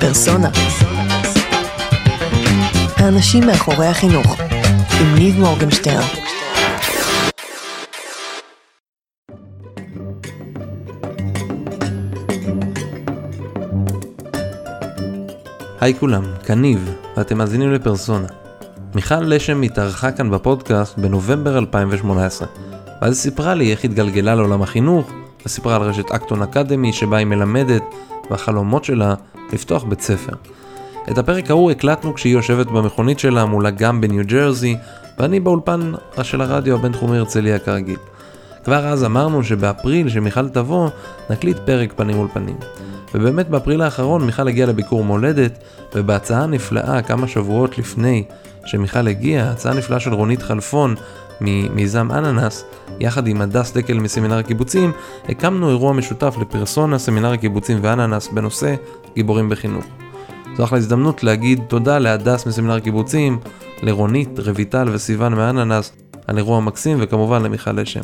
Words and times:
פרסונה. 0.00 0.48
האנשים 2.96 3.46
מאחורי 3.46 3.86
החינוך, 3.86 4.40
עם 5.00 5.14
ניב 5.14 5.40
מורגנשטרן. 5.40 6.02
היי 15.80 15.94
כולם, 15.94 16.22
כאן 16.46 16.60
ניב, 16.60 16.94
ואתם 17.16 17.38
מאזינים 17.38 17.72
לפרסונה. 17.72 18.26
מיכל 18.94 19.20
לשם 19.20 19.62
התארחה 19.62 20.12
כאן 20.12 20.30
בפודקאסט 20.30 20.98
בנובמבר 20.98 21.58
2018, 21.58 22.48
ואז 23.02 23.18
סיפרה 23.18 23.54
לי 23.54 23.70
איך 23.70 23.84
התגלגלה 23.84 24.34
לעולם 24.34 24.62
החינוך, 24.62 25.10
וסיפרה 25.46 25.76
על 25.76 25.82
רשת 25.82 26.10
אקטון 26.10 26.42
אקדמי 26.42 26.92
שבה 26.92 27.16
היא 27.16 27.26
מלמדת, 27.26 27.82
והחלומות 28.30 28.84
שלה 28.84 29.14
לפתוח 29.52 29.84
בית 29.84 30.00
ספר. 30.00 30.32
את 31.10 31.18
הפרק 31.18 31.50
ההוא 31.50 31.70
הקלטנו 31.70 32.14
כשהיא 32.14 32.32
יושבת 32.32 32.66
במכונית 32.66 33.18
שלה 33.18 33.44
מול 33.44 33.66
אגם 33.66 34.00
בניו 34.00 34.24
ג'רזי, 34.26 34.76
ואני 35.18 35.40
באולפן 35.40 35.92
של 36.22 36.40
הרדיו 36.40 36.74
הבינתחומי 36.74 37.18
הרצליה 37.18 37.58
כרגיל. 37.58 37.96
כבר 38.64 38.86
אז 38.86 39.04
אמרנו 39.04 39.44
שבאפריל, 39.44 40.08
שמיכל 40.08 40.48
תבוא, 40.48 40.88
נקליט 41.30 41.56
פרק 41.66 41.92
פנים 41.96 42.16
מול 42.16 42.28
פנים. 42.32 42.56
ובאמת 43.14 43.48
באפריל 43.48 43.82
האחרון 43.82 44.26
מיכל 44.26 44.48
הגיעה 44.48 44.68
לביקור 44.68 45.04
מולדת, 45.04 45.58
ובהצעה 45.94 46.46
נפלאה 46.46 47.02
כמה 47.02 47.28
שבועות 47.28 47.78
לפני 47.78 48.24
שמיכל 48.64 49.08
הגיעה, 49.08 49.50
הצעה 49.50 49.74
נפלאה 49.74 50.00
של 50.00 50.12
רונית 50.12 50.42
חלפון 50.42 50.94
ממיזם 51.40 52.08
אננס, 52.10 52.64
יחד 53.00 53.26
עם 53.26 53.40
הדס 53.40 53.72
דקל 53.72 53.98
מסמינר 53.98 54.38
הקיבוצים, 54.38 54.92
הקמנו 55.28 55.68
אירוע 55.68 55.92
משותף 55.92 56.34
לפרסונה, 56.40 56.98
סמינר 56.98 57.32
הקיבוצים 57.32 57.78
ואננס 57.82 58.28
בנושא 58.28 58.74
גיבורים 59.14 59.48
בחינוך. 59.48 59.84
זו 60.56 60.64
אחלה 60.64 60.78
הזדמנות 60.78 61.24
להגיד 61.24 61.60
תודה 61.68 61.98
להדס 61.98 62.46
מסמינר 62.46 62.74
הקיבוצים, 62.74 63.38
לרונית, 63.82 64.38
רויטל 64.38 64.88
וסיוון 64.92 65.34
מאננס 65.34 65.92
על 66.26 66.38
אירוע 66.38 66.60
מקסים 66.60 66.98
וכמובן 67.00 67.42
למיכל 67.42 67.72
לשם. 67.72 68.02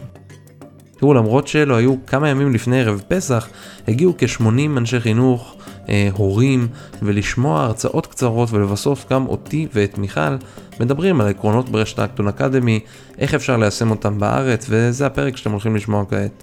תראו, 0.98 1.14
למרות 1.14 1.48
שאלו 1.48 1.76
היו 1.76 1.94
כמה 2.06 2.28
ימים 2.28 2.54
לפני 2.54 2.80
ערב 2.80 3.02
פסח, 3.08 3.48
הגיעו 3.88 4.14
כ-80 4.18 4.42
אנשי 4.76 5.00
חינוך, 5.00 5.56
אה, 5.88 6.08
הורים, 6.12 6.68
ולשמוע 7.02 7.62
הרצאות 7.62 8.06
קצרות 8.06 8.52
ולבסוף 8.52 9.06
גם 9.12 9.26
אותי 9.26 9.66
ואת 9.74 9.98
מיכל 9.98 10.36
מדברים 10.80 11.20
על 11.20 11.28
עקרונות 11.28 11.68
ברשת 11.68 11.98
האקטון 11.98 12.28
אקדמי, 12.28 12.80
איך 13.18 13.34
אפשר 13.34 13.56
ליישם 13.56 13.90
אותם 13.90 14.18
בארץ, 14.18 14.66
וזה 14.68 15.06
הפרק 15.06 15.36
שאתם 15.36 15.50
הולכים 15.50 15.76
לשמוע 15.76 16.04
כעת. 16.10 16.42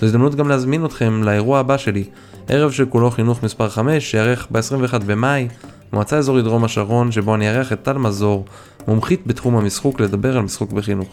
זו 0.00 0.06
הזדמנות 0.06 0.34
גם 0.34 0.48
להזמין 0.48 0.84
אתכם 0.84 1.22
לאירוע 1.22 1.58
הבא 1.58 1.76
שלי, 1.76 2.04
ערב 2.48 2.70
שכולו 2.70 3.10
חינוך 3.10 3.42
מספר 3.42 3.68
5, 3.68 4.10
שיארך 4.10 4.46
ב-21 4.50 4.98
במאי, 5.06 5.48
מועצה 5.92 6.18
אזורית 6.18 6.44
דרום 6.44 6.64
השרון, 6.64 7.12
שבו 7.12 7.34
אני 7.34 7.50
אארח 7.50 7.72
את 7.72 7.82
טל 7.82 7.98
מזור, 7.98 8.44
מומחית 8.88 9.26
בתחום 9.26 9.56
המשחוק, 9.56 10.00
לדבר 10.00 10.36
על 10.36 10.42
משחוק 10.42 10.72
בחינוך. 10.72 11.08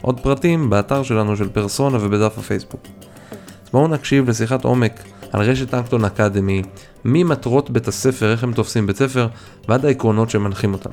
עוד 0.00 0.20
פרטים 0.20 0.70
באתר 0.70 1.02
שלנו 1.02 1.36
של 1.36 1.48
פרסונה 1.48 1.98
ובדף 2.00 2.38
הפייסבוק. 2.38 2.80
אז 3.64 3.70
בואו 3.72 3.88
נקשיב 3.88 4.28
לשיחת 4.30 4.64
עומק 4.64 5.02
על 5.34 5.40
רשת 5.40 5.74
אקטון 5.74 6.04
אקדמי, 6.04 6.62
ממטרות 7.04 7.70
בית 7.70 7.88
הספר, 7.88 8.32
איך 8.32 8.42
הם 8.44 8.52
תופסים 8.52 8.86
בית 8.86 8.96
ספר, 8.96 9.26
ועד 9.68 9.84
העקרונות 9.86 10.30
שמנחים 10.30 10.72
אותם. 10.72 10.90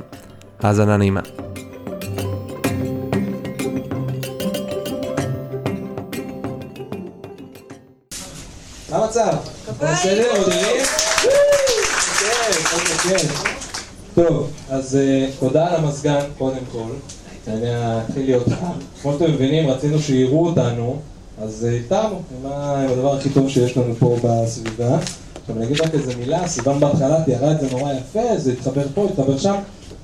האזנה 0.59 0.97
נעימה. 0.97 1.21
מה 8.89 8.97
המצב? 8.97 9.35
בסדר, 9.79 10.27
מודרים? 10.39 10.85
כן, 11.21 12.41
כן, 12.71 13.09
כן. 13.09 13.27
טוב, 14.15 14.51
אז 14.69 14.95
אה, 14.95 15.27
תודה 15.39 15.67
על 15.67 15.75
המזגן 15.75 16.19
קודם 16.37 16.65
כל. 16.71 16.91
אני 17.47 17.67
אתחיל 18.07 18.25
להיות 18.25 18.47
חם. 18.47 18.79
כמו 19.01 19.13
שאתם 19.13 19.31
מבינים, 19.31 19.69
רצינו 19.69 19.99
שיראו 19.99 20.47
אותנו, 20.47 21.01
אז 21.43 21.65
אה, 21.69 21.73
איתרנו, 21.73 22.15
עם 22.43 22.51
הדבר 22.91 23.15
הכי 23.15 23.29
טוב 23.29 23.49
שיש 23.49 23.77
לנו 23.77 23.93
פה 23.99 24.15
בסביבה. 24.23 24.97
עכשיו 25.41 25.57
אני 25.57 25.65
אגיד 25.65 25.81
רק 25.81 25.93
איזה 25.93 26.15
מילה, 26.19 26.47
סיוון 26.47 26.79
בהתחלה 26.79 27.23
תיארה 27.23 27.51
את 27.51 27.59
זה 27.59 27.67
נורא 27.71 27.93
יפה, 27.93 28.37
זה 28.37 28.51
התחבר 28.51 28.83
פה, 28.93 29.05
התחבר 29.05 29.37
שם. 29.37 29.55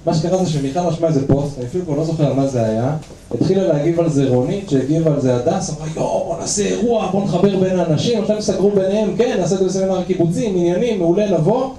מה 0.06 0.14
שקרה 0.14 0.44
זה 0.44 0.50
שמיכל 0.50 0.80
רשמה 0.80 1.08
איזה 1.08 1.28
פוסט, 1.28 1.58
אני 1.58 1.66
אפילו 1.66 1.86
כבר 1.86 1.96
לא 1.96 2.06
זוכר 2.06 2.34
מה 2.34 2.48
זה 2.48 2.66
היה, 2.66 2.96
התחילה 3.34 3.68
להגיב 3.68 4.00
על 4.00 4.10
זה 4.10 4.30
רונית, 4.30 4.70
שהגיבה 4.70 5.12
על 5.12 5.22
זה 5.22 5.36
הדס, 5.36 5.70
אמרה 5.70 5.88
יואו 5.96 6.26
בוא 6.26 6.40
נעשה 6.40 6.66
אירוע, 6.66 7.10
בוא 7.12 7.24
נחבר 7.24 7.60
בין 7.60 7.80
האנשים, 7.80 8.22
עכשיו 8.22 8.42
סגרו 8.42 8.72
ביניהם, 8.72 9.18
כן, 9.18 9.38
נעשה 9.40 9.56
את 9.56 9.60
זה 9.60 9.66
בסמינר 9.66 10.00
הקיבוצים, 10.00 10.56
עניינים, 10.56 11.00
מעולה, 11.00 11.32
נבוא. 11.32 11.70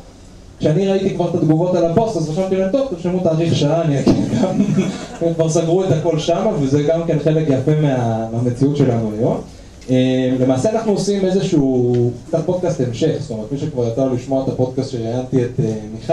כשאני 0.58 0.88
ראיתי 0.88 1.14
כבר 1.14 1.28
את 1.30 1.34
התגובות 1.34 1.74
על 1.74 1.84
הפוסט, 1.84 2.16
אז 2.16 2.30
חשבתי 2.30 2.56
להם, 2.56 2.72
טוב, 2.72 2.88
תרשמו 2.90 3.20
תאריך 3.20 3.56
שעה, 3.56 3.82
אני 3.82 4.00
אגיד 4.00 4.14
גם, 4.42 4.62
הם 5.20 5.34
כבר 5.34 5.48
סגרו 5.48 5.84
את 5.84 5.92
הכל 5.92 6.18
שם, 6.18 6.46
וזה 6.60 6.82
גם 6.82 7.00
כן 7.06 7.18
חלק 7.24 7.46
יפה 7.48 7.80
מה, 7.82 8.26
מהמציאות 8.32 8.76
שלנו 8.76 9.10
היום. 9.18 9.40
למעשה 10.40 10.70
אנחנו 10.70 10.92
עושים 10.92 11.24
איזשהו 11.24 11.94
קצת 12.28 12.46
פודקאסט 12.46 12.80
המשך, 12.80 13.16
זאת 13.20 13.30
אומרת, 13.30 13.52
מי 13.52 13.58
שכבר 13.58 13.88
יצא 13.88 14.04
לו 14.04 14.14
לשמוע 14.14 14.44
את 14.44 14.48
הפודקאסט 14.48 14.90
שראיינתי 14.90 15.44
את 15.44 15.60
מיכל, 15.94 16.12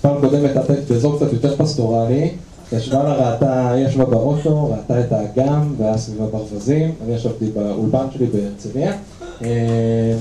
פעם 0.00 0.20
קודמת 0.20 0.56
הייתה 0.56 0.72
באזור 0.88 1.16
קצת 1.16 1.32
יותר 1.32 1.56
פסטורלי, 1.56 2.30
ישבה 2.72 3.02
לה, 3.02 3.14
ראתה, 3.14 3.70
היא 3.70 3.86
ישבה 3.86 4.04
באוטו, 4.04 4.70
ראתה 4.70 5.00
את 5.00 5.12
האגם, 5.12 5.74
והיה 5.78 5.98
סביבה 5.98 6.26
ברווזים, 6.26 6.92
אני 7.04 7.14
ישבתי 7.14 7.44
באולפן 7.44 8.06
שלי 8.14 8.26
בהרצליה, 8.26 8.92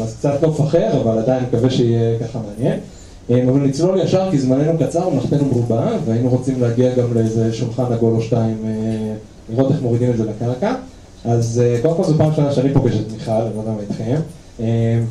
אז 0.01 0.15
קצת 0.19 0.41
נוף 0.41 0.61
אחר, 0.61 1.01
אבל 1.01 1.17
עדיין 1.17 1.43
מקווה 1.43 1.69
שיהיה 1.69 2.19
ככה 2.19 2.39
מעניין. 2.49 2.79
אבל 3.29 3.59
נצלול 3.59 3.99
ישר 3.99 4.27
כי 4.31 4.39
זמננו 4.39 4.79
קצר 4.79 5.07
ומלאכתנו 5.07 5.45
מרובה, 5.45 5.87
והיינו 6.05 6.29
רוצים 6.29 6.61
להגיע 6.61 6.95
גם 6.95 7.13
לאיזה 7.13 7.53
שולחן 7.53 7.93
עגול 7.93 8.13
או 8.15 8.21
שתיים, 8.21 8.57
לראות 9.49 9.71
איך 9.71 9.81
מורידים 9.81 10.11
את 10.11 10.17
זה 10.17 10.23
לקרקע. 10.25 10.75
אז 11.25 11.61
קודם 11.81 11.95
כל 11.95 12.03
זו 12.03 12.13
פעם 12.17 12.33
שנה 12.35 12.51
שאני 12.51 12.73
פוגש 12.73 12.93
את 12.95 13.11
מיכל, 13.11 13.31
אני 13.31 13.55
לא 13.55 13.59
יודע 13.59 13.71
מה 13.71 13.81
איתכם. 13.81 14.15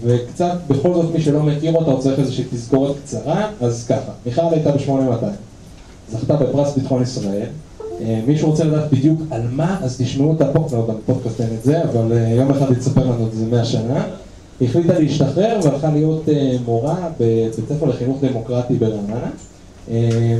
וקצת, 0.04 0.56
בכל 0.68 0.94
זאת 0.94 1.14
מי 1.14 1.20
שלא 1.20 1.42
מכיר 1.42 1.74
אותה, 1.74 1.90
הוא 1.90 2.00
צריך 2.00 2.18
איזושהי 2.18 2.44
תזכורת 2.50 2.96
קצרה, 3.04 3.48
אז 3.60 3.86
ככה, 3.88 4.12
מיכל 4.26 4.42
הייתה 4.50 4.72
ב-8200, 4.72 5.24
זכתה 6.12 6.36
בפרס 6.36 6.74
ביטחון 6.74 7.02
ישראל, 7.02 7.46
מישהו 8.26 8.50
רוצה 8.50 8.64
לדעת 8.64 8.92
בדיוק 8.92 9.20
על 9.30 9.42
מה, 9.50 9.78
אז 9.82 9.96
תשמעו 9.98 10.28
אותה 10.28 10.44
פה, 10.52 10.66
לא, 10.72 10.94
אין 11.40 11.48
את 11.58 11.64
זה, 11.64 11.82
אבל 11.84 12.12
יום 12.36 12.50
אחד 12.50 12.66
היא 12.70 12.78
לנו 13.04 13.26
את 13.26 13.34
זה 13.34 13.46
100 13.46 13.64
שנה. 13.64 14.04
החליטה 14.62 14.98
להשתחרר 14.98 15.60
והלכה 15.62 15.90
להיות 15.92 16.28
מורה 16.64 17.08
בבית 17.20 17.54
ספר 17.68 17.86
לחינוך 17.86 18.24
דמוקרטי 18.24 18.74
ברעננה. 18.74 19.30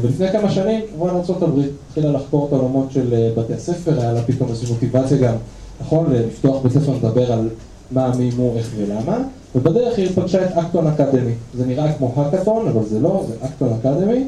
ולפני 0.03 0.33
כמה 0.33 0.51
שנים, 0.51 0.81
כמובן 0.95 1.11
ארה"ב 1.11 1.61
התחילה 1.89 2.13
לחקור 2.13 2.47
את 2.47 2.53
העולמות 2.53 2.93
של 2.93 3.31
בתי 3.37 3.55
הספר, 3.55 4.01
היה 4.01 4.13
לה 4.13 4.23
פתאום 4.23 4.49
איזושהי 4.49 4.73
מוטיבציה 4.73 5.17
גם, 5.17 5.35
נכון, 5.81 6.07
לפתוח 6.13 6.63
בית 6.63 6.73
ספר, 6.73 6.93
לדבר 6.93 7.33
על 7.33 7.49
מה, 7.91 8.13
מי, 8.19 8.31
מו, 8.37 8.53
איך 8.57 8.71
ולמה, 8.77 9.19
ובדרך 9.55 9.99
היא 9.99 10.09
פגשה 10.15 10.45
את 10.45 10.53
אקטון 10.53 10.87
אקדמי. 10.87 11.33
זה 11.55 11.67
נראה 11.67 11.93
כמו 11.93 12.13
האקתון, 12.17 12.69
אבל 12.69 12.85
זה 12.85 13.01
לא, 13.01 13.25
זה 13.29 13.35
אקטון 13.47 13.69
אקדמי. 13.81 14.25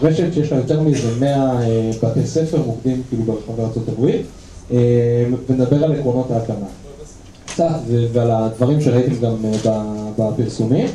ברשת 0.00 0.34
שיש 0.34 0.52
לה 0.52 0.58
יותר 0.58 0.80
מאיזה 0.80 1.08
100 1.20 1.60
בתי 2.02 2.26
ספר, 2.26 2.58
מוקדים 2.66 3.02
כאילו 3.08 3.22
ברחבי 3.24 3.62
ארה"ב, 3.62 4.10
ונדבר 5.48 5.84
על 5.84 5.92
עקרונות 5.92 6.30
ההקמה. 6.30 6.66
קצת 7.56 7.80
ועל 8.12 8.30
הדברים 8.30 8.80
שראיתם 8.80 9.14
גם 9.22 9.36
בפרסומים, 10.18 10.86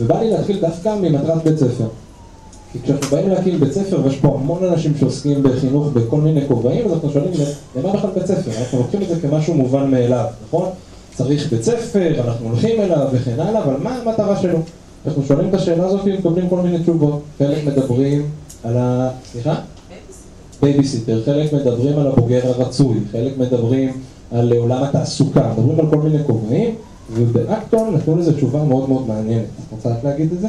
ובא 0.00 0.20
לי 0.20 0.30
להתחיל 0.30 0.60
דווקא 0.60 0.94
ממטרת 1.02 1.44
בית 1.44 1.58
ספר. 1.58 1.86
כי 2.72 2.78
כשאנחנו 2.82 3.16
באים 3.16 3.28
להקים 3.28 3.60
בית 3.60 3.72
ספר, 3.72 4.00
ויש 4.04 4.16
פה 4.16 4.38
המון 4.40 4.64
אנשים 4.64 4.92
שעוסקים 5.00 5.42
בחינוך 5.42 5.86
בכל 5.86 6.20
מיני 6.20 6.48
כובעים, 6.48 6.86
אז 6.86 6.92
אנחנו 6.92 7.10
שואלים, 7.10 7.30
למה 7.76 7.92
בכלל 7.92 8.10
בית 8.14 8.26
ספר? 8.26 8.50
אנחנו 8.60 8.78
לוקחים 8.78 9.02
את 9.02 9.08
זה 9.08 9.14
כמשהו 9.20 9.54
מובן 9.54 9.90
מאליו, 9.90 10.24
נכון? 10.46 10.68
צריך 11.14 11.50
בית 11.52 11.62
ספר, 11.62 12.20
אנחנו 12.24 12.48
הולכים 12.48 12.80
אליו 12.80 13.08
וכן 13.12 13.40
הלאה, 13.40 13.64
אבל 13.64 13.74
מה 13.82 13.98
המטרה 13.98 14.36
שלו? 14.36 14.58
אנחנו 15.06 15.22
שואלים 15.22 15.48
את 15.48 15.54
השאלה 15.54 15.86
הזאת 15.86 16.00
ומקבלים 16.04 16.48
כל 16.48 16.60
מיני 16.60 16.78
תשובות. 16.78 17.20
חלק 17.38 17.64
מדברים 17.66 18.22
על 18.64 18.76
ה... 18.76 19.10
סליחה? 19.32 19.54
בייביסיטר. 20.62 21.22
חלק 21.24 21.52
מדברים 21.52 21.98
על 21.98 22.06
הבוגר 22.06 22.40
הרצוי, 22.44 22.98
חלק 23.12 23.38
מדברים 23.38 23.92
על 24.34 24.52
עולם 24.52 24.82
התעסוקה, 24.82 25.52
מדברים 25.52 25.80
על 25.80 25.90
כל 25.90 25.96
מיני 25.96 26.24
כובעים, 26.26 26.74
ובאקטון 27.12 27.94
נתנו 27.94 28.16
לזה 28.16 28.36
תשובה 28.36 28.64
מאוד 28.64 28.88
מאוד 28.88 29.08
מעניינת. 29.08 29.44
את 29.44 29.72
רוצה 29.72 29.88
רק 29.88 30.04
להגיד 30.04 30.32
את 30.32 30.40
זה? 30.40 30.48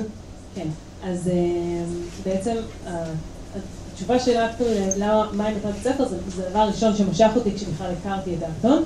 כן, 0.55 0.67
אז 1.03 1.29
בעצם 2.25 2.55
התשובה 3.93 4.19
של 4.19 4.37
אקטון, 4.37 4.67
מה 5.33 5.47
עם 5.47 5.55
מטרת 5.55 5.73
בית 5.73 5.83
ספר, 5.83 6.05
זה 6.35 6.47
הדבר 6.47 6.59
הראשון 6.59 6.95
שמשך 6.95 7.29
אותי 7.35 7.51
כשבכלל 7.55 7.91
הכרתי 8.01 8.35
את 8.35 8.43
אקטון, 8.43 8.83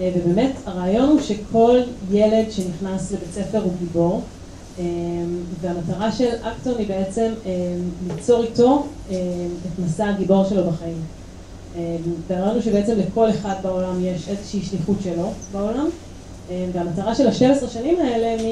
ובאמת 0.00 0.52
הרעיון 0.66 1.08
הוא 1.08 1.20
שכל 1.20 1.80
ילד 2.10 2.50
שנכנס 2.50 3.12
לבית 3.12 3.32
ספר 3.32 3.62
הוא 3.62 3.72
גיבור, 3.78 4.22
והמטרה 5.60 6.12
של 6.12 6.28
אקטון 6.42 6.74
היא 6.78 6.88
בעצם 6.88 7.32
ליצור 8.08 8.42
איתו 8.42 8.86
את 9.08 9.84
מסע 9.84 10.08
הגיבור 10.08 10.44
שלו 10.44 10.70
בחיים. 10.70 11.17
והראינו 12.28 12.62
שבעצם 12.62 12.98
לכל 12.98 13.30
אחד 13.30 13.54
בעולם 13.62 14.04
יש 14.04 14.28
איזושהי 14.28 14.62
שליחות 14.62 14.96
שלו 15.04 15.32
בעולם, 15.52 15.88
אה, 16.50 16.66
והמטרה 16.72 17.14
של 17.14 17.26
ה-12 17.26 17.68
שנים 17.68 18.00
האלה, 18.00 18.42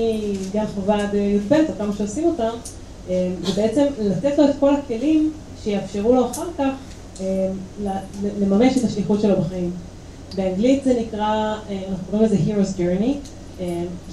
מגן 0.49 0.64
חובה 0.75 0.94
עד 0.94 1.14
י"ב, 1.14 1.52
או 1.52 1.75
כמה 1.78 1.93
שעושים 1.99 2.25
אותם, 2.25 2.50
אה, 3.11 3.31
זה 3.46 3.62
בעצם 3.62 3.84
לתת 4.00 4.38
לו 4.38 4.44
את 4.44 4.55
כל 4.61 4.75
הכלים 4.75 5.32
שיאפשרו 5.62 6.12
לו 6.14 6.31
אחר 6.31 6.46
כך 6.58 6.70
אה, 7.20 7.49
לממש 8.40 8.76
את 8.76 8.84
השליחות 8.84 9.20
שלו 9.20 9.40
בחיים. 9.40 9.70
באנגלית 10.37 10.84
זה 10.84 11.00
נקרא, 11.00 11.55
אנחנו 11.88 12.05
קוראים 12.11 12.26
לזה 12.26 12.37
Hero's 12.37 12.78
Journey. 12.78 13.12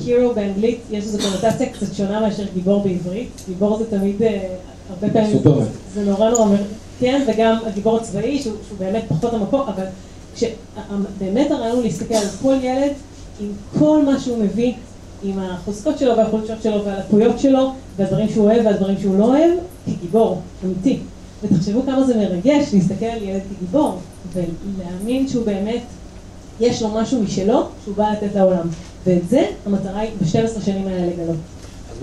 Hero 0.05 0.33
באנגלית 0.35 0.79
יש 0.91 1.03
איזו 1.03 1.17
קונוטציה 1.17 1.69
קצת 1.69 1.95
שונה 1.95 2.19
מאשר 2.19 2.43
גיבור 2.53 2.83
בעברית. 2.83 3.29
גיבור 3.47 3.77
זה 3.77 3.89
תמיד, 3.89 4.21
הרבה 4.93 5.13
פעמים, 5.13 5.37
זה 5.93 6.05
נורא 6.05 6.29
נורא, 6.29 6.55
כן, 6.99 7.25
וגם 7.27 7.57
הגיבור 7.65 7.97
הצבאי 7.97 8.41
שהוא, 8.41 8.53
שהוא 8.67 8.77
באמת 8.79 9.03
פחות 9.07 9.33
המקום, 9.33 9.61
אבל 9.61 9.83
כשבאמת 10.35 11.51
הרעיון 11.51 11.75
הוא 11.75 11.83
להסתכל 11.83 12.13
על 12.15 12.27
כל 12.41 12.55
ילד 12.61 12.91
עם 13.39 13.51
כל 13.79 14.01
מה 14.05 14.19
שהוא 14.19 14.37
מביא, 14.37 14.73
עם 15.23 15.39
החוזקות 15.39 15.99
שלו 15.99 16.17
והחולשות 16.17 16.61
שלו 16.63 16.85
והלקויות 16.85 17.39
שלו, 17.39 17.71
והדברים 17.97 18.29
שהוא 18.29 18.45
אוהב 18.45 18.65
והדברים 18.65 18.97
שהוא 19.01 19.19
לא 19.19 19.25
אוהב, 19.25 19.51
כגיבור, 19.85 20.41
אמיתי. 20.65 20.99
ותחשבו 21.43 21.83
כמה 21.85 22.03
זה 22.03 22.17
מרגש 22.17 22.73
להסתכל 22.73 23.05
על 23.05 23.23
ילד 23.23 23.41
כגיבור, 23.57 23.97
ולהאמין 24.33 25.27
שהוא 25.27 25.45
באמת, 25.45 25.81
יש 26.59 26.81
לו 26.81 26.89
משהו 26.89 27.21
משלו, 27.21 27.63
שהוא 27.83 27.95
בא 27.95 28.11
לתת 28.11 28.35
לעולם. 28.35 28.67
ואת 29.05 29.29
זה 29.29 29.45
המטרה 29.65 29.99
היא 29.99 30.11
ב-12 30.21 30.61
שנים 30.65 30.87
האלה 30.87 31.07
לגלות. 31.07 31.35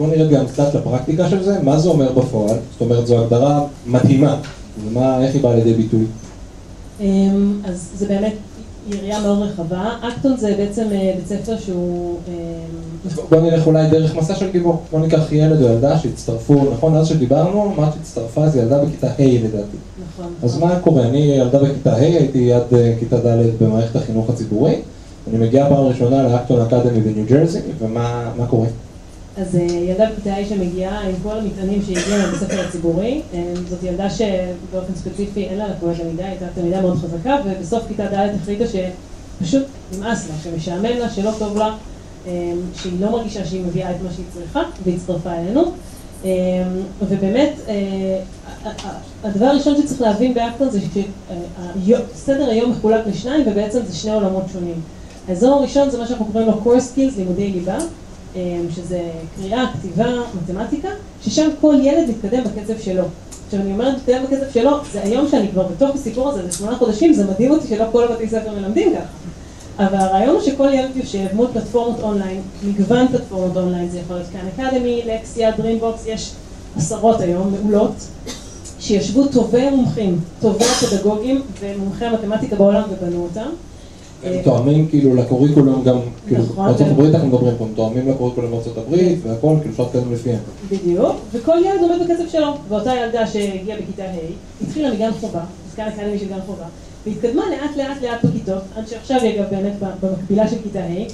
אז 0.01 0.07
בואו 0.07 0.17
נראה 0.17 0.31
גם 0.31 0.47
קצת 0.47 0.75
לפרקטיקה 0.75 1.29
של 1.29 1.43
זה, 1.43 1.63
מה 1.63 1.79
זה 1.79 1.89
אומר 1.89 2.13
בפועל? 2.13 2.57
זאת 2.73 2.81
אומרת, 2.81 3.07
זו 3.07 3.19
הגדרה 3.19 3.65
מדהימה, 3.87 4.37
ומה, 4.85 5.25
איך 5.25 5.35
היא 5.35 5.43
באה 5.43 5.55
לידי 5.55 5.75
ביטוי? 5.75 6.05
אמ, 7.01 7.61
אז 7.65 7.89
זה 7.95 8.07
באמת 8.07 8.33
יריעה 8.89 9.23
מאוד 9.23 9.39
רחבה. 9.39 9.89
אקטון 10.01 10.37
זה 10.37 10.55
בעצם 10.59 10.87
אה, 10.93 11.13
בית 11.17 11.27
ספר 11.27 11.57
שהוא... 11.59 12.19
אמ, 12.29 13.23
בוא 13.31 13.41
נלך 13.41 13.67
אולי 13.67 13.91
דרך 13.91 14.17
מסע 14.17 14.35
של 14.35 14.51
גיבור. 14.51 14.83
בוא 14.91 15.01
ניקח 15.01 15.33
ילד 15.33 15.63
או 15.63 15.69
ילדה 15.69 15.99
שהצטרפו, 15.99 16.65
נכון? 16.73 16.97
אז 16.97 17.09
שדיברנו, 17.09 17.73
אמרת 17.77 17.93
שהצטרפה 17.95 18.49
זה 18.49 18.61
ילדה 18.61 18.85
בכיתה 18.85 19.07
ה' 19.07 19.45
לדעתי. 19.45 19.77
נכון. 20.13 20.33
אז 20.43 20.59
מה 20.59 20.81
קורה? 20.81 21.03
אני 21.03 21.19
ילדה 21.19 21.59
בכיתה 21.59 21.93
ה', 21.93 22.01
הייתי 22.01 22.53
עד 22.53 22.75
אה, 22.75 22.95
כיתה 22.99 23.17
ד' 23.17 23.63
במערכת 23.63 23.97
החינוך 23.97 24.31
הציבורי. 24.31 24.75
אני 25.31 25.39
מגיעה 25.47 25.69
פעם 25.69 25.85
ראשונה 25.85 26.23
לאקטון 26.23 26.61
אקדמי 26.61 27.01
בניו 27.01 27.25
ג'רזי, 27.29 27.61
ומה 27.81 28.47
קורה? 28.51 28.67
אז 29.41 29.57
אה, 29.57 29.63
ילדה 29.63 30.11
בכיתה 30.11 30.35
ה' 30.35 30.45
שמגיעה 30.49 31.01
עם 31.01 31.15
כל 31.23 31.39
המטענים 31.39 31.83
שהגיעו 31.83 32.19
לבית 32.19 32.43
הספר 32.43 32.61
הציבורי, 32.61 33.21
אה, 33.35 33.53
זאת 33.69 33.83
ילדה 33.83 34.11
שבאופן 34.11 34.95
ספציפי 34.95 35.45
אין 35.45 35.59
לה 35.59 35.69
לקויות 35.69 35.99
למידה, 35.99 36.27
הייתה 36.27 36.47
תלמידה 36.55 36.81
מאוד 36.81 36.99
חזקה, 36.99 37.37
ובסוף 37.45 37.83
כיתה 37.89 38.07
ד' 38.07 38.29
החליטה 38.43 38.65
שפשוט 38.67 39.63
נמאס 39.93 40.29
לה, 40.29 40.35
שמשעמם 40.45 40.99
לה, 40.99 41.11
שלא 41.11 41.31
טוב 41.39 41.57
לה, 41.57 41.77
אה, 42.27 42.53
שהיא 42.75 43.01
לא 43.01 43.11
מרגישה 43.11 43.45
שהיא 43.45 43.65
מביאה 43.65 43.91
את 43.91 43.97
מה 44.03 44.09
שהיא 44.15 44.27
צריכה, 44.35 44.63
והצטרפה 44.85 45.33
אלינו. 45.33 45.73
ובאמת, 47.09 47.53
הדבר 49.25 49.47
הראשון 49.47 49.83
שצריך 49.83 50.01
להבין 50.01 50.35
באקטון 50.35 50.69
זה 50.71 50.81
שסדר 52.15 52.51
היום 52.51 52.71
מחולק 52.71 53.07
לשניים, 53.07 53.47
ובעצם 53.49 53.79
זה 53.87 53.97
שני 53.97 54.13
עולמות 54.13 54.43
שונים. 54.53 54.81
האזור 55.29 55.55
הראשון 55.55 55.91
זה 55.91 55.99
מה 55.99 56.07
שאנחנו 56.07 56.25
קוראים 56.25 56.49
לו 56.49 56.61
core 56.65 56.79
skills, 56.79 57.17
לימודי 57.17 57.51
ליבה. 57.51 57.79
אמ, 58.37 58.67
שזה 58.75 59.01
קריאה, 59.37 59.71
כתיבה, 59.73 60.07
מתמטיקה, 60.43 60.89
ששם 61.23 61.49
כל 61.61 61.75
ילד 61.83 62.11
מתקדם 62.11 62.45
בקצב 62.45 62.81
שלו. 62.81 63.05
עכשיו 63.47 63.61
אני 63.61 63.73
אומרת 63.73 63.97
מתקדם 63.97 64.25
בקצב 64.25 64.53
שלו, 64.55 64.71
זה 64.93 65.03
היום 65.03 65.29
שאני 65.29 65.49
כבר 65.49 65.63
בתוך 65.63 65.95
הסיפור 65.95 66.29
הזה, 66.29 66.47
זה 66.47 66.59
שמונה 66.59 66.77
חודשים, 66.77 67.13
זה 67.13 67.25
מדהים 67.25 67.51
אותי 67.51 67.69
שלא 67.69 67.85
כל 67.93 68.05
הבתי 68.05 68.29
ספר 68.29 68.51
מלמדים 68.55 68.93
ככה. 68.93 69.87
אבל 69.87 69.97
הרעיון 69.97 70.35
הוא 70.35 70.43
שכל 70.43 70.69
ילד 70.73 70.97
יושב 70.97 71.27
מול 71.33 71.47
פלטפורמות 71.53 72.01
אונליין, 72.01 72.43
מגוון 72.65 73.09
פלטפורמות 73.09 73.57
אונליין, 73.57 73.89
זה 73.89 73.99
יכול 73.99 74.17
להיות 74.17 74.29
Khan 74.33 74.67
Academy, 74.67 75.03
Lexia, 75.07 75.51
DreamBox, 75.57 76.07
יש 76.07 76.33
עשרות 76.77 77.21
היום, 77.21 77.53
מעולות, 77.53 77.95
שישבו 78.81 79.27
טובי 79.27 79.71
מומחים, 79.71 80.21
טובי 80.41 80.65
פדגוגים 80.65 81.43
ומומחי 81.61 82.05
המתמטיקה 82.05 82.57
בעולם 82.57 82.83
ובנו 82.91 83.23
אותם. 83.23 83.51
הם 84.25 84.43
תואמים 84.45 84.89
כאילו 84.89 85.15
לקוריקולום 85.15 85.85
גם, 85.85 85.97
כאילו, 86.27 86.43
נכון, 86.43 86.67
בארצות 86.67 86.87
הברית 86.87 87.15
אנחנו 87.15 87.29
מדברים 87.29 87.57
פה, 87.59 87.65
הם 87.65 87.71
תואמים 87.75 88.09
לקוריקולום 88.09 88.51
בארצות 88.51 88.79
הברית 88.79 89.19
והכל, 89.23 89.55
כאילו 89.61 89.71
אפשר 89.71 89.83
להתקדם 89.83 90.13
לפיהם. 90.13 90.39
בדיוק, 90.71 91.17
וכל 91.33 91.57
ילד 91.65 91.81
עומד 91.83 91.97
בקצב 92.05 92.29
שלו, 92.29 92.47
ואותה 92.69 92.95
ילדה 92.95 93.27
שהגיעה 93.27 93.79
בכיתה 93.79 94.03
ה', 94.03 94.65
התחילה 94.65 94.95
מגן 94.95 95.11
חובה, 95.21 95.41
עסקה 95.69 95.89
אקדמי 95.89 96.19
של 96.19 96.29
גן 96.29 96.41
חובה, 96.47 96.65
והתקדמה 97.07 97.43
לאט 97.51 97.77
לאט 97.77 98.03
לאט 98.03 98.25
בכיתות, 98.25 98.63
עד 98.77 98.89
שעכשיו 98.89 99.21
היא 99.21 99.41
אגב 99.41 99.51
באמת 99.51 99.73
במקבילה 100.03 100.49
של 100.49 100.57
כיתה 100.63 100.81
ה', 100.81 101.05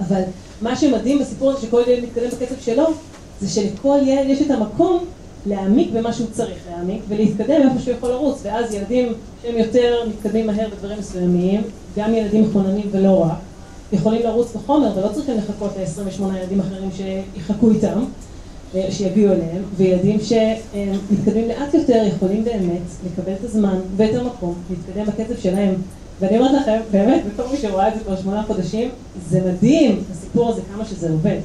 אבל 0.00 0.22
מה 0.62 0.76
שמדהים 0.76 1.18
בסיפור 1.18 1.50
הזה 1.50 1.60
שכל 1.66 1.82
ילד 1.86 2.04
מתקדם 2.04 2.28
בקצב 2.28 2.60
שלו, 2.60 2.84
זה 3.40 3.48
שלכל 3.48 3.98
ילד 4.06 4.28
יש 4.28 4.42
את 4.42 4.50
המקום 4.50 5.04
להעמיק 5.46 5.90
במה 5.92 6.12
שהוא 6.12 6.26
צריך 6.32 6.58
להעמיק 6.70 7.02
ולהתקדם 7.08 7.68
איפה 7.68 7.78
שהוא 7.78 7.94
יכול 7.94 8.10
לרוץ, 8.10 8.40
ואז 8.42 8.74
ילדים 8.74 9.12
שהם 9.42 9.58
יותר 9.58 10.08
מתקדמים 10.08 10.46
מהר 10.46 10.68
בדברים 10.68 10.98
מסוימים, 10.98 11.62
גם 11.96 12.14
ילדים 12.14 12.42
מחוננים 12.42 12.86
ולא 12.90 13.22
רק, 13.24 13.38
יכולים 13.92 14.22
לרוץ 14.22 14.52
בחומר 14.56 14.98
ולא 14.98 15.08
צריכים 15.08 15.36
לחכות 15.38 15.70
ל-28 15.76 16.22
ילדים 16.38 16.60
אחרים 16.60 16.88
שיחכו 16.96 17.70
איתם, 17.70 18.04
אה, 18.74 18.86
שיגיעו 18.90 19.32
אליהם, 19.32 19.62
וילדים 19.76 20.18
שמתקדמים 20.20 21.48
לאט 21.48 21.74
יותר 21.74 22.02
יכולים 22.06 22.44
באמת 22.44 22.82
לקבל 23.06 23.32
את 23.32 23.44
הזמן 23.44 23.78
ואת 23.96 24.14
המקום, 24.14 24.54
להתקדם 24.70 25.06
בקצב 25.06 25.40
שלהם. 25.42 25.74
ואני 26.20 26.38
אומרת 26.38 26.62
לכם, 26.62 26.80
באמת, 26.90 27.22
בתור 27.32 27.46
מי 27.52 27.56
שרואה 27.56 27.88
את 27.88 27.94
זה 27.94 28.00
כבר 28.00 28.16
שמונה 28.16 28.42
חודשים, 28.42 28.88
זה 29.28 29.40
מדהים, 29.40 30.02
הסיפור 30.12 30.48
הזה, 30.48 30.60
כמה 30.74 30.84
שזה 30.84 31.10
עובד. 31.10 31.38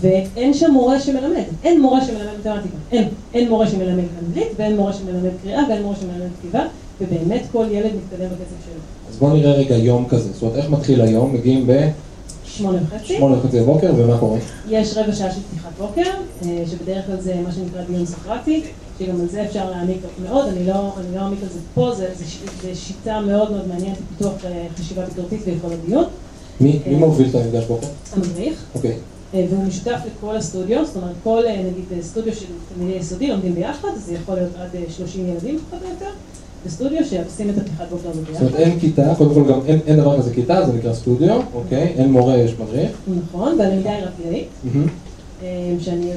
ואין 0.00 0.54
שם 0.54 0.70
מורה 0.70 1.00
שמלמד, 1.00 1.44
אין 1.64 1.80
מורה 1.80 2.04
שמלמד 2.04 2.32
מתמטיקה, 2.38 2.76
אין, 2.92 3.08
אין 3.34 3.48
מורה 3.48 3.66
שמלמד 3.66 4.04
אנגלית 4.26 4.48
ואין 4.56 4.76
מורה 4.76 4.92
שמלמד 4.92 5.30
קריאה 5.42 5.62
ואין 5.68 5.82
מורה 5.82 5.96
שמלמד 5.96 6.28
כתיבה 6.38 6.64
ובאמת 7.00 7.42
כל 7.52 7.64
ילד 7.70 7.90
מתקדם 7.96 8.26
בקצב 8.26 8.56
שלו. 8.64 8.99
אז 9.10 9.16
בואו 9.18 9.36
נראה 9.36 9.52
רגע 9.52 9.76
יום 9.76 10.08
כזה, 10.08 10.32
זאת 10.32 10.42
אומרת 10.42 10.56
איך 10.56 10.70
מתחיל 10.70 11.00
היום, 11.00 11.34
מגיעים 11.34 11.66
ב... 11.66 11.88
שמונה 12.44 12.78
וחצי. 12.82 13.16
שמונה 13.16 13.38
וחצי 13.38 13.60
בבוקר, 13.60 13.92
ומה 13.96 14.18
קורה? 14.18 14.38
יש 14.68 14.96
רבע 14.96 15.12
שעה 15.12 15.30
של 15.30 15.40
פתיחת 15.50 15.70
בוקר, 15.78 16.10
אה, 16.44 16.64
שבדרך 16.70 17.06
כלל 17.06 17.20
זה 17.20 17.34
מה 17.44 17.52
שנקרא 17.52 17.82
דיון 17.82 18.06
סוקרטי, 18.06 18.62
שגם 18.98 19.20
על 19.20 19.28
זה 19.28 19.44
אפשר 19.44 19.70
להעמיק 19.70 19.98
מאוד, 20.22 20.48
אני 20.48 20.66
לא, 20.66 20.92
אני 20.98 21.16
לא 21.16 21.20
אעמיק 21.20 21.38
על 21.42 21.48
זה 21.48 21.58
פה, 21.74 21.94
זה, 21.94 22.08
זה, 22.14 22.24
זה 22.62 22.74
שיטה 22.74 23.20
מאוד 23.20 23.50
מאוד 23.50 23.68
מעניינת 23.68 23.96
לפיתוח 23.98 24.44
אה, 24.44 24.66
חשיבה 24.76 25.04
ביקורתית 25.06 25.40
ויכול 25.44 25.70
הדיון. 25.72 26.04
מי, 26.60 26.80
מי 26.86 26.94
אה, 26.94 26.98
מוביל 26.98 27.28
את 27.30 27.34
המפגש 27.34 27.64
בוקר? 27.64 27.86
המדריך. 28.12 28.64
אוקיי. 28.74 28.96
והוא 29.34 29.64
משותף 29.64 29.98
לכל 30.06 30.36
הסטודיו, 30.36 30.86
זאת 30.86 30.96
אומרת 30.96 31.14
כל 31.24 31.42
נגיד 31.58 32.02
סטודיו 32.02 32.34
של 32.34 32.46
תלמידי 32.74 32.98
יסודי 32.98 33.28
לומדים 33.28 33.54
ביחד, 33.54 33.88
זה 33.96 34.14
יכול 34.14 34.34
להיות 34.34 34.50
עד 34.58 34.68
30 34.96 35.26
ילדים 35.26 35.58
פחות 35.58 35.82
או 35.82 35.88
יותר. 35.88 36.10
בסטודיו 36.66 37.04
שעושים 37.04 37.50
את 37.50 37.58
הפתיחת 37.58 37.88
בוקר 37.90 38.08
הזה 38.10 38.20
ביחד. 38.20 38.32
זאת 38.32 38.42
אומרת 38.42 38.54
אין 38.54 38.80
כיתה, 38.80 39.14
קודם 39.18 39.34
כל 39.34 39.52
גם 39.52 39.60
אין, 39.86 39.96
דבר 39.96 40.18
כזה 40.18 40.34
כיתה, 40.34 40.66
זה 40.66 40.72
נקרא 40.72 40.94
סטודיו, 40.94 41.40
אוקיי? 41.54 41.94
אין 41.96 42.12
מורה, 42.12 42.36
יש 42.36 42.54
מדריך. 42.58 42.90
נכון, 43.08 43.56
והלמידה 43.58 43.90
היא 43.90 44.04
רק 44.04 44.10
גילאית. 44.22 44.48
אה, 45.42 45.74
שאני 45.80 46.10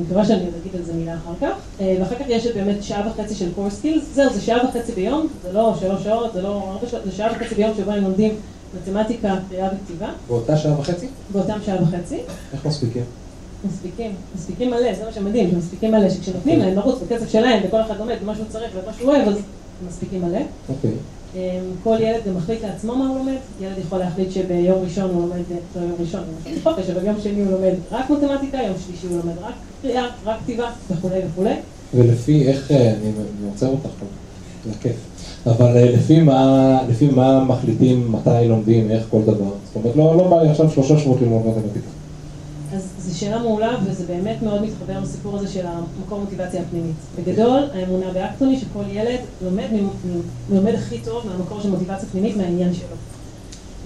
מקווה 0.00 0.24
שאני 0.24 0.40
אגיד 0.40 0.76
על 0.76 0.82
זה 0.82 0.92
מילה 0.92 1.14
אחר 1.14 1.32
כך, 1.40 1.54
אה, 1.80 1.96
ואחר 2.00 2.14
כך 2.14 2.24
יש 2.28 2.46
באמת 2.46 2.82
שעה 2.82 3.08
וחצי 3.08 3.34
של 3.34 3.48
core 3.56 3.84
skills, 3.84 4.00
זהו, 4.14 4.32
זה 4.32 4.40
שעה 4.40 4.68
וחצי 4.68 4.92
ביום, 4.92 5.26
זה 5.42 5.52
לא 5.52 5.74
שלוש 5.80 6.04
שעות, 6.04 6.32
זה 6.32 6.42
לא 6.42 6.62
ארבע 6.72 6.88
שעות, 6.88 7.02
זה 7.04 7.12
שעה 7.12 7.32
וחצי 7.32 7.54
ביום 7.54 7.70
שבו 7.76 7.90
הם 7.90 8.02
לומדים 8.02 8.34
מתמטיקה, 8.74 9.36
קריאה 9.48 9.68
וכתיבה. 9.74 10.08
באותה 10.28 10.56
שעה 10.56 10.80
וחצי? 10.80 11.06
באותם 11.32 11.58
שעה 11.66 11.82
וחצי. 11.82 12.18
איך 12.52 12.66
מספיקים? 12.66 13.02
מספיקים, 13.68 14.14
מספיקים 14.34 14.70
מלא, 14.70 14.94
זה 14.94 15.04
מה 15.04 15.12
שמדהים, 15.12 15.50
שמספיקים 15.50 15.90
מלא, 15.92 16.10
שכשנותנים 16.10 16.58
להם 16.58 16.74
לרוץ 16.74 16.98
בקצב 17.02 17.28
שלהם, 17.28 17.62
וכל 17.66 17.80
אחד 17.80 17.98
לומד 17.98 18.16
במה 18.22 18.34
שהוא 18.34 18.46
צריך 18.48 18.70
ומה 18.74 18.92
שהוא 18.92 19.12
אוהב, 19.12 19.28
אז 19.28 19.34
מספיקים 19.88 20.22
מלא. 20.22 20.40
אוקיי. 20.68 20.90
אמ, 21.34 21.40
כל 21.82 21.96
ילד 22.00 22.20
גם 22.26 22.36
מחליט 22.36 22.62
לעצמו 22.62 22.96
מה 22.96 23.08
הוא 23.08 23.18
לומד, 23.18 23.36
ילד 23.60 23.78
יכול 23.78 23.98
להחליט 23.98 24.30
שביום 24.30 24.82
ראשון 24.84 25.10
הוא 25.10 25.22
לומד, 25.22 25.42
לא 25.76 25.80
יום 25.80 25.94
ראשון, 26.00 26.20
הוא 26.44 26.52
חופש, 26.62 26.90
אבל 26.90 27.06
יום 27.06 27.16
שני 27.22 27.42
הוא 27.42 27.50
לומד 27.52 27.74
רק 27.92 28.10
מתמטיקה, 28.10 28.58
יום 28.62 28.76
שלישי 28.86 29.06
הוא 29.06 29.16
לומד 29.16 29.38
רק 29.42 29.54
קריאה, 29.82 30.06
רק 30.24 30.38
כתיבה 30.44 30.70
וכולי 30.90 31.20
וכולי. 31.30 31.54
ולפי 31.94 32.48
איך, 32.48 32.70
אה, 32.70 32.90
אני 32.90 33.12
עוצר 33.50 33.68
אותך 33.68 33.88
פה, 34.00 34.06
זה 34.66 34.70
כיף, 34.80 34.96
אבל 35.46 35.76
אה, 35.76 35.90
לפי 35.90 36.20
מה, 36.20 36.78
לפי 36.88 37.08
מה 37.08 37.44
מחליטים 37.44 38.12
מתי 38.12 38.48
לומדים, 38.48 38.90
איך 38.90 39.04
כל 39.10 39.22
דבר? 39.22 39.50
זאת 39.66 39.76
אומרת, 39.76 39.96
לא, 39.96 40.16
לא 40.16 40.28
בא 40.28 40.42
לי 40.42 40.48
עכשיו 40.48 40.70
שלושה 40.70 40.98
שבועות 40.98 41.20
ללמוד 41.20 41.42
מתמטיקה. 41.46 41.99
זו 42.78 43.18
שאלה 43.18 43.38
מעולה, 43.38 43.76
וזה 43.84 44.04
באמת 44.06 44.42
מאוד 44.42 44.62
מתחבר 44.62 45.00
לסיפור 45.02 45.36
הזה 45.36 45.48
של 45.48 45.66
המקור 45.66 46.20
מוטיבציה 46.20 46.62
הפנימית. 46.62 46.96
בגדול, 47.18 47.62
האמונה 47.74 48.12
באקטוני 48.12 48.60
שכל 48.60 48.84
ילד 48.92 49.18
לומד, 49.42 49.66
לומד 50.50 50.74
הכי 50.74 50.98
טוב 50.98 51.26
מהמקור 51.26 51.60
של 51.60 51.70
מוטיבציה 51.70 52.08
פנימית 52.08 52.36
מהעניין 52.36 52.74
שלו. 52.74 52.96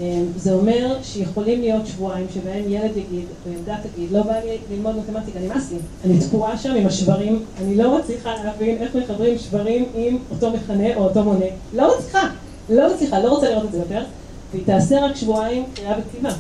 אמ, 0.01 0.27
זה 0.37 0.53
אומר 0.53 0.97
שיכולים 1.03 1.61
להיות 1.61 1.87
שבועיים 1.87 2.27
שבהם 2.35 2.65
ילד 2.69 2.97
יגיד, 2.97 3.25
או 3.47 3.53
ילדה 3.53 3.77
תגיד, 3.83 4.13
לא 4.13 4.23
בא 4.23 4.39
לי 4.39 4.59
ללמוד 4.71 4.97
מתמטיקה, 4.97 5.39
נמאס 5.41 5.73
לי. 5.73 5.79
אני 6.05 6.21
תקועה 6.21 6.59
שם 6.59 6.75
עם 6.75 6.87
השברים, 6.87 7.43
אני 7.61 7.77
לא 7.77 7.99
מצליחה 7.99 8.35
להבין 8.45 8.77
איך 8.77 8.95
מחברים 8.97 9.39
שברים 9.39 9.85
עם 9.95 10.19
אותו 10.31 10.51
מכנה 10.51 10.97
או 10.97 11.05
אותו 11.05 11.25
מונה. 11.25 11.47
לא 11.75 11.99
מצליחה, 11.99 12.29
לא 12.69 12.95
מצליחה, 12.95 13.19
לא 13.19 13.31
רוצה 13.31 13.51
לראות 13.51 13.65
את 13.65 13.73
זה 13.73 13.79
יותר, 13.79 14.05
והיא 14.53 14.65
תעשה 14.67 15.05
רק 15.05 15.17
שבועיים 15.17 15.65
קריאה 15.75 15.95
וכתיבה. 15.99 16.31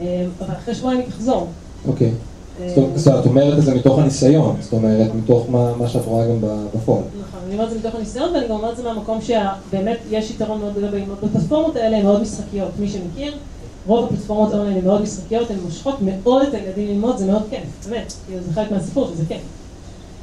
אה, 0.00 0.26
אבל 0.40 0.54
אחרי 0.54 0.74
שבועיים 0.74 1.00
היא 1.00 1.08
תחזור. 1.08 1.48
אוקיי. 1.88 2.10
אה, 2.60 2.68
זאת 2.96 3.06
אומרת- 3.06 3.20
את 3.20 3.26
אומרת 3.26 3.58
את 3.58 3.64
זה 3.64 3.74
מתוך 3.74 3.98
הניסיון, 3.98 4.56
זאת 4.60 4.72
אומרת, 4.72 5.14
מתוך 5.14 5.46
מה 5.50 5.76
מה 5.76 5.88
שאת 5.88 6.04
רואה 6.04 6.26
גם 6.26 6.36
בפועל. 6.74 7.02
נכון, 7.20 7.40
אני 7.46 7.54
אומרת 7.54 7.68
את 7.68 7.72
זה 7.72 7.88
מתוך 7.88 7.94
הניסיון, 7.94 8.34
ואני 8.34 8.48
גם 8.48 8.54
אומרת 8.54 8.70
את 8.72 8.76
זה 8.76 8.82
מהמקום 8.82 9.18
שבאמת 9.20 9.98
יש 10.10 10.30
יתרון 10.30 10.60
מאוד 10.60 10.74
גדול 10.76 10.90
בללמוד 10.90 11.16
בפלטפורמות 11.22 11.76
האלה, 11.76 11.96
הן 11.96 12.02
מאוד 12.02 12.22
משחקיות. 12.22 12.68
מי 12.78 12.88
שמכיר, 12.88 13.34
רוב 13.86 14.04
הפלטפורמות 14.04 14.52
אונליין 14.54 14.76
הן 14.78 14.84
מאוד 14.84 15.02
משחקיות, 15.02 15.50
הן 15.50 15.56
מושכות 15.64 15.94
מאוד 16.00 16.42
את 16.48 16.54
הילדים 16.54 16.88
ללמוד, 16.88 17.16
זה 17.18 17.26
מאוד 17.26 17.42
כיף, 17.50 17.88
באמת, 17.88 18.12
כאילו 18.26 18.42
זה 18.42 18.52
חלק 18.52 18.70
מהסיפור 18.70 19.08
שזה 19.14 19.22
כיף. 19.28 19.40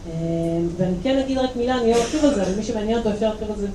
אה, 0.08 0.12
ואני 0.78 0.94
כן 1.04 1.18
אגיד 1.26 1.38
רק 1.38 1.56
מילה, 1.56 1.82
אני 1.82 1.92
לא 1.92 1.96
ארחיב 1.96 2.26
על 2.26 2.36
זה, 2.36 2.44
אבל 2.44 2.56
מי 2.58 2.64
שמעניין 2.64 2.98
אותו 2.98 3.10
אפשר 3.10 3.26
להרחיב 3.26 3.48
על 3.52 3.58
זה 3.60 3.68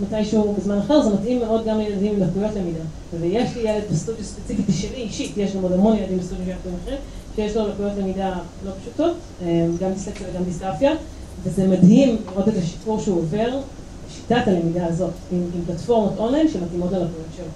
מתישהו 0.00 0.54
בזמן 0.58 0.78
אחר, 0.78 1.02
זה 1.02 1.14
מתאים 1.14 1.38
מאוד 1.38 1.66
גם 1.66 1.78
לילדים 1.78 2.14
עם 2.14 2.28
לקויות 2.28 2.50
למידה. 2.56 2.84
ויש 3.20 3.56
לי 3.56 3.70
ילד 3.70 3.82
בסטודיו 3.92 4.24
ספציפי 4.24 4.72
שלי 4.72 4.96
אישית, 4.96 5.36
יש 5.36 5.56
גם 5.56 5.62
עוד 5.62 5.72
המון 5.72 5.96
ילדים 5.96 6.18
בסטודיו 6.18 6.44
של 6.44 6.50
ילדים 6.50 6.72
אחרים, 6.82 6.98
שיש 7.36 7.56
לו 7.56 7.68
לקויות 7.68 7.92
למידה 7.98 8.38
לא 8.66 8.70
פשוטות, 8.82 9.14
אה, 9.42 9.66
גם 9.80 9.92
דיסלקציה 9.92 10.26
וגם 10.32 10.44
דיסטרפיה, 10.44 10.92
וזה 11.44 11.66
מדהים 11.66 12.16
לראות 12.32 12.48
את 12.48 12.54
השיפור 12.56 13.00
שהוא 13.00 13.18
עובר, 13.18 13.58
שיטת 14.10 14.42
הלמידה 14.46 14.86
הזאת, 14.86 15.10
עם, 15.32 15.38
עם 15.54 15.60
פלטפורמות 15.66 16.12
אונליין 16.18 16.48
שמתאימות 16.48 16.92
ללקויות 16.92 17.28
שלו. 17.36 17.46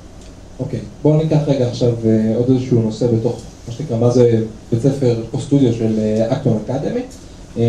אוקיי, 0.61 0.81
בואו 1.03 1.17
ניקח 1.17 1.41
רגע 1.47 1.69
עכשיו 1.69 1.93
אה, 2.05 2.37
עוד 2.37 2.51
איזשהו 2.51 2.83
נושא 2.83 3.07
בתוך, 3.07 3.41
מה 3.69 3.75
שנקרא, 3.75 3.99
מה 3.99 4.11
זה 4.11 4.45
בית 4.73 4.83
ספר 4.83 5.23
או 5.33 5.41
סטודיו 5.41 5.73
של 5.73 5.99
אה, 5.99 6.33
אקטון 6.33 6.59
אקדמי. 6.67 7.01
אמ, 7.57 7.63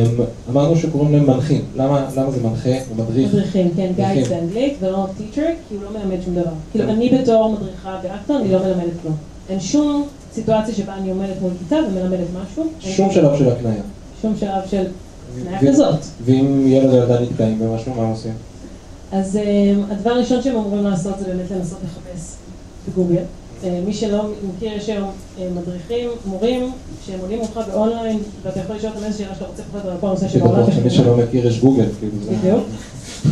אמרנו 0.50 0.76
שקוראים 0.76 1.14
להם 1.14 1.28
מנחים, 1.28 1.62
למה 1.76 2.08
למה 2.16 2.32
זה 2.32 2.42
מנחה 2.44 2.70
או 2.70 3.04
מדריך? 3.04 3.34
מדריכים, 3.34 3.72
כן, 3.76 3.90
מדריכים. 3.90 4.14
גיידס 4.14 4.30
באנגלית, 4.30 4.74
ולא 4.82 5.06
טיצ'ר, 5.18 5.48
כי 5.70 5.76
הוא 5.76 5.84
לא 5.84 5.90
מלמד 6.00 6.22
שום 6.26 6.36
דבר. 6.36 6.52
כאילו, 6.72 6.90
אני 6.90 7.10
בתור 7.10 7.52
מדריכה 7.54 8.00
באקטון, 8.04 8.42
אני 8.42 8.52
לא 8.52 8.60
מלמדת 8.60 8.94
כלום. 9.02 9.16
אין 9.50 9.60
שום 9.60 10.08
סיטואציה 10.34 10.76
שבה 10.76 10.94
אני 10.98 11.10
עומדת 11.10 11.42
מול 11.42 11.52
כיתה 11.60 11.76
ומלמדת 11.76 12.28
משהו. 12.44 12.68
שום 12.80 13.12
שלב 13.12 13.38
של 13.38 13.50
הקנייה. 13.50 13.82
שום 14.22 14.34
שלב 14.40 14.62
של 14.70 14.84
ו- 15.36 15.68
כזאת. 15.68 16.00
ואם 16.26 16.68
ילד 16.68 16.90
או 16.90 16.96
ילדה 16.96 17.20
נתקעים 17.22 17.60
במשהו, 17.60 17.94
מה 17.94 18.04
הם 18.04 18.10
עושים? 18.10 18.34
אז 19.12 19.38
אה, 19.38 19.74
הדבר 19.92 20.10
הראשון 20.10 20.42
שהם 20.42 20.56
אמורים 20.56 20.84
לעשות 20.84 21.20
זה 21.20 21.26
באמת 21.26 21.52
לנסות 21.52 21.78
לחפש 21.84 22.36
בגוגל. 22.90 23.22
אה, 23.64 23.80
מי 23.86 23.94
שלא 23.94 24.24
מכיר, 24.50 24.74
יש 24.74 24.90
היום 24.90 25.10
אה, 25.40 25.48
מדריכים, 25.56 26.10
מורים, 26.26 26.72
שהם 27.06 27.20
עולים 27.20 27.40
מולך 27.40 27.60
באונליין, 27.68 28.20
ואתה 28.44 28.60
יכול 28.60 28.76
לשאול 28.76 28.92
אותם 28.96 29.06
איזה 29.06 29.18
שאלה 29.18 29.36
שאתה 29.36 29.46
רוצה 29.46 29.64
פחות 29.64 29.86
על 29.86 29.98
כל 30.02 30.08
הנושא 30.08 30.28
של 30.28 30.42
העולם. 30.42 30.72
שמי 30.72 30.90
שלא 30.90 31.18
מכיר 31.18 31.48
יש 31.48 31.60
גוגל, 31.60 31.86
כאילו. 32.00 32.12
בדיוק. 32.40 32.64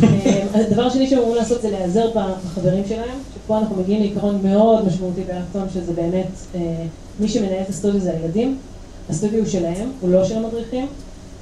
אה, 0.02 0.44
הדבר 0.54 0.82
השני 0.82 1.06
שהם 1.06 1.18
אמורים 1.18 1.36
לעשות 1.36 1.62
זה 1.62 1.70
להיעזר 1.70 2.10
בחברים 2.14 2.84
שלהם, 2.88 3.18
שפה 3.34 3.58
אנחנו 3.58 3.76
מגיעים 3.76 4.00
לעיקרון 4.00 4.38
מאוד 4.42 4.86
משמעותי 4.86 5.20
באקטון, 5.20 5.68
שזה 5.74 5.92
באמת, 5.92 6.60
מי 7.20 7.28
שמנהל 7.28 7.62
את 7.62 7.68
הסטודיו 7.68 8.00
זה 8.00 8.12
הילדים. 8.12 8.58
הסטודיו 9.10 9.38
הוא 9.38 9.48
שלהם, 9.48 9.88
הוא 10.00 10.10
לא 10.10 10.24
של 10.24 10.36
המדריכים, 10.36 10.86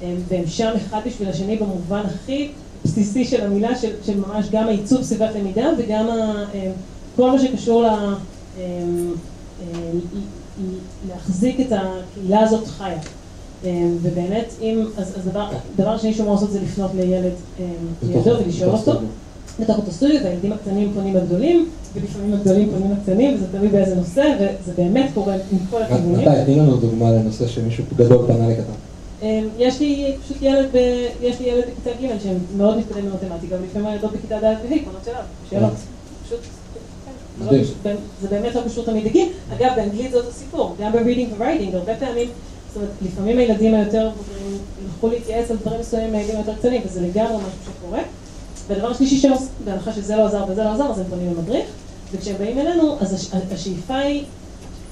והם 0.01 0.47
שם 0.47 0.71
אחד 0.87 0.99
בשביל 1.05 1.29
השני 1.29 1.55
במובן 1.55 2.01
הכי 2.05 2.49
בסיסי 2.85 3.25
של 3.25 3.41
המילה, 3.45 3.75
של, 3.77 4.17
ממש 4.27 4.45
גם 4.51 4.67
העיצוב 4.67 5.03
סביבת 5.03 5.29
למידה 5.35 5.69
וגם 5.77 6.07
כל 7.15 7.31
מה 7.31 7.39
שקשור 7.39 7.83
ל... 7.83 7.87
אה, 8.57 8.63
אה, 9.61 9.91
להחזיק 11.07 11.59
את 11.59 11.71
הקהילה 11.71 12.39
הזאת 12.39 12.67
חיה. 12.67 12.97
אה, 13.65 13.87
ובאמת, 14.01 14.53
אם, 14.61 14.85
אז, 14.97 15.13
אז 15.17 15.25
דבר, 15.25 15.49
דבר 15.75 15.89
השני 15.89 16.13
שהוא 16.13 16.23
אמור 16.23 16.35
לעשות 16.35 16.51
זה 16.51 16.59
לפנות 16.61 16.91
לילד 16.95 17.31
אה, 17.59 17.65
לידו 18.03 18.39
ולשאול 18.45 18.69
אותו. 18.69 18.91
בתוך 19.59 19.77
אותו 19.77 19.91
סטודיו, 19.91 20.23
והילדים 20.23 20.53
הקטנים 20.53 20.91
פונים 20.93 21.15
לגדולים, 21.15 21.69
ולפעמים 21.93 22.33
הגדולים 22.33 22.69
פונים 22.69 22.91
לקטנים, 22.91 23.35
וזה 23.35 23.45
תלוי 23.51 23.67
באיזה 23.67 23.95
נושא, 23.95 24.35
וזה 24.39 24.73
באמת 24.77 25.09
קורה 25.13 25.35
מכל 25.51 25.81
הכיוונים. 25.81 26.29
מתי? 26.29 26.45
תני 26.45 26.55
לנו 26.55 26.77
דוגמה 26.77 27.11
לנושא 27.11 27.47
שמישהו 27.47 27.83
גדול 27.95 28.27
פנה 28.27 28.47
לקטן. 28.47 28.71
אה, 29.21 29.41
יש 29.57 29.79
לי 29.79 30.13
פשוט 30.23 30.37
ילד, 30.41 30.65
ב, 30.73 30.77
יש 31.21 31.39
לי 31.39 31.47
ילד 31.47 31.63
בכיתה 31.63 31.89
ג' 32.01 32.07
שמאוד 32.23 32.77
מתקדם 32.77 33.01
במתמטיקה, 33.01 33.55
ולפעמים 33.55 33.87
הילדות 33.87 34.11
בכיתה 34.11 34.37
ד' 34.37 34.43
וה' 34.43 34.77
פונות 34.85 35.07
אליו, 35.07 35.21
שאלות. 35.49 35.73
פשוט, 36.25 36.39
כן, 36.39 36.58
זה. 37.43 37.49
קשור- 37.63 37.75
זה 38.21 38.27
באמת 38.27 38.55
לא 38.55 38.61
קשור 38.65 38.85
תמיד 38.85 39.05
לגיל. 39.05 39.27
אגב, 39.57 39.71
באנגלית 39.75 40.11
זה 40.11 40.17
אותו 40.17 40.31
סיפור, 40.31 40.75
גם 40.81 40.91
ב-reading 40.91 41.33
ו-writing, 41.37 41.75
הרבה 41.75 41.95
פעמים, 41.95 42.29
זאת 42.67 42.75
אומרת, 42.75 42.89
לפעמים 43.01 43.37
הילדים 43.37 43.73
היותר 43.75 44.09
בוגרים 44.17 44.57
ילכו 44.85 45.07
להתייעץ 45.07 45.51
על 45.51 45.57
דברים 45.57 45.79
מסוימים 45.79 46.11
מהילדים 46.11 46.35
היותר 46.35 46.53
קטנים, 46.55 46.81
וזה 46.85 47.01
לגמרי 47.01 47.35
משהו 47.37 47.49
שקורה. 47.79 47.99
והדבר 48.67 48.91
השלישי 48.91 49.27
בהנחה 49.65 49.93
שזה 49.93 50.15
לא 50.15 50.25
עזר 50.25 50.43
וזה 50.49 50.63
לא 50.63 50.69
עזר, 50.73 50.85
אז 50.91 50.99
הם 50.99 51.05
פונים 51.09 51.33
למדריך, 51.37 51.65
וכשהם 52.11 52.35
באים 52.39 52.59
אלינו, 52.59 52.97
אז 52.99 53.13
הש- 53.13 53.29
השאיפה 53.53 53.97
היא, 53.97 54.23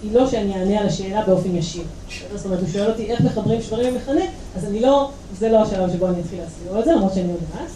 היא 0.03 0.11
לא 0.13 0.27
שאני 0.29 0.53
אענה 0.53 0.79
על 0.79 0.87
השאלה 0.87 1.21
באופן 1.27 1.55
ישיר. 1.55 1.83
זאת 2.35 2.45
אומרת, 2.45 2.59
הוא 2.59 2.67
שואל 2.73 2.89
אותי 2.91 3.11
איך 3.11 3.21
מחברים 3.21 3.61
שברים 3.61 3.93
למכנה, 3.93 4.21
אז 4.57 4.65
אני 4.65 4.79
לא, 4.79 5.09
זה 5.39 5.49
לא 5.49 5.57
השלב 5.61 5.93
שבו 5.93 6.07
אני 6.07 6.21
אתחיל 6.21 6.39
להסביר 6.39 6.79
את 6.79 6.85
זה, 6.85 6.91
למרות 6.95 7.13
שאני 7.13 7.23
יודעת, 7.31 7.69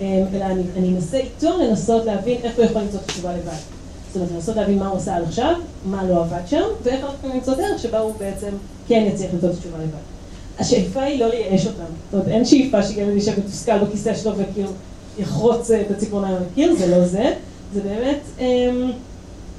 אמ, 0.00 0.06
אלא 0.34 0.44
אני 0.76 0.88
אנסה 0.96 1.16
איתו 1.16 1.58
לנסות 1.58 2.04
להבין 2.04 2.38
איך 2.42 2.56
הוא 2.56 2.64
יכול 2.64 2.82
למצוא 2.82 2.98
את 3.04 3.10
התשובה 3.10 3.32
לבד. 3.32 3.77
אומרת, 4.18 4.32
לנסות 4.34 4.56
להבין 4.56 4.78
מה 4.78 4.88
הוא 4.88 4.96
עושה 4.96 5.16
עד 5.16 5.22
עכשיו, 5.22 5.54
מה 5.86 6.04
לא 6.04 6.20
עבד 6.20 6.46
שם, 6.46 6.62
ואיך 6.82 7.00
אנחנו 7.04 7.28
למצוא 7.34 7.54
דרך 7.54 7.78
שבה 7.78 7.98
הוא 7.98 8.12
בעצם 8.18 8.48
כן 8.88 9.08
יצליח 9.12 9.30
למצוא 9.34 9.48
את 9.48 9.54
התשובה 9.54 9.78
לבד. 9.78 10.18
השאיפה 10.58 11.02
היא 11.02 11.20
לא 11.20 11.26
לייאש 11.26 11.66
אותם. 11.66 11.78
זאת 11.78 12.12
אומרת, 12.12 12.28
אין 12.28 12.44
שאיפה 12.44 12.82
שילד 12.82 13.14
יישב 13.14 13.38
מתוסכל 13.38 13.78
בכיסא 13.78 14.14
שלו 14.14 14.32
וכאילו 14.36 14.70
יחרוץ 15.18 15.70
אה, 15.70 15.80
את 15.80 15.90
הציפורניים 15.90 16.36
על 16.36 16.42
הקיר, 16.52 16.74
זה 16.78 16.86
לא 16.86 17.04
זה. 17.04 17.32
זה 17.74 17.80
באמת 17.80 18.20
אמ, 18.38 18.90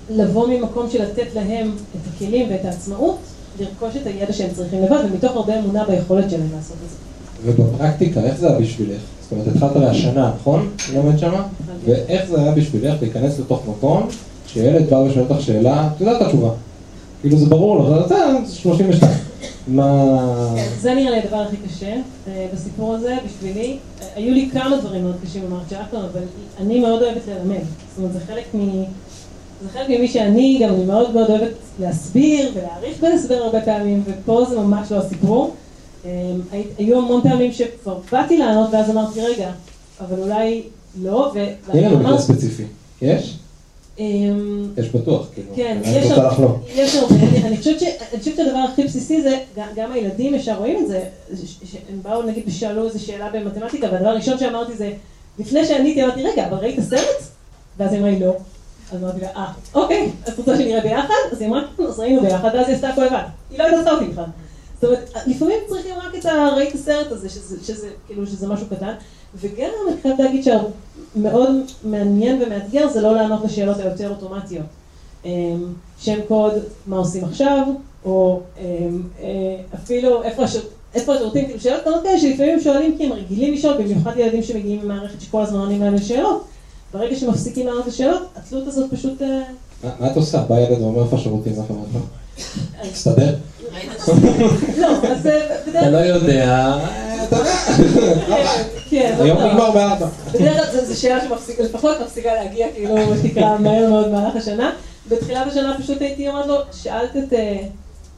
לבוא 0.09 0.47
ממקום 0.47 0.89
של 0.89 1.03
לתת 1.03 1.35
להם 1.35 1.71
את 1.95 2.13
הכלים 2.15 2.49
ואת 2.49 2.65
העצמאות, 2.65 3.17
לרכוש 3.59 3.95
את 4.01 4.07
הידע 4.07 4.33
שהם 4.33 4.49
צריכים 4.55 4.83
לבד, 4.83 5.03
ומתוך 5.05 5.31
הרבה 5.31 5.59
אמונה 5.59 5.85
ביכולת 5.85 6.29
שלהם 6.29 6.49
לעשות 6.55 6.77
את 6.85 6.89
זה. 6.89 6.95
ובפרקטיקה, 7.45 8.19
איך 8.19 8.39
זה 8.39 8.49
היה 8.49 8.59
בשבילך? 8.59 9.01
זאת 9.21 9.31
אומרת, 9.31 9.47
התחלת 9.47 9.75
השנה, 9.75 10.31
נכון? 10.39 10.69
לומד 10.93 11.19
שמה? 11.19 11.47
ואיך 11.85 12.29
זה 12.29 12.41
היה 12.41 12.51
בשבילך 12.51 13.01
להיכנס 13.01 13.39
לתוך 13.39 13.63
מקום, 13.67 14.07
שילד 14.53 14.89
בא 14.89 14.95
ושואל 14.95 15.25
אותך 15.29 15.41
שאלה, 15.41 15.87
את 15.95 16.01
יודעת 16.01 16.21
את 16.21 16.27
התשובה. 16.27 16.49
כאילו 17.21 17.37
זה 17.37 17.45
ברור 17.45 17.83
לך, 17.99 18.07
זה 18.07 18.15
32. 18.53 19.11
מה... 19.67 20.15
זה 20.79 20.93
נראה 20.93 21.11
לי 21.11 21.19
הדבר 21.19 21.37
הכי 21.37 21.55
קשה 21.57 21.95
אה, 22.27 22.47
בסיפור 22.53 22.93
הזה 22.95 23.17
בשבילי. 23.25 23.77
אה, 24.01 24.07
היו 24.15 24.33
לי 24.33 24.49
כמה 24.53 24.77
דברים 24.77 25.03
מאוד 25.03 25.15
קשים 25.23 25.41
במערכת 25.45 25.73
אקטון, 25.73 26.05
אבל 26.13 26.21
אני 26.59 26.79
מאוד 26.79 27.01
אוהבת 27.03 27.21
ללמד. 27.27 27.55
זאת 27.89 27.97
אומרת, 27.97 28.13
זה 28.13 28.19
חלק 28.27 28.43
מ... 28.55 28.83
זה 29.63 29.69
חלק 29.73 29.89
ממי 29.89 30.07
שאני, 30.07 30.59
גם 30.63 30.73
אני 30.73 30.85
מאוד 30.85 31.13
מאוד 31.13 31.29
אוהבת 31.29 31.51
להסביר 31.79 32.51
ולהעריך 32.55 32.99
בהסבר 33.01 33.35
הרבה 33.35 33.61
פעמים, 33.61 34.03
ופה 34.05 34.45
זה 34.49 34.59
ממש 34.59 34.91
לא 34.91 34.97
הסיפור. 34.97 35.53
אה, 36.05 36.11
הי- 36.51 36.63
היו 36.77 36.97
המון 36.97 37.21
פעמים 37.21 37.51
שכבר 37.51 37.97
באתי 38.11 38.37
לענות, 38.37 38.69
ואז 38.73 38.89
אמרתי, 38.89 39.21
רגע, 39.21 39.49
אבל 40.01 40.19
אולי 40.21 40.61
לא, 41.01 41.31
ו... 41.35 41.45
תני 41.71 41.81
לנו 41.81 41.99
מקרה 41.99 42.17
ספציפי. 42.21 42.63
יש? 43.01 43.38
אמ, 43.99 44.67
יש 44.77 44.89
בטוח, 44.89 45.27
כאילו. 45.33 45.47
כן, 45.55 45.77
יש 45.85 46.11
הרבה, 46.11 46.27
לחלום. 46.27 46.61
יש 46.75 46.95
הרבה, 46.95 47.15
אני- 47.45 47.57
חושבת 47.57 47.79
שהדבר 48.35 48.57
הכי 48.71 48.83
בסיסי 48.83 49.21
זה, 49.21 49.37
גם- 49.75 49.91
הילדים 49.91 50.35
ישר 50.35 50.55
רואים 50.57 50.83
את 50.83 50.87
זה, 50.87 51.03
שהם 51.63 51.99
באו 52.01 52.21
נגיד 52.23 52.43
ושאלו 52.47 52.85
איזו 52.87 53.05
שאלה 53.05 53.29
במתמטיקה, 53.29 53.87
והדבר 53.91 54.09
הראשון 54.09 54.37
שאמרתי 54.37 54.73
זה, 54.73 54.91
לפני 55.39 55.65
שעניתי 55.65 56.03
אמרתי, 56.03 56.23
רגע, 56.23 56.47
אבל 56.47 56.57
ראית 56.57 56.79
סרט? 56.79 57.23
ואז 57.77 57.91
היא 57.93 57.99
אמרה 57.99 58.11
לי, 58.11 58.19
לא. 58.19 58.33
אז 58.93 59.03
אמרתי 59.03 59.21
לה, 59.21 59.27
אה, 59.35 59.45
אוקיי, 59.75 60.09
אז 60.25 60.33
את 60.33 60.37
רוצה 60.37 60.57
שנראה 60.57 60.81
ביחד? 60.81 61.13
אז 61.31 61.41
היא 61.41 61.49
אמרה, 61.49 61.61
"כן, 61.77 61.83
אז 61.83 61.99
ראינו 61.99 62.21
ביחד, 62.21 62.49
ואז 62.53 62.67
היא 62.67 62.75
עשתה 62.75 62.89
הכל 62.89 63.03
לבד. 63.05 63.23
היא 63.51 63.59
לא 63.59 63.67
התעסקה 63.67 63.91
אותי 63.91 64.05
בכלל. 64.05 64.25
זאת 64.81 64.83
אומרת, 64.83 65.09
לפעמים 65.27 65.55
צריכים 65.69 65.95
רק 65.97 66.15
את 66.19 66.25
הראית 66.25 66.75
הסרט 66.75 67.11
הזה, 67.11 67.29
שזה, 67.29 67.57
שזה, 67.65 67.87
כאילו, 68.07 68.27
שזה 68.27 68.47
משהו 68.47 68.65
קטן, 68.67 68.93
וגם 69.35 69.69
אני 69.87 70.01
חייבת 70.01 70.19
להגיד 70.19 70.43
שמאוד 70.43 71.49
מעניין 71.83 72.41
ומאתגר 72.41 72.89
זה 72.89 73.01
לא 73.01 73.15
לענות 73.15 73.45
לשאלות 73.45 73.77
היותר 73.77 74.09
אוטומטיות. 74.09 74.65
אמ, 75.25 75.31
שם 75.99 76.19
קוד, 76.27 76.53
מה 76.87 76.97
עושים 76.97 77.23
עכשיו, 77.23 77.63
או 78.05 78.39
אמ, 78.59 78.63
אה, 79.21 79.27
אפילו 79.75 80.23
איפה 80.23 80.43
הש- 80.43 80.57
איפה 80.95 81.13
השירותים, 81.13 81.45
כאילו 81.45 81.59
שאלות 81.59 81.81
קטנות 81.81 82.03
כאלה 82.03 82.19
שלפעמים 82.19 82.59
שואלים 82.59 82.97
כי 82.97 83.05
הם 83.05 83.11
רגילים 83.13 83.53
לשאול, 83.53 83.73
במיוחד 83.77 84.11
ילדים 84.17 84.43
שמגיעים 84.43 84.81
ממערכת 84.85 85.21
שכל 85.21 85.41
הזמן 85.41 85.59
עונים 85.59 85.81
להם 85.81 85.93
לשאלות. 85.95 86.43
ברגע 86.93 87.15
שמפסיקים 87.15 87.67
לענות 87.67 87.87
לשאלות, 87.87 88.21
התלות 88.35 88.67
הזאת 88.67 88.91
פשוט... 88.91 89.21
אה, 89.21 89.41
מה 89.83 89.89
מה 89.99 90.11
את 90.11 90.17
עושה? 90.17 90.41
בא 90.41 90.59
ילד 90.59 90.81
ואומר 90.81 91.03
איפה 91.03 91.15
השירותים, 91.15 91.53
איך 91.53 91.71
אמרת 91.71 91.87
לו? 91.93 91.99
תסתדר? 92.91 93.35
לא, 94.77 94.87
אתה 95.79 95.89
לא 95.89 95.97
יודע, 95.97 96.75
אתה 97.27 97.35
יודע. 97.35 97.49
כן, 98.27 98.45
כן, 98.89 99.15
היום. 99.19 99.37
נגמר 99.37 99.71
בארבע. 99.71 100.07
בדרך 100.33 100.71
כלל 100.71 100.85
זו 100.85 101.01
שאלה 101.01 101.23
שמפסיקה, 101.27 101.63
לפחות 101.63 101.97
מפסיקה 102.05 102.33
להגיע, 102.33 102.67
כאילו, 102.75 102.95
מה 102.95 103.15
שנקרא, 103.21 103.57
מהר 103.57 103.89
מאוד 103.89 104.05
במהלך 104.07 104.35
השנה. 104.35 104.71
בתחילת 105.09 105.47
השנה 105.47 105.75
פשוט 105.83 106.01
הייתי 106.01 106.27
אומרת 106.29 106.47
לו, 106.47 106.55
שאלת 106.73 107.17
את 107.17 107.33
אה, 107.33 107.57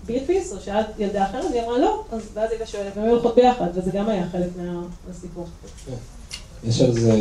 בירפיס, 0.06 0.52
או 0.54 0.58
שאלת 0.66 0.86
ילדה 1.00 1.24
אחרת, 1.26 1.46
והיא 1.52 1.62
אמרה 1.64 1.80
לא, 1.80 2.02
אז 2.12 2.20
ואז 2.34 2.50
הייתה 2.52 2.66
שואלת, 2.66 2.86
והם 2.96 3.06
היו 3.06 3.14
הולכות 3.14 3.36
ביחד, 3.36 3.66
וזה 3.74 3.92
גם 3.94 4.10
היה 4.10 4.24
חלק 4.32 4.48
מה- 4.58 4.82
מהסיפור. 5.08 5.46
יש 6.68 6.82
על 6.82 6.92
זה, 6.94 7.14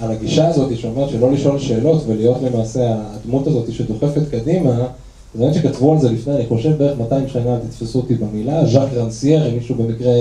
על 0.00 0.10
הגישה 0.10 0.48
הזאת 0.48 0.78
שאומרת 0.78 1.10
שלא 1.10 1.32
לשאול 1.32 1.58
שאלות 1.58 2.02
ולהיות 2.06 2.36
למעשה 2.42 2.80
הדמות 3.14 3.46
הזאת 3.46 3.72
שדוחפת 3.72 4.22
קדימה, 4.30 4.74
האמת 5.40 5.54
שכתבו 5.54 5.92
על 5.92 5.98
זה 5.98 6.10
לפני, 6.10 6.34
אני 6.34 6.46
חושב 6.46 6.78
בערך 6.78 6.98
200 6.98 7.28
שנה, 7.28 7.58
תתפסו 7.68 7.98
אותי 7.98 8.14
במילה, 8.14 8.66
ז'אק 8.66 8.88
רנסייר, 8.96 9.48
אם 9.48 9.54
מישהו 9.54 9.74
במקרה 9.74 10.12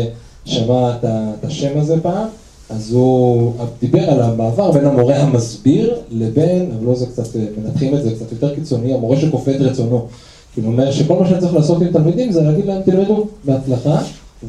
שמע 0.45 0.95
את 1.03 1.45
השם 1.45 1.79
הזה 1.79 2.01
פעם, 2.01 2.27
אז 2.69 2.93
הוא 2.93 3.53
דיבר 3.81 4.09
על 4.09 4.21
המעבר 4.21 4.71
בין 4.71 4.85
המורה 4.85 5.15
המסביר 5.15 5.95
לבין, 6.11 6.71
אבל 6.77 6.85
לא 6.85 6.95
זה 6.95 7.05
קצת, 7.05 7.35
אה, 7.35 7.45
מנתחים 7.57 7.95
את 7.95 8.03
זה 8.03 8.11
קצת 8.15 8.31
יותר 8.31 8.55
קיצוני, 8.55 8.93
המורה 8.93 9.17
שכופה 9.17 9.51
את 9.51 9.61
רצונו. 9.61 10.05
כאילו 10.53 10.67
אומר 10.67 10.91
שכל 10.91 11.19
מה 11.19 11.27
שאני 11.27 11.39
צריך 11.39 11.53
לעשות 11.53 11.81
עם 11.81 11.91
תלמידים 11.91 12.31
זה 12.31 12.41
להגיד 12.41 12.65
להם 12.65 12.81
תלמדו 12.81 13.27
בהצלחה, 13.43 14.01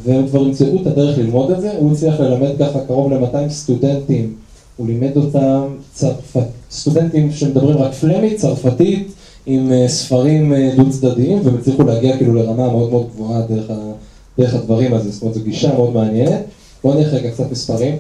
והם 0.05 0.27
כבר 0.29 0.43
ימצאו 0.43 0.83
את 0.83 0.87
הדרך 0.87 1.19
ללמוד 1.19 1.51
את 1.51 1.61
זה, 1.61 1.73
הוא 1.79 1.93
הצליח 1.93 2.21
ללמד 2.21 2.51
ככה 2.59 2.79
קרוב 2.87 3.13
ל-200 3.13 3.49
סטודנטים, 3.49 4.35
הוא 4.77 4.87
לימד 4.87 5.17
אותם 5.17 5.63
צרפת, 5.95 6.47
סטודנטים 6.71 7.33
שמדברים 7.33 7.79
רק 7.79 7.93
פלמית, 7.93 8.37
צרפתית, 8.37 9.13
עם 9.47 9.73
אה, 9.73 9.89
ספרים 9.89 10.53
אה, 10.53 10.71
דו 10.77 10.91
צדדיים, 10.91 11.41
והם 11.45 11.57
הצליחו 11.57 11.83
להגיע 11.83 12.17
כאילו 12.17 12.35
לרמה 12.35 12.71
מאוד 12.71 12.91
מאוד 12.91 13.07
גבוהה 13.15 13.47
דרך, 13.47 13.71
ה, 13.71 13.93
דרך 14.39 14.55
הדברים 14.55 14.95
הזה, 14.95 15.11
זאת 15.11 15.23
אומרת 15.23 15.35
זו 15.35 15.41
גישה 15.45 15.75
מאוד 15.75 15.95
מעניינת. 15.95 16.41
בואו 16.85 16.99
נלך 16.99 17.13
רגע 17.13 17.31
קצת 17.31 17.51
מספרים, 17.51 17.97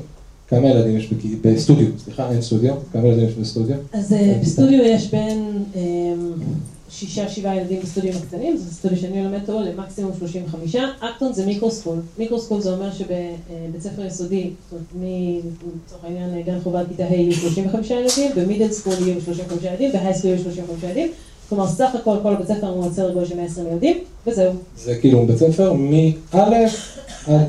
כמה 0.48 0.68
ילדים 0.68 0.96
יש 0.96 1.12
בסטודיו, 1.42 1.86
סליחה, 2.04 2.30
אין 2.30 2.42
סטודיו, 2.42 2.74
כמה 2.92 3.08
ילדים 3.08 3.28
יש 3.28 3.34
בסטודיו? 3.34 3.76
אז 3.92 4.12
אה, 4.12 4.38
בסטודיו 4.42 4.84
יש 4.84 5.10
בין 5.10 5.64
אה, 5.76 5.82
שישה, 6.90 7.28
שבעה 7.28 7.56
ילדים 7.56 7.80
בסטודיו 7.82 8.12
הקטנים, 8.16 8.56
זה 8.56 8.74
סטודיו 8.74 8.98
שאני 8.98 9.20
מלמדת 9.20 9.48
אותו 9.48 9.60
למקסימום 9.60 10.12
35. 10.18 10.76
אקטון 11.00 11.32
זה 11.32 11.46
micro-school. 11.46 11.98
micro-school 12.18 12.60
זה 12.60 12.72
אומר 12.72 12.92
שבבית 12.92 13.82
ספר 13.82 14.04
יסודי, 14.04 14.50
זאת 14.70 14.80
אומרת, 14.94 15.12
לצורך 15.86 16.04
העניין 16.04 16.42
גן 16.42 16.60
חובה 16.62 16.82
כיתה 16.88 17.04
ה' 17.04 17.14
יהיו 17.14 17.32
35 17.32 17.90
ילדים, 17.90 18.30
ב 18.36 18.41
middle 18.41 18.70
school 18.70 18.94
יהיו 19.06 19.20
35 19.20 19.64
ילדים, 19.64 19.92
ב 19.92 19.96
high 19.96 20.09
school 20.09 20.30
יהיו 20.30 20.42
35 20.42 20.84
ילדים. 20.84 21.08
כלומר, 21.48 21.66
סך 21.68 21.94
הכל 21.94 22.16
כל 22.22 22.32
הבית 22.32 22.48
ספר 22.48 22.66
הוא 22.66 22.90
סדר 22.92 23.12
גודל 23.12 23.26
של 23.26 23.36
120 23.36 23.66
ילדים, 23.66 23.96
וזהו. 24.26 24.52
זה 24.76 24.94
כאילו 25.00 25.26
בית 25.26 25.36
ספר 25.38 25.72
מא' 25.72 26.10
עד 26.32 26.52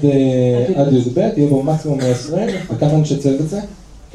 אה, 0.05 0.91
י"ב, 0.91 1.17
יהיה 1.17 1.49
בו 1.49 1.63
מקסימום 1.63 1.97
120, 1.97 2.49
וכמה 2.69 2.93
אנשי 2.95 3.17
צוות 3.17 3.49
זה? 3.49 3.59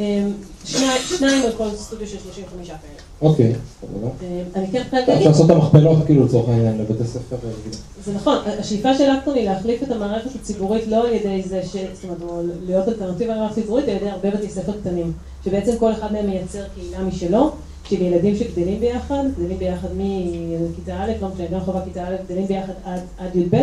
אה, 0.01 0.27
שניים- 0.65 1.43
על 1.45 1.53
כל 1.57 1.69
סטודיו 1.77 2.07
של 2.07 2.17
35 2.25 2.67
כאלה. 2.69 2.79
אוקיי, 3.23 3.53
סבבה. 3.81 4.09
אה, 4.23 4.43
אני 4.55 4.67
כן 4.73 4.83
חייבת 4.91 5.09
אפשר 5.09 5.13
להגיד 5.13 5.27
לעשות 5.27 5.47
את 5.51 5.57
המכפלות 5.57 5.99
כאילו 6.07 6.25
לצורך 6.25 6.49
העניין 6.49 6.79
לבתי 6.79 7.05
ספר 7.05 7.37
רגילים. 7.37 7.79
זה 8.05 8.13
נכון, 8.15 8.37
השאיפה 8.59 8.95
של 8.95 9.05
אקטון 9.19 9.35
היא 9.35 9.45
להחליף 9.51 9.83
את 9.83 9.91
המערכת 9.91 10.31
הציבורית 10.35 10.87
לא 10.87 11.09
על 11.09 11.13
ידי 11.15 11.43
זה 11.49 11.61
ש... 11.63 11.77
זאת 11.95 12.05
אומרת, 12.05 12.19
או 12.29 12.43
להיות 12.67 12.89
אלטרנטיבה 12.89 13.35
למערכת 13.35 13.59
הציבורית, 13.59 13.89
על 13.89 13.97
ידי 13.97 14.09
הרבה 14.11 14.31
בתי 14.31 14.49
ספר 14.49 14.73
קטנים. 14.81 15.13
שבעצם 15.45 15.73
כל 15.79 15.93
אחד 15.93 16.13
מהם 16.13 16.27
מייצר 16.27 16.63
קהילה 16.75 17.03
משלו, 17.03 17.51
של 17.85 18.03
ילדים 18.03 18.37
שגדלים 18.37 18.81
ביחד, 18.81 19.25
גדלים 19.39 19.59
ביחד 19.59 19.89
מכיתה 19.97 21.05
א', 21.05 21.13
לא 21.21 21.29
משנה, 21.35 21.47
גם 21.47 21.61
חובה 21.61 21.81
כיתה 21.85 22.09
א', 22.09 22.17
גדלים 22.25 22.47
ביחד 22.47 22.73
עד, 22.85 23.01
עד 23.19 23.37
י"ב, 23.37 23.57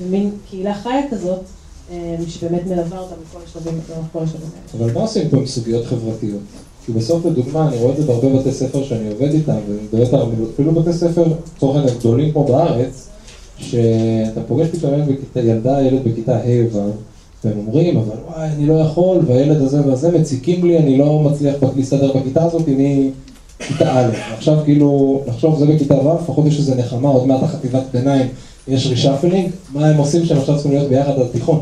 ומין 0.00 0.30
קהילה 0.50 0.74
חיה 0.74 1.10
כזאת, 1.10 1.40
אה, 1.90 2.16
שבאמת 2.28 2.66
מלווה 2.66 2.98
אותם 2.98 3.14
בכל 3.28 3.38
השלבים, 3.46 3.80
לאורך 3.88 4.06
כל 4.12 4.18
השלבים 4.18 4.48
האלה. 4.54 4.84
אבל 4.84 4.94
מה 4.94 5.00
עושים 5.00 5.28
פה 5.28 5.36
עם 5.36 5.46
סוגיות 5.46 5.84
חברתיות? 5.86 6.40
כי 6.86 6.92
בסוף 6.92 7.26
לדוגמה, 7.26 7.68
אני 7.68 7.76
רואה 7.76 7.92
את 7.92 7.96
זה 7.96 8.06
בהרבה 8.06 8.28
בתי 8.28 8.52
ספר 8.52 8.84
שאני 8.84 9.08
עובד 9.08 9.32
איתם, 9.32 9.56
ובאמת 9.68 10.14
אפילו 10.54 10.72
בתי 10.72 10.92
ספר, 10.92 11.24
לצורך 11.56 11.76
העניין 11.76 11.98
גדולים 11.98 12.32
כמו 12.32 12.44
בארץ, 12.44 13.08
שאתה 13.58 14.40
פוגש 14.48 14.66
פתאום 14.66 14.94
ילדה, 15.36 15.82
ילד 15.82 16.04
בכיתה 16.04 16.36
ה' 16.36 16.76
ו', 16.76 16.90
והם 17.44 17.58
אומרים, 17.58 17.96
אבל 17.96 18.16
וואי, 18.26 18.48
אני 18.48 18.66
לא 18.66 18.74
יכול, 18.74 19.18
והילד 19.26 19.62
הזה 19.62 19.86
והזה 19.86 20.18
מציקים 20.18 20.64
לי, 20.64 20.78
אני 20.78 20.98
לא 20.98 21.18
מצליח 21.18 21.54
להסתדר 21.76 22.12
בכיתה 22.12 22.44
הזאת 22.44 22.62
מכיתה 22.68 24.00
א'. 24.00 24.12
עכשיו 24.34 24.58
כאילו, 24.64 25.20
לחשוב 25.26 25.58
זה 25.58 25.66
בכיתה 25.66 25.94
ו', 25.94 26.14
לפחות 26.22 26.46
יש 26.46 26.58
איזה 26.58 26.74
נחמה, 26.74 27.08
עוד 27.08 27.26
מעט 27.26 27.42
החטיבת 27.42 27.82
ביניים, 27.92 28.28
יש 28.68 28.86
reshuffling, 28.86 29.50
מה 29.72 29.86
הם 29.86 29.96
עושים 29.96 30.24
שהם 30.24 30.38
עכשיו 30.38 30.54
צריכים 30.54 30.72
להיות 30.72 30.88
ביחד 30.88 31.10
עד 31.10 31.20
התיכון? 31.20 31.60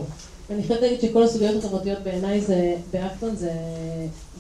אני 0.51 0.63
חייבת 0.63 0.83
להגיד 0.83 1.01
שכל 1.01 1.23
הסוגיות 1.23 1.65
החברתיות 1.65 1.99
בעיניי 2.05 2.41
זה, 2.41 2.75
באקטון 2.93 3.37
זה 3.37 3.51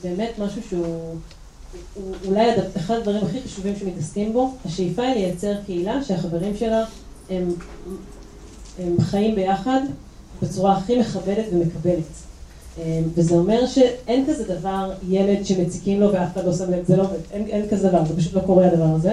באמת 0.04 0.30
משהו 0.38 0.62
שהוא 0.68 0.86
הוא 1.94 2.14
אולי 2.26 2.50
אחד 2.76 2.94
הדברים 2.94 3.24
הכי 3.24 3.40
חשובים 3.40 3.74
שמתעסקים 3.80 4.32
בו. 4.32 4.50
השאיפה 4.64 5.02
היא 5.02 5.14
לייצר 5.14 5.54
קהילה 5.66 6.04
שהחברים 6.04 6.56
שלה 6.56 6.84
הם, 7.30 7.54
הם 8.78 9.00
חיים 9.00 9.34
ביחד 9.34 9.80
בצורה 10.42 10.76
הכי 10.76 10.98
מכבדת 11.00 11.44
ומקבלת. 11.52 12.02
אה, 12.78 13.00
וזה 13.14 13.34
אומר 13.34 13.66
שאין 13.66 14.24
כזה 14.28 14.54
דבר 14.54 14.92
ילד 15.08 15.46
שמציקים 15.46 16.00
לו 16.00 16.12
ואף 16.12 16.28
אחד 16.32 16.44
לא 16.46 16.52
שם 16.52 16.70
לב, 16.70 16.84
זה 16.86 16.96
לא 16.96 17.02
עובד, 17.02 17.16
אין, 17.32 17.46
אין 17.46 17.68
כזה 17.70 17.88
דבר, 17.88 18.04
זה 18.04 18.16
פשוט 18.16 18.34
לא 18.34 18.40
קורה 18.40 18.66
הדבר 18.66 18.84
הזה. 18.96 19.10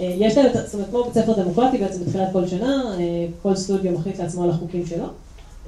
אה, 0.00 0.14
יש 0.18 0.36
להם, 0.38 0.46
את- 0.46 0.66
זאת 0.66 0.74
אומרת, 0.74 0.88
כמו 0.90 1.04
בית 1.04 1.14
ספר 1.14 1.42
דמוקרטי 1.42 1.78
בעצם 1.78 2.04
בתחילת 2.04 2.28
כל 2.32 2.46
שנה, 2.48 2.94
אה, 2.98 3.04
כל 3.42 3.56
סטודיו 3.56 3.92
מחליט 3.92 4.18
לעצמו 4.20 4.44
על 4.44 4.50
החוקים 4.50 4.86
שלו, 4.86 5.04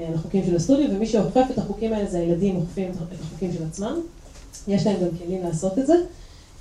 אה, 0.01 0.07
על 0.09 0.15
החוקים 0.15 0.47
של 0.47 0.57
הסטודיו, 0.57 0.91
ומי 0.95 1.07
שאוכף 1.07 1.45
את 1.51 1.59
החוקים 1.59 1.93
האלה 1.93 2.11
זה 2.11 2.19
הילדים 2.19 2.57
אוכפים 2.57 2.91
את 2.91 3.21
החוקים 3.21 3.53
של 3.53 3.65
עצמם. 3.71 4.01
יש 4.69 4.87
להם 4.87 4.97
גם 5.01 5.09
כלים 5.25 5.43
לעשות 5.45 5.79
את 5.79 5.87
זה. 5.87 5.95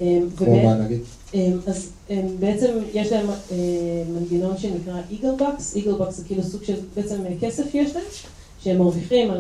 אה, 0.01 0.75
נגיד? 0.85 0.99
אמ, 1.33 1.59
אז 1.67 1.89
אמ, 2.09 2.27
בעצם 2.39 2.67
יש 2.93 3.12
להם 3.12 3.29
אה, 3.29 3.55
מנגנון 4.09 4.57
שנקרא 4.57 5.01
eagle 5.12 5.31
bucks, 5.35 5.75
eagle 5.75 5.93
bucks 5.93 6.17
זה 6.17 6.23
כאילו 6.27 6.43
סוג 6.43 6.63
של 6.63 6.75
בעצם 6.95 7.15
אה, 7.25 7.31
כסף 7.41 7.71
שיש 7.71 7.95
להם, 7.95 8.05
שהם 8.63 8.77
מרוויחים 8.77 9.31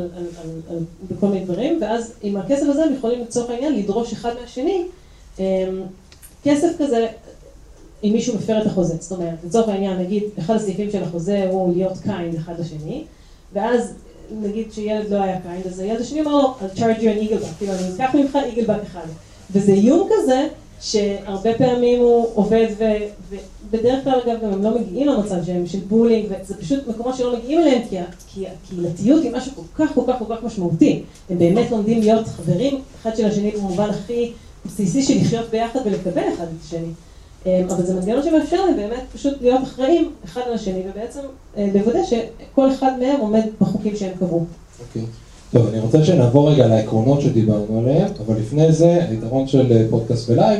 בכל 1.11 1.27
מיני 1.27 1.45
דברים, 1.45 1.77
ואז 1.81 2.13
עם 2.21 2.37
הכסף 2.37 2.65
הזה 2.69 2.83
הם 2.83 2.93
יכולים 2.93 3.21
לצורך 3.21 3.49
העניין 3.49 3.75
לדרוש 3.75 4.13
אחד 4.13 4.33
מהשני 4.41 4.83
אמ, 5.39 5.43
כסף 6.43 6.67
כזה, 6.79 7.07
אם 8.03 8.09
מישהו 8.13 8.35
מפר 8.35 8.61
את 8.61 8.65
החוזה, 8.65 8.95
זאת 8.99 9.11
אומרת, 9.11 9.35
לצורך 9.45 9.69
העניין 9.69 9.99
נגיד 9.99 10.23
אחד 10.39 10.55
הסעיפים 10.55 10.91
של 10.91 11.03
החוזה 11.03 11.49
הוא 11.49 11.75
להיות 11.75 11.97
kind 12.03 12.35
אחד 12.35 12.59
לשני, 12.59 13.03
ואז 13.53 13.93
נגיד 14.41 14.71
שילד 14.71 15.09
לא 15.09 15.21
היה 15.21 15.41
kind, 15.41 15.67
אז 15.67 15.79
הילד 15.79 16.01
השני 16.01 16.21
אמר 16.21 16.31
לו, 16.31 16.53
I'll 16.59 16.77
charge 16.77 16.99
you 16.99 17.03
an 17.03 17.29
eagle 17.29 17.43
buck, 17.43 17.57
כאילו 17.57 17.73
אני 17.73 17.95
אקח 17.95 18.15
ממך 18.15 18.37
eagle 18.45 18.65
buck 18.65 18.81
אחד. 18.83 19.07
וזה 19.51 19.71
איום 19.71 20.09
כזה, 20.11 20.47
שהרבה 20.81 21.53
פעמים 21.57 21.99
הוא 21.99 22.27
עובד, 22.33 22.67
ו, 22.77 22.83
ובדרך 23.29 24.03
כלל 24.03 24.19
אגב 24.25 24.41
גם 24.43 24.53
הם 24.53 24.63
לא 24.63 24.79
מגיעים 24.79 25.07
למצב 25.07 25.35
שהם 25.45 25.67
של 25.67 25.79
בולינג, 25.79 26.25
וזה 26.29 26.57
פשוט 26.57 26.87
מקומות 26.87 27.15
שלא 27.15 27.37
מגיעים 27.37 27.61
אליהם, 27.61 27.81
כי, 27.89 27.97
כי 28.27 28.45
הקהילתיות 28.47 29.23
היא 29.23 29.31
משהו 29.31 29.51
כל 29.55 29.85
כך 29.85 29.93
כל 29.93 30.01
כך 30.07 30.19
כל 30.19 30.35
כך 30.35 30.43
משמעותי. 30.43 31.03
הם 31.29 31.37
באמת 31.37 31.71
לומדים 31.71 31.99
להיות 31.99 32.27
חברים 32.27 32.81
אחד 33.01 33.15
של 33.15 33.25
השני 33.25 33.51
במובן 33.51 33.89
הכי 33.89 34.31
בסיסי 34.65 35.03
של 35.03 35.21
לחיות 35.21 35.49
ביחד 35.49 35.79
ולקבל 35.85 36.23
אחד 36.33 36.43
את 36.43 36.65
השני. 36.65 36.87
אמ, 37.45 37.51
אבל 37.69 37.85
זה 37.85 37.93
מנגנון 37.93 38.23
שמאפשר 38.23 38.65
להם 38.65 38.75
באמת 38.75 39.03
פשוט 39.13 39.41
להיות 39.41 39.63
אחראים 39.63 40.11
אחד 40.25 40.41
על 40.45 40.53
השני, 40.53 40.83
ובעצם 40.89 41.19
אה, 41.57 41.67
לוודא 41.73 41.99
שכל 42.05 42.71
אחד 42.71 42.91
מהם 42.99 43.19
עומד 43.19 43.43
בחוקים 43.61 43.95
שהם 43.95 44.11
קבעו. 44.19 44.45
אוקיי. 44.79 45.05
טוב, 45.51 45.67
אני 45.67 45.79
רוצה 45.79 46.05
שנעבור 46.05 46.51
רגע 46.51 46.67
לעקרונות 46.67 47.21
שדיברנו 47.21 47.79
עליהם, 47.79 48.07
אבל 48.25 48.35
לפני 48.39 48.71
זה, 48.71 49.05
היתרון 49.09 49.47
של 49.47 49.71
אה, 49.71 49.85
פודקאסט 49.89 50.29
ב 50.29 50.34
live, 50.34 50.59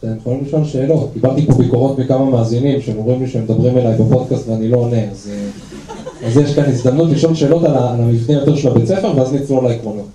שאתם 0.00 0.16
יכולים 0.16 0.44
לשאול 0.44 0.64
שאלות. 0.64 1.10
קיבלתי 1.12 1.46
פה 1.46 1.52
ביקורות 1.52 1.98
מכמה 1.98 2.24
מאזינים 2.24 2.80
שהם 2.80 2.98
אומרים 2.98 3.22
לי 3.22 3.28
שהם 3.28 3.42
מדברים 3.42 3.78
אליי 3.78 3.94
בפודקאסט 3.98 4.48
ואני 4.48 4.68
לא 4.68 4.76
עונה, 4.76 5.10
אז, 5.10 5.30
אה, 5.32 6.26
אז 6.28 6.36
יש 6.36 6.54
כאן 6.54 6.64
הזדמנות 6.64 7.10
לשאול 7.10 7.34
שאלות 7.34 7.64
על, 7.64 7.76
המבנה 7.76 8.38
יותר 8.38 8.56
של 8.56 8.68
הבית 8.68 8.86
ספר, 8.86 9.12
ואז 9.16 9.32
נצלול 9.32 9.64
לעקרונות. 9.64 10.06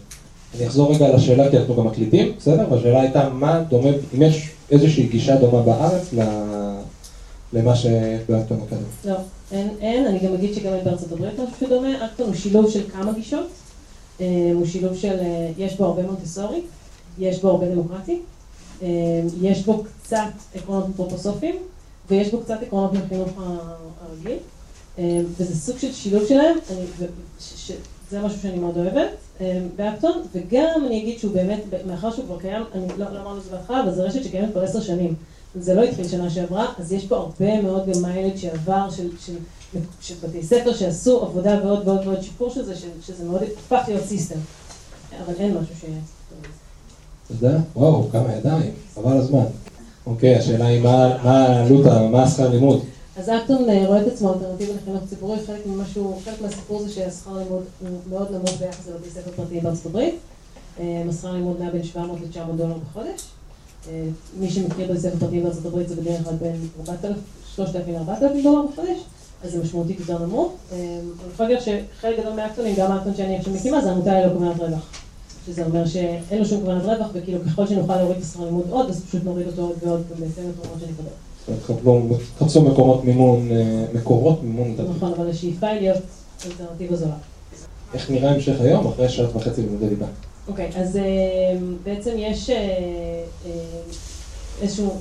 אני 0.57 0.67
אחזור 0.67 0.93
רגע 0.93 1.15
לשאלה, 1.15 1.49
כי 1.49 1.57
אנחנו 1.57 1.75
גם 1.75 1.87
מקליטים, 1.87 2.31
בסדר? 2.37 2.65
והשאלה 2.71 3.01
הייתה, 3.01 3.29
מה 3.29 3.63
דומה, 3.69 3.89
אם 4.17 4.21
יש 4.21 4.49
איזושהי 4.71 5.07
גישה 5.07 5.35
דומה 5.35 5.61
בארץ 5.61 6.13
למה 7.53 7.75
שיש 7.75 8.21
באקטון 8.29 8.59
אקדמי. 8.67 8.81
לא, 9.05 9.15
אין, 9.51 9.67
אין, 9.81 10.07
אני 10.07 10.19
גם 10.19 10.33
אגיד 10.33 10.53
שגם 10.53 10.71
בארצות 10.83 11.11
הברית 11.11 11.33
משהו 11.33 11.67
שדומה, 11.67 12.05
אקטון 12.05 12.27
הוא 12.27 12.35
שילוב 12.35 12.69
של 12.69 12.81
כמה 12.93 13.13
גישות, 13.13 13.47
הוא 14.53 14.65
שילוב 14.65 14.95
של, 14.95 15.19
אה, 15.19 15.51
יש 15.57 15.77
בו 15.77 15.85
הרבה 15.85 16.03
מונטסורי, 16.03 16.61
יש 17.19 17.41
בו 17.41 17.49
הרבה 17.49 17.69
דמוקרטי, 17.69 18.19
אה, 18.81 18.87
יש 19.41 19.65
בו 19.65 19.83
קצת 19.83 20.31
עקרונות 20.55 20.85
אנתרופוסופיים, 20.85 21.55
ויש 22.09 22.31
בו 22.31 22.41
קצת 22.41 22.57
עקרונות 22.61 22.93
מהחינוך 22.93 23.29
הרגיל, 24.01 24.37
אה, 24.99 25.21
וזה 25.37 25.55
סוג 25.55 25.77
של 25.77 25.93
שילוב 25.93 26.25
שלהם, 26.27 26.55
אני, 26.71 27.07
זה 28.09 28.21
משהו 28.21 28.39
שאני 28.41 28.59
מאוד 28.59 28.77
אוהבת 28.77 29.09
אה, 29.41 29.59
באקטון, 29.75 30.21
וגם 30.33 30.85
אני 30.85 31.01
אגיד 31.01 31.19
שהוא 31.19 31.33
באמת, 31.33 31.59
מאחר 31.87 32.11
שהוא 32.11 32.25
כבר 32.25 32.39
קיים, 32.39 32.63
אני 32.73 32.87
לא, 32.97 33.05
לא 33.13 33.21
אמרנו 33.21 33.37
את 33.37 33.43
זה 33.43 33.51
בהתחלה, 33.51 33.83
אבל 33.83 33.93
זו 33.95 34.03
רשת 34.03 34.23
שקיימת 34.23 34.51
כבר 34.51 34.63
עשר 34.63 34.81
שנים. 34.81 35.15
זה 35.55 35.73
לא 35.73 35.83
התחיל 35.83 36.07
שנה 36.07 36.29
שעברה, 36.29 36.73
אז 36.79 36.93
יש 36.93 37.05
פה 37.05 37.15
הרבה 37.15 37.61
מאוד 37.61 37.89
גם 37.89 38.01
מיילד 38.01 38.37
שעבר 38.37 38.89
של, 38.89 39.09
של, 39.25 39.35
של 40.01 40.15
בתי 40.23 40.43
ספר 40.43 40.73
שעשו 40.73 41.21
עבודה 41.21 41.59
ועוד 41.63 41.87
ועוד 41.87 42.07
ועוד 42.07 42.21
שיפור 42.21 42.49
של 42.49 42.63
זה, 42.63 42.75
שזה 43.05 43.23
מאוד 43.23 43.41
הפך 43.57 43.83
להיות 43.87 44.05
system. 44.05 44.39
אבל 45.25 45.33
אין 45.39 45.57
משהו 45.57 45.75
ש... 45.81 45.85
תודה. 47.27 47.57
וואו, 47.75 48.09
כמה 48.11 48.33
ידיים, 48.33 48.71
חבל 48.95 49.17
הזמן. 49.17 49.45
אוקיי, 50.05 50.35
השאלה 50.35 50.65
היא 50.65 50.81
מה 50.81 51.05
העלות, 51.05 51.85
מה 52.11 52.23
השכר 52.23 52.49
לימוד? 52.49 52.83
אז 53.17 53.29
אקטון 53.29 53.69
אה, 53.69 53.87
רואה 53.87 54.01
את 54.01 54.07
עצמו 54.07 54.33
אלטרנטיבה 54.33 54.73
לחינוך 54.73 55.03
ציבורי, 55.09 55.39
חלק 55.47 55.65
ממשהו, 55.65 56.19
חלק 56.25 56.41
מהסיפור 56.41 56.83
זה 56.83 56.89
שהשכר 56.89 57.37
לימוד 57.37 57.63
הוא 57.81 57.89
מאוד 58.09 58.31
נמוך 58.31 58.51
ביחס 58.59 58.87
לבתי 58.87 59.09
ספר 59.09 59.31
פרטיים 59.35 59.63
בארצות 59.63 59.85
הברית. 59.85 60.15
אה, 60.79 61.03
השכר 61.09 61.31
לימוד 61.31 61.59
נע 61.59 61.69
בין 61.69 61.83
700 61.83 62.19
ל-900 62.21 62.57
דולר 62.57 62.75
בחודש. 62.89 63.21
אה, 63.89 64.03
מי 64.39 64.49
שמכיר 64.49 64.91
בתי 64.91 64.99
ספר 64.99 65.17
פרטיים 65.19 65.43
בארצות 65.43 65.65
הברית 65.65 65.89
זה 65.89 65.95
בדרך 65.95 66.23
כלל 66.23 66.35
בין 66.35 66.67
4,000 66.87 67.17
3,000-4,000 67.57 68.43
דולר 68.43 68.61
בחודש, 68.71 68.97
אז 69.43 69.51
זה 69.51 69.63
משמעותית 69.63 69.99
יותר 69.99 70.25
נמוך. 70.25 70.53
אמ, 70.71 70.77
אני 70.77 71.33
יכולה 71.33 71.49
להגיד 71.49 71.63
שחלק 71.63 72.19
גדול 72.19 72.33
מהאקטונים, 72.33 72.75
גם 72.77 72.91
האקטון 72.91 73.15
שאני 73.15 73.37
עכשיו 73.37 73.53
מקימה, 73.53 73.81
זה 73.81 73.91
עמותה 73.91 74.19
ללא 74.19 74.33
כוונת 74.33 74.59
רווח. 74.59 74.85
שזה 75.45 75.65
אומר 75.65 75.87
שאין 75.87 76.39
לו 76.39 76.45
שום 76.45 76.61
כוונת 76.61 76.83
רווח, 76.83 77.07
וכאילו 77.13 77.39
ככל 77.45 77.67
שנוכל 77.67 77.95
להוריד 77.95 78.17
את 78.17 78.23
השכר 78.23 78.45
לימוד 78.45 78.65
עוד, 78.69 78.89
אז 78.89 79.05
פשוט 79.05 79.23
נוריד 79.23 79.47
אותו 79.47 79.61
עוד 79.61 79.75
ועוד 79.83 80.03
בהתאם 80.09 80.49
לתרומות 80.49 80.79
שנקבל. 80.79 81.11
תחפשו 82.37 82.61
מקומות 82.61 83.03
מימון, 83.03 83.51
אה, 83.51 83.85
מקורות 83.93 84.43
מימון. 84.43 84.75
נכון, 84.95 85.13
אבל 85.17 85.29
השאיפה 85.29 85.67
היא 85.67 85.81
להיות 85.81 86.01
אלטרנטיבה 86.45 86.95
זולה. 86.95 87.15
איך 87.93 88.11
נראה 88.11 88.31
המשך 88.31 88.61
היום 88.61 88.87
אחרי 88.87 89.09
שעת 89.09 89.35
וחצי 89.35 89.61
לימודי 89.61 89.89
ליבה? 89.89 90.05
אוקיי, 90.47 90.69
אז 90.75 90.97
אה, 90.97 91.03
בעצם 91.83 92.11
יש 92.15 92.49
אה, 92.49 93.23
איזשהו 94.61 94.93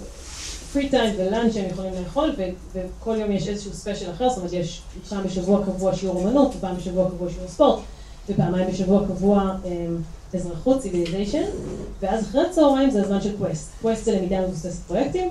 free 0.72 0.88
time 0.88 1.14
ו 1.18 1.24
lunch 1.24 1.54
שהם 1.54 1.70
יכולים 1.70 1.92
לאכול, 2.02 2.35
וכל 2.72 3.16
יום 3.20 3.33
יש 3.33 3.48
איזשהו 3.48 3.72
special 3.72 4.11
אחר, 4.11 4.28
זאת 4.28 4.38
אומרת 4.38 4.52
יש 4.52 4.83
פעם 5.09 5.24
בשבוע 5.24 5.64
קבוע 5.64 5.96
שיעור 5.96 6.22
אמנות, 6.22 6.54
ופעם 6.56 6.76
בשבוע 6.76 7.11
קבוע 7.11 7.30
שיעור 7.30 7.48
ספורט, 7.48 7.78
ופעמיים 8.28 8.68
בשבוע 8.70 9.06
קבוע 9.06 9.56
אזרחות, 10.35 10.80
civilization, 10.80 11.44
ואז 12.00 12.24
אחרי 12.24 12.46
הצהריים 12.46 12.90
זה 12.90 13.02
הזמן 13.02 13.20
של 13.20 13.37
quest. 13.37 13.70
quest 13.83 14.04
זה 14.04 14.12
למידה 14.12 14.40
מבוססת 14.40 14.83
פרויקטים, 14.87 15.28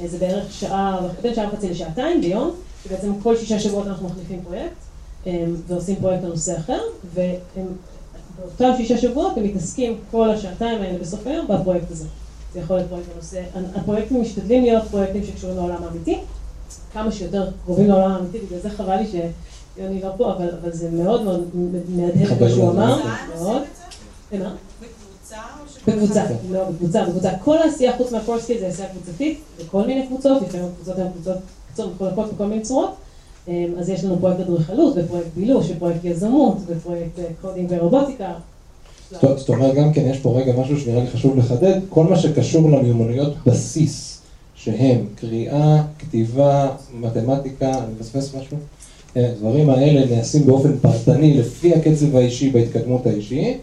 אה, 0.00 0.08
זה 0.08 0.18
בערך 0.18 0.52
שעה, 0.52 1.00
בין 1.22 1.34
שעה 1.34 1.48
וחצי 1.48 1.70
לשעתיים 1.70 2.20
ביום, 2.20 2.54
ובעצם 2.86 3.20
כל 3.22 3.36
שישה 3.36 3.60
שבועות 3.60 3.86
אנחנו 3.86 4.08
מחליפים 4.08 4.42
פרויקט, 4.44 4.76
אה, 5.26 5.44
ועושים 5.66 5.96
פרויקט 5.96 6.24
לנושא 6.24 6.56
אחר, 6.56 6.80
ובאותם 7.14 8.70
שישה 8.76 8.98
שבועות 8.98 9.36
הם 9.36 9.44
מתעסקים 9.44 9.98
כל 10.10 10.30
השעתיים 10.30 10.82
האלה 10.82 10.98
בסוף 10.98 11.26
היום 11.26 11.46
בפרויקט 11.48 11.90
הזה. 11.90 12.04
זה 12.52 12.60
יכול 12.60 12.76
להיות 12.76 12.88
פרויקט 12.88 13.08
בנושא, 13.12 13.42
הפרויקטים 13.74 14.22
משתדלים 14.22 14.62
להיות 14.62 14.84
פרויקטים 14.90 15.24
שקשורים 15.24 15.56
לעולם 15.56 15.82
האמיתי, 15.84 16.18
כמה 16.92 17.12
שיותר 17.12 17.50
קרובים 17.64 17.88
לעולם 17.88 18.10
האמיתי, 18.10 18.38
בגלל 18.38 18.60
זה 18.60 18.70
חבל 18.70 18.96
לי 18.96 19.06
שיוני 19.06 20.02
לא 20.02 20.10
פה, 20.16 20.32
אבל, 20.32 20.48
אבל 20.62 20.72
זה 20.72 20.90
מאוד 20.90 21.22
מאוד 21.22 21.48
מהדהד 21.88 22.32
את 22.32 22.40
מה 22.40 22.48
שהוא 22.48 22.70
אמר, 22.70 23.00
מאוד. 23.34 23.62
במה? 24.32 24.54
בקבוצה, 25.86 26.24
לא, 26.50 26.64
בקבוצה, 26.70 27.04
בקבוצה. 27.04 27.30
כל 27.44 27.58
העשייה 27.58 27.96
חוץ 27.96 28.12
מהפורסקי 28.12 28.58
זה 28.58 28.66
עשייה 28.66 28.88
קבוצתית, 28.88 29.40
בכל 29.58 29.86
מיני 29.86 30.06
קבוצות, 30.06 30.42
לפעמים 30.42 30.66
הקבוצות 30.66 30.98
הן 30.98 31.10
קבוצות 31.12 31.36
קצות 31.72 31.94
מחולקות 31.94 32.32
בכל 32.32 32.46
מיני 32.46 32.62
צורות. 32.62 32.94
אמ, 33.48 33.74
אז 33.78 33.88
יש 33.88 34.04
לנו 34.04 34.18
פרויקט 34.18 34.40
אדריכלות, 34.40 34.94
ופרויקט 34.96 35.28
בילוש, 35.36 35.70
ופרויקט 35.70 36.04
יזמות, 36.04 36.56
ופרויקט 36.66 37.18
coding 37.40 37.72
אה, 37.72 37.78
ורובוטיקה. 37.80 38.32
זאת 39.10 39.48
אומרת, 39.48 39.74
גם 39.74 39.92
כן 39.92 40.06
יש 40.10 40.18
פה 40.18 40.40
רגע 40.40 40.52
משהו 40.60 40.80
שנראה 40.80 41.04
לי 41.04 41.10
חשוב 41.10 41.38
לחדד, 41.38 41.80
כל 41.88 42.04
מה 42.04 42.18
שקשור 42.18 42.70
למיומנויות 42.70 43.34
בסיס, 43.46 44.18
שהם 44.54 45.06
קריאה, 45.14 45.82
כתיבה, 45.98 46.68
מתמטיקה, 47.00 47.70
אני 47.70 47.92
מפספס 48.00 48.34
משהו? 48.34 48.56
אה, 49.16 49.28
הדברים 49.28 49.70
האלה 49.70 50.16
נעשים 50.16 50.46
באופן 50.46 50.78
פרטני 50.78 51.34
לפי 51.34 51.74
הקצב 51.74 52.16
האישי 52.16 52.50
בהתקדמות 52.50 53.06
האישית. 53.06 53.58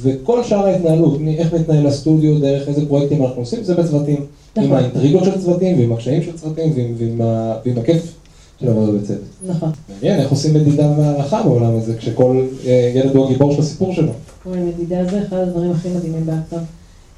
וכל 0.00 0.44
שאר 0.44 0.66
ההתנהלות, 0.66 1.20
איך 1.38 1.54
מתנהל 1.54 1.86
הסטודיו, 1.86 2.40
דרך 2.40 2.68
איזה 2.68 2.86
פרויקטים 2.88 3.22
אנחנו 3.22 3.42
עושים, 3.42 3.64
זה 3.64 3.74
בצוותים. 3.74 4.26
נכון. 4.56 4.64
עם 4.64 4.72
האינטריגות 4.72 5.24
של 5.24 5.40
צוותים, 5.40 5.78
ועם 5.78 5.92
הקשיים 5.92 6.22
של 6.22 6.32
צוותים, 6.36 6.72
ועם, 6.76 6.94
ועם, 6.98 7.20
ועם 7.64 7.78
הכיף 7.78 8.14
של 8.60 8.68
עבודה 8.68 8.98
בצוות. 8.98 9.18
נכון. 9.46 9.70
מעניין, 9.88 10.20
איך 10.20 10.30
עושים 10.30 10.54
מדידה 10.54 10.92
והערכה 10.98 11.42
בעולם 11.42 11.76
הזה, 11.76 11.96
כשכל 11.96 12.46
אה, 12.66 12.92
ילד 12.94 13.16
הוא 13.16 13.26
הגיבור 13.26 13.52
של 13.52 13.60
הסיפור 13.60 13.94
שלו. 13.94 14.12
מדידה 14.46 15.04
זה 15.10 15.22
אחד 15.28 15.36
הדברים 15.36 15.70
הכי 15.70 15.88
מדהימים 15.88 16.26
באקטון. 16.26 16.64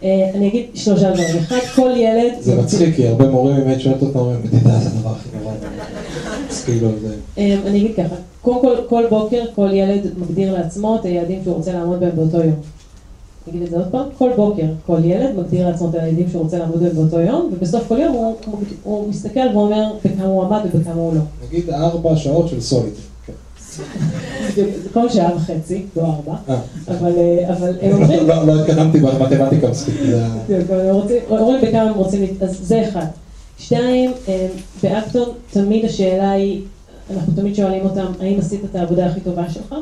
אה, 0.03 0.31
אני 0.35 0.49
אגיד 0.49 0.67
שלושה 0.75 1.11
דברים. 1.11 1.37
אחד, 1.37 1.59
כל 1.75 1.91
ילד... 1.97 2.33
זה 2.41 2.57
מצחיק, 2.57 2.97
כי 2.97 3.09
הרבה 3.09 3.29
מורים 3.31 3.57
באמת 3.57 3.81
שואלת 3.81 4.03
אותם, 4.03 4.19
מדידה 4.45 4.79
זה 4.79 4.89
הדבר 4.89 5.11
הכי 5.11 5.29
נורא. 5.43 5.55
אז 6.51 6.65
כאילו 6.65 6.89
זה... 7.03 7.15
אה, 7.39 7.57
אני 7.67 7.79
אגיד 7.79 7.97
ככה, 7.97 8.15
קודם 8.43 8.61
כל, 8.61 8.77
כל 8.89 9.05
בוקר 9.11 9.45
כל 9.55 9.69
ילד 9.73 10.01
מגדיר 10.19 10.53
לעצמו 10.53 10.97
את 10.97 11.05
היעדים 11.05 11.41
שהוא 11.45 11.55
רוצה 11.55 11.73
לעמוד 11.73 12.01
בהם 12.01 12.17
באותו 12.17 12.37
יום. 12.37 12.55
אני 13.47 13.57
אגיד 13.57 13.63
את 13.63 13.71
זה 13.71 13.77
עוד 13.77 13.87
פעם, 13.91 14.07
כל 14.19 14.31
בוקר 14.37 14.67
כל 14.87 14.99
ילד 15.05 15.31
מגדיר 15.39 15.69
לעצמו 15.69 15.89
את 15.89 15.95
היעדים 15.95 16.31
שהוא 16.31 16.43
רוצה 16.43 16.59
לעמוד 16.59 16.81
בהם 16.81 16.93
באותו 16.97 17.21
יום, 17.21 17.51
ובסוף 17.53 17.89
כל 17.89 17.99
יום 17.99 18.15
הוא, 18.15 18.37
הוא 18.83 19.09
מסתכל 19.09 19.41
ואומר 19.55 19.93
בכמה 20.05 20.25
הוא 20.25 20.45
עמד 20.45 20.61
ובכמה 20.65 21.03
הוא 21.03 21.15
לא. 21.15 21.21
נגיד 21.49 21.71
ארבע 21.71 22.17
שעות 22.17 22.49
של 22.49 22.61
סוליד. 22.61 22.93
כל 24.93 25.09
שעה 25.09 25.37
וחצי, 25.37 25.87
לא 25.97 26.03
ארבע, 26.03 26.35
אה. 26.49 26.61
אבל 26.89 27.13
הם 27.83 27.93
אומרים... 27.93 28.29
לא, 28.29 28.47
לא 28.47 28.61
התקדמתי 28.61 29.01
במתמטיקה 29.01 29.69
מספיק. 29.71 29.95
אומרים 31.31 31.61
בכמה 31.63 31.83
הם 31.83 31.95
רוצים, 31.95 32.27
אז 32.41 32.59
זה 32.63 32.89
אחד. 32.89 33.07
שתיים, 33.59 34.13
אה, 34.29 34.47
באקטון 34.83 35.29
תמיד 35.51 35.85
השאלה 35.85 36.31
היא, 36.31 36.63
אנחנו 37.11 37.33
תמיד 37.37 37.55
שואלים 37.55 37.85
אותם, 37.85 38.07
האם 38.21 38.39
עשית 38.39 38.61
את 38.65 38.75
העבודה 38.77 39.07
הכי 39.07 39.21
טובה 39.21 39.51
שלך? 39.51 39.75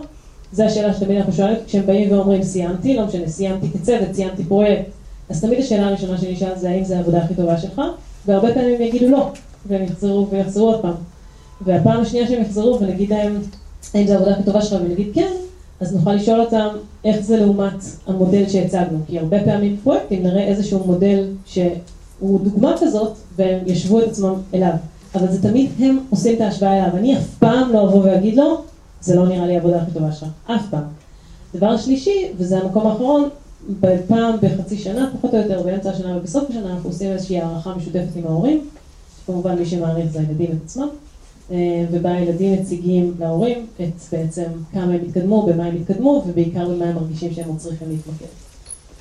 זו 0.52 0.64
השאלה 0.64 0.94
שתמיד 0.94 1.16
אנחנו 1.16 1.32
שואלים, 1.32 1.56
כשהם 1.66 1.86
באים 1.86 2.12
ואומרים 2.12 2.42
סיימתי, 2.42 2.96
לא 2.96 3.06
משנה, 3.06 3.28
סיימתי 3.28 3.66
כצוות, 3.70 4.14
סיימתי 4.14 4.44
פרויקט, 4.44 4.84
אז 5.28 5.40
תמיד 5.40 5.58
השאלה 5.58 5.86
הראשונה 5.86 6.18
שאני 6.18 6.34
אשאל 6.34 6.56
זה 6.56 6.70
האם 6.70 6.84
זו 6.84 6.94
העבודה 6.94 7.18
הכי 7.18 7.34
טובה 7.34 7.58
שלך, 7.58 7.82
והרבה 8.26 8.54
פעמים 8.54 8.82
יגידו 8.82 9.08
לא, 9.08 9.30
והם 9.66 9.82
יחזרו 9.82 10.28
ויחזרו 10.30 10.66
עוד 10.66 10.82
פעם. 10.82 10.94
והפעם 11.60 12.00
השנייה 12.00 12.26
שהם 12.28 12.42
יחזרו 12.42 12.78
ונגיד 12.80 13.10
להם, 13.10 13.40
האם 13.94 14.06
זו 14.06 14.12
העבודה 14.12 14.32
הכי 14.32 14.42
טובה 14.42 14.62
שלך, 14.62 14.80
ונגיד 14.82 15.08
כן, 15.14 15.32
אז 15.80 15.94
נוכל 15.94 16.12
לשאול 16.12 16.40
אותם 16.40 16.68
איך 17.04 17.20
זה 17.20 17.36
לעומת 17.36 17.84
המודל 18.06 18.48
שהצגנו, 18.48 18.98
כי 19.06 19.18
הרבה 19.18 19.44
פעמים 19.44 19.76
פרויקטים 19.82 20.22
נראה 20.22 20.44
איזשהו 20.44 20.86
מודל 20.86 21.24
שהוא 21.46 22.40
דוגמה 22.40 22.74
כזאת, 22.80 23.12
והם 23.36 23.58
ישבו 23.66 24.00
את 24.00 24.08
עצמם 24.08 24.34
אליו. 24.54 24.72
אבל 25.14 25.32
זה 25.32 25.42
תמיד 25.42 25.70
הם 25.78 25.98
עושים 26.10 26.36
את 26.36 26.40
ההשוואה 26.40 26.78
אליו. 26.78 26.96
אני 26.96 27.18
אף 27.18 27.26
פעם 27.38 27.72
לא 27.72 27.84
אבוא 27.84 28.04
ואגיד 28.04 28.36
לו, 28.36 28.60
זה 29.00 29.16
לא 29.16 29.28
נראה 29.28 29.46
לי 29.46 29.54
העבודה 29.54 29.82
הכי 29.82 29.90
טובה 29.90 30.12
שלך. 30.12 30.28
אף 30.46 30.62
פעם. 30.70 30.82
דבר 31.54 31.76
שלישי, 31.76 32.28
וזה 32.36 32.58
המקום 32.58 32.86
האחרון, 32.86 33.28
פעם 34.08 34.34
בחצי 34.42 34.78
שנה, 34.78 35.10
פחות 35.16 35.34
או 35.34 35.38
יותר, 35.38 35.62
באמצע 35.62 35.90
השנה 35.90 36.16
ובסוף 36.16 36.50
השנה, 36.50 36.72
אנחנו 36.72 36.90
עושים 36.90 37.12
איזושהי 37.12 37.40
הערכה 37.40 37.74
משותפת 37.76 38.16
עם 38.16 38.26
ההורים. 38.26 38.60
כמובן 39.26 39.58
מי 39.58 39.66
שמעריך 39.66 40.12
זה 40.12 40.18
הילדים 40.18 40.50
את 40.50 40.56
עצמם. 40.64 40.88
אה, 41.50 41.84
ובה 41.90 42.12
הילדים 42.12 42.52
מציגים 42.52 43.14
להורים 43.20 43.66
את 43.80 44.00
בעצם 44.12 44.46
כמה 44.72 44.82
הם 44.82 45.00
התקדמו, 45.08 45.46
במה 45.46 45.64
הם 45.64 45.76
התקדמו, 45.76 46.24
ובעיקר 46.28 46.68
במה 46.68 46.84
הם 46.84 46.94
מרגישים 46.94 47.32
שהם 47.34 47.48
עוד 47.48 47.58
צריכים 47.58 47.88
להתמקד. 47.90 48.26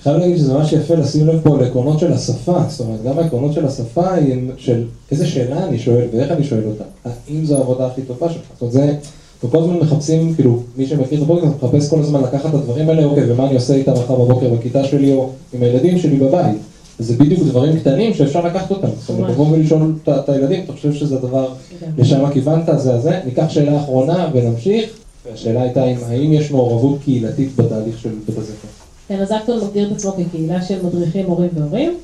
חייב 0.04 0.18
להגיד 0.18 0.38
שזה 0.38 0.54
ממש 0.54 0.74
יפה 0.74 0.96
לשים 0.96 1.28
לב 1.28 1.42
פה 1.44 1.58
לעקרונות 1.58 2.00
של 2.00 2.14
השפה, 2.14 2.60
זאת 2.68 2.80
אומרת, 2.80 3.04
גם 3.04 3.20
העקרונות 3.20 3.54
של 3.54 3.66
השפה 3.66 4.16
הם 4.16 4.52
של 4.58 4.84
איזה 5.12 5.28
שאלה 5.28 5.68
אני 5.68 5.80
שואל 5.80 6.08
ואיך 6.14 6.32
אני 6.32 6.44
שואל 6.44 6.64
אותה, 6.66 6.84
האם 7.06 7.46
זו 7.46 7.58
העבודה 7.58 7.88
הכי 7.88 8.02
טובה 8.02 8.30
שלך, 8.30 8.44
זאת 8.54 8.62
אומרת, 8.62 8.74
זה, 8.74 8.96
אנחנו 9.36 9.50
כל 9.50 9.58
הזמן 9.58 9.78
מחפשים, 9.78 10.34
כאילו, 10.36 10.60
מי 10.78 10.88
שמכיר 10.88 11.18
את 11.18 11.24
הפודקאסט 11.24 11.64
מחפש 11.64 11.90
כל 11.90 12.00
הזמן 12.00 12.22
לקחת 12.22 12.50
את 12.50 12.54
הדברים 12.54 12.90
האלה, 12.90 13.06
אוקיי, 13.06 13.32
ומה 13.32 13.46
אני 13.46 13.56
עושה 13.56 13.74
איתם 13.74 13.92
מחר 13.92 14.16
בבוקר 14.16 14.50
בכיתה 14.50 14.84
שלי 14.84 15.14
או 15.14 15.30
עם 15.54 15.64
הילדים 15.64 16.00
שלי 16.00 16.18
בבית. 16.18 16.58
וזה 17.00 17.16
בדיוק 17.18 17.44
דברים 17.44 17.80
קטנים 17.80 18.14
שאפשר 18.14 18.48
לקחת 18.48 18.72
אותם. 18.72 18.88
זאת 19.00 19.10
אומרת, 19.10 19.30
לבוא 19.30 19.48
ולשאול 19.52 19.94
את 20.10 20.30
הילדים, 20.30 20.64
אתה 20.64 20.74
חושב 20.74 20.94
שזה 20.94 21.18
דבר, 21.18 21.54
כן. 21.80 21.92
לשם 21.98 22.32
כיוונת, 22.34 22.70
זה 22.78 22.96
הזה. 22.96 23.20
ניקח 23.26 23.50
שאלה 23.50 23.82
אחרונה 23.82 24.30
ונמשיך. 24.34 24.90
והשאלה 25.26 25.62
הייתה 25.62 25.84
האם 25.84 26.34
יש 26.34 26.52
מעורבות 26.52 27.00
קהילתית 27.04 27.56
בתהליך 27.56 28.00
של 28.00 28.10
בית 28.26 28.38
הספר. 28.38 28.68
כן, 29.08 29.20
אז 29.22 29.32
אקטון 29.32 29.60
מגדיר 29.64 29.88
את 29.92 29.96
עצמו 29.96 30.12
כקהילה 30.12 30.62
של 30.62 30.86
מדריכים, 30.86 31.26
מורים 31.26 31.50
והורים, 31.54 31.98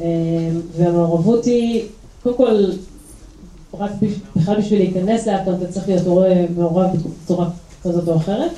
אה, 0.00 0.06
והמעורבות 0.76 1.44
היא, 1.44 1.82
קודם 2.22 2.36
כל, 2.36 2.64
רק 3.78 3.90
בכלל 4.36 4.60
בשביל 4.60 4.78
להיכנס 4.78 5.26
לאקטון 5.26 5.54
אתה 5.54 5.72
צריך 5.72 5.88
להיות 5.88 6.06
הורה 6.06 6.34
מעורב 6.56 6.90
בצורה 7.24 7.48
כזאת 7.82 8.08
או 8.08 8.16
אחרת. 8.16 8.50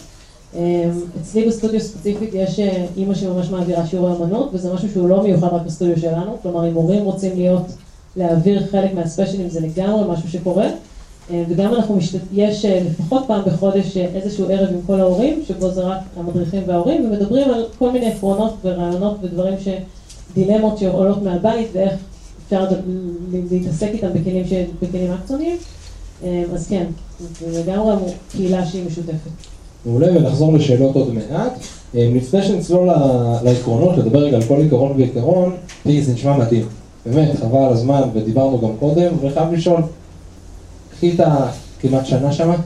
אה, 0.57 0.91
אצלי 1.21 1.47
בסטודיו 1.47 1.81
ספציפית 1.81 2.31
יש 2.33 2.61
אה, 2.61 2.87
אימא 2.97 3.15
שממש 3.15 3.51
מעבירה 3.51 3.87
שיעורי 3.87 4.13
אמנות, 4.17 4.51
וזה 4.53 4.75
משהו 4.75 4.89
שהוא 4.91 5.09
לא 5.09 5.23
מיוחד 5.23 5.47
רק 5.47 5.63
בסטודיו 5.63 5.99
שלנו, 5.99 6.37
כלומר 6.43 6.69
אם 6.69 6.75
הורים 6.75 7.05
רוצים 7.05 7.37
להיות, 7.37 7.67
להעביר 8.17 8.67
חלק 8.67 8.95
מהספיישלים 8.95 9.49
זה 9.49 9.61
לגמרי 9.61 10.13
משהו 10.13 10.31
שקורה. 10.31 10.69
אה, 11.31 11.45
וגם 11.49 11.75
אנחנו 11.75 11.97
משתת... 11.97 12.21
יש 12.33 12.65
אה, 12.65 12.81
לפחות 12.91 13.25
פעם 13.27 13.43
בחודש 13.47 13.97
אה, 13.97 14.07
איזשהו 14.15 14.51
ערב 14.51 14.69
עם 14.75 14.81
כל 14.87 15.01
ההורים, 15.01 15.43
שבו 15.49 15.71
זה 15.71 15.81
רק 15.81 15.99
המדריכים 16.17 16.63
וההורים, 16.67 17.05
ומדברים 17.05 17.51
על 17.51 17.67
כל 17.79 17.91
מיני 17.91 18.13
עקרונות 18.13 18.55
ורעיונות 18.65 19.17
ודברים 19.23 19.55
ש... 19.61 19.69
דילמות 20.35 20.79
שעולות 20.79 21.23
מהבית 21.23 21.69
ואיך 21.73 21.93
אפשר 22.45 22.65
להתעסק 23.51 23.89
איתם 23.93 24.09
בכלים, 24.15 24.47
ש... 24.47 24.53
בכלים 24.83 25.13
אקצוניים. 25.13 25.57
אז 26.55 26.67
כן, 26.69 26.87
זה 27.41 27.63
לגמרי 27.63 27.95
קהילה 28.31 28.67
שהיא 28.67 28.87
משותפת. 28.87 29.31
מעולה, 29.87 30.07
ונחזור 30.17 30.53
לשאלות 30.53 30.97
עוד 30.97 31.15
מעט. 31.15 31.53
לפני 31.95 32.43
שנצלול 32.43 32.89
לעקרונות, 33.43 33.99
לדבר 33.99 34.19
רגע 34.19 34.37
על 34.37 34.43
כל 34.43 34.57
עיקרון 34.57 34.93
ועיקרון, 34.97 35.57
תראי, 35.83 36.03
זה 36.03 36.13
נשמע 36.13 36.37
מדהים. 36.37 36.65
באמת, 37.07 37.31
חבל 37.41 37.59
על 37.59 37.73
הזמן, 37.73 38.03
ודיברנו 38.15 38.61
גם 38.61 38.71
קודם, 38.79 39.13
וחייב 39.21 39.53
לשאול, 39.53 39.81
חיכית 41.01 41.21
כמעט 41.81 42.07
שנה 42.07 42.33
שמה, 42.33 42.57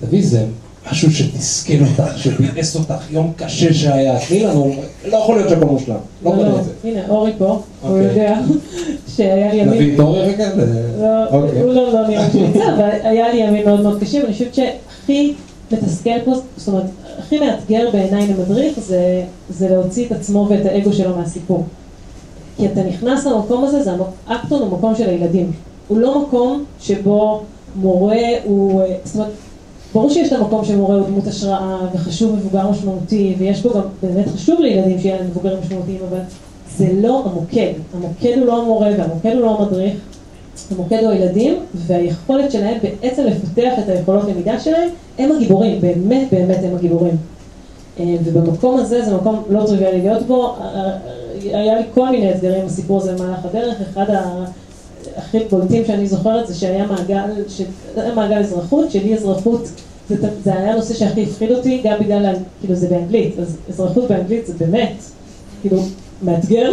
תביא 0.00 0.26
זה 0.26 0.44
משהו 0.90 1.10
שתסכל 1.12 1.72
אותך, 1.80 2.18
שביאס 2.18 2.76
אותך, 2.76 3.10
יום 3.10 3.32
קשה 3.36 3.74
שהיה, 3.74 4.18
תני 4.28 4.44
לנו, 4.44 4.74
לא 5.04 5.16
יכול 5.16 5.36
להיות 5.36 5.48
שהכל 5.48 5.64
מושלם, 5.64 5.94
לא 6.24 6.30
לא, 6.30 6.36
קונה 6.36 6.48
לא, 6.48 6.58
את 6.58 6.64
זה. 6.64 6.70
הנה, 6.84 7.00
אורי 7.08 7.32
פה, 7.38 7.46
הוא 7.46 7.62
אוקיי. 7.82 8.04
יודע 8.08 8.38
שהיה 9.16 9.52
לי 9.54 9.56
ימין... 9.60 9.74
נביא 9.74 9.94
את 9.94 10.00
אורי 10.00 10.20
רגע? 10.20 10.48
ל- 10.56 11.02
לא, 11.02 11.24
אוקיי. 11.30 11.60
הוא 11.60 11.72
לא, 11.74 11.92
לא 11.92 12.08
נראה 12.08 12.26
לי 12.26 12.32
שנמצא, 12.32 12.74
אבל 12.74 12.88
היה 13.02 13.32
לי 13.32 13.38
ימים 13.38 13.64
מאוד 13.64 13.80
מאוד 13.80 14.00
קשים, 14.00 14.22
ואני 14.22 14.32
חושבת 14.32 14.54
שהכי 14.54 15.34
מתסכל 15.72 16.20
פה, 16.24 16.32
זאת 16.56 16.68
אומרת, 16.68 16.84
הכי 17.18 17.40
מאתגר 17.40 17.88
בעיניי 17.92 18.26
למדריך 18.26 18.80
זה, 18.80 19.24
זה 19.50 19.68
להוציא 19.68 20.06
את 20.06 20.12
עצמו 20.12 20.46
ואת 20.50 20.66
האגו 20.66 20.92
שלו 20.92 21.16
מהסיפור. 21.16 21.64
כי 22.56 22.66
אתה 22.66 22.82
נכנס 22.82 23.26
למקום 23.26 23.64
הזה, 23.64 23.82
זה 23.82 23.90
אקטון 24.26 24.62
הוא 24.62 24.78
מקום 24.78 24.94
של 24.94 25.08
הילדים. 25.08 25.52
הוא 25.88 25.98
לא 25.98 26.22
מקום 26.22 26.64
שבו 26.80 27.42
מורה 27.76 28.22
הוא, 28.44 28.82
זאת 29.04 29.14
אומרת, 29.14 29.30
ברור 29.94 30.10
שיש 30.10 30.32
את 30.32 30.38
המקום 30.38 30.64
שמורה 30.64 30.96
הוא 30.96 31.06
דמות 31.06 31.26
השראה 31.26 31.78
וחשוב 31.94 32.36
מבוגר 32.36 32.70
משמעותי, 32.70 33.34
ויש 33.38 33.62
בו 33.62 33.70
גם, 33.74 33.82
באמת 34.02 34.28
חשוב 34.28 34.60
לילדים 34.60 34.98
שיהיה 34.98 35.16
להם 35.16 35.26
מבוגרים 35.26 35.58
משמעותיים, 35.64 35.98
אבל 36.10 36.18
זה 36.76 36.88
לא 36.92 37.24
המוקד. 37.24 37.72
המוקד 37.94 38.38
הוא 38.38 38.46
לא 38.46 38.62
המורה 38.62 38.88
והמוקד 38.98 39.32
הוא 39.32 39.40
לא 39.40 39.58
המדריך. 39.58 39.92
המוקד 40.70 40.98
הוא 41.02 41.10
הילדים, 41.10 41.54
והיכולת 41.74 42.52
שלהם 42.52 42.78
בעצם 42.82 43.24
לפתח 43.24 43.72
את 43.78 43.88
היכולות 43.88 44.24
למידה 44.28 44.60
שלהם, 44.60 44.88
הם 45.18 45.32
הגיבורים, 45.32 45.80
באמת 45.80 46.28
באמת 46.32 46.58
הם 46.62 46.76
הגיבורים. 46.76 47.16
אה, 48.00 48.14
ובמקום 48.24 48.80
הזה, 48.80 49.04
זה 49.04 49.16
מקום 49.16 49.42
לא 49.50 49.66
טריוויאלי 49.66 50.02
להיות 50.02 50.22
בו, 50.22 50.46
אה, 50.46 50.64
אה, 50.64 50.98
היה 51.42 51.78
לי 51.78 51.84
כל 51.94 52.10
מיני 52.10 52.34
אתגרים 52.34 52.66
בסיפור 52.66 52.98
הזה 52.98 53.12
במהלך 53.12 53.44
הדרך, 53.44 53.80
אחד 53.80 54.10
ה... 54.10 54.44
הכי 55.16 55.38
בולטים 55.50 55.84
שאני 55.84 56.06
זוכרת 56.06 56.46
זה 56.46 56.54
שהיה 56.54 56.86
מעגל, 56.86 57.30
ש... 57.48 57.62
מעגל 58.14 58.38
אזרחות, 58.38 58.90
שלי 58.90 59.14
אזרחות, 59.14 59.68
זה, 60.08 60.16
זה 60.44 60.54
היה 60.58 60.72
הנושא 60.72 60.94
שהכי 60.94 61.22
הפחיד 61.22 61.50
אותי, 61.50 61.80
גם 61.84 61.98
בגלל, 62.00 62.34
כאילו 62.60 62.74
זה 62.74 62.88
באנגלית, 62.88 63.38
אז 63.38 63.56
אזרחות 63.68 64.08
באנגלית 64.08 64.46
זה 64.46 64.54
באמת, 64.58 64.92
כאילו, 65.62 65.82
מאתגר, 66.22 66.72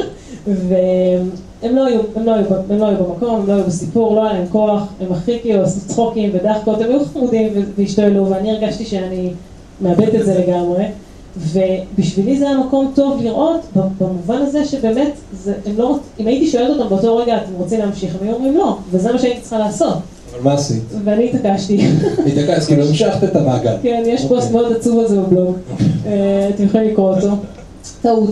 והם 1.64 1.76
לא 1.76 1.86
היו, 1.86 2.00
הם 2.16 2.26
לא 2.26 2.34
היו, 2.34 2.46
הם 2.70 2.78
לא 2.78 2.86
היו 2.86 2.98
במקום, 2.98 3.36
הם 3.42 3.48
לא 3.48 3.54
היו 3.54 3.64
בסיפור, 3.64 4.16
לא 4.16 4.24
היה 4.24 4.34
להם 4.34 4.48
כוח, 4.52 4.82
הם 5.02 5.12
הכי 5.14 5.40
כאילו 5.42 5.64
עשו 5.64 5.80
צחוקים 5.88 6.30
ודחקות, 6.34 6.82
הם 6.82 6.90
היו 6.90 7.06
חמודים 7.14 7.48
והשתוללו, 7.78 8.30
ואני 8.30 8.52
הרגשתי 8.52 8.86
שאני 8.86 9.30
מאבדת 9.82 10.16
את 10.16 10.26
זה 10.26 10.44
לגמרי. 10.48 10.86
ובשבילי 11.38 12.40
זה 12.40 12.48
היה 12.50 12.58
מקום 12.58 12.92
טוב 12.96 13.22
לראות, 13.24 13.60
במובן 14.00 14.38
הזה 14.42 14.66
שבאמת, 14.66 15.12
זה, 15.34 15.54
הם 15.66 15.74
לא, 15.78 15.98
אם 16.20 16.28
הייתי 16.28 16.48
שואלת 16.48 16.70
אותם 16.80 16.90
באותו 16.90 17.18
רגע, 17.18 17.38
אתם 17.38 17.52
רוצים 17.58 17.80
להמשיך? 17.80 18.16
הם 18.22 18.28
היו 18.28 18.36
אומרים 18.36 18.58
לא, 18.58 18.78
וזה 18.92 19.12
מה 19.14 19.20
שהייתי 19.20 19.42
צריכה 19.42 19.58
לעשות. 19.60 19.94
אבל 20.34 20.44
מה 20.44 20.54
עשית? 20.54 20.84
ואני 21.04 21.30
התעקשתי. 21.34 21.88
התעקשת, 22.28 22.68
כאילו 22.68 22.84
המשכת 22.88 23.24
את 23.24 23.36
המעגל. 23.36 23.76
כן, 23.84 24.04
יש 24.06 24.24
אוקיי. 24.24 24.38
פוסט 24.38 24.52
מאוד 24.52 24.72
עצוב 24.72 25.00
על 25.00 25.08
זה 25.08 25.20
בבלוג, 25.22 25.56
אה, 26.06 26.50
אתם 26.56 26.64
יכולים 26.64 26.90
לקרוא 26.92 27.16
אותו. 27.16 27.36
טעות. 28.02 28.30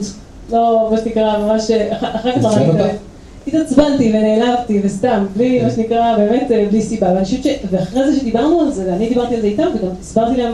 לא, 0.52 0.88
מה 0.92 0.98
שנקרא, 0.98 1.38
ממש, 1.40 1.72
אח- 1.72 2.04
אחר 2.16 2.32
כך? 2.42 2.46
התעצבנתי 3.48 4.10
ונעלבתי 4.10 4.82
וסתם, 4.84 5.26
בלי, 5.36 5.64
מה 5.64 5.70
שנקרא, 5.70 6.18
באמת 6.18 6.52
אה, 6.52 6.66
בלי 6.70 6.82
סיבה. 6.82 7.08
ואני 7.08 7.26
חושבת 7.26 7.44
ש... 7.44 7.48
ואחרי 7.72 8.12
זה 8.12 8.20
שדיברנו 8.20 8.62
על 8.62 8.72
זה, 8.72 8.92
ואני 8.92 9.10
דיברתי 9.10 9.36
על 9.36 9.42
זה 9.42 9.48
איתם, 9.48 9.68
וגם 9.76 9.90
הסברתי 10.02 10.38
להם, 10.38 10.54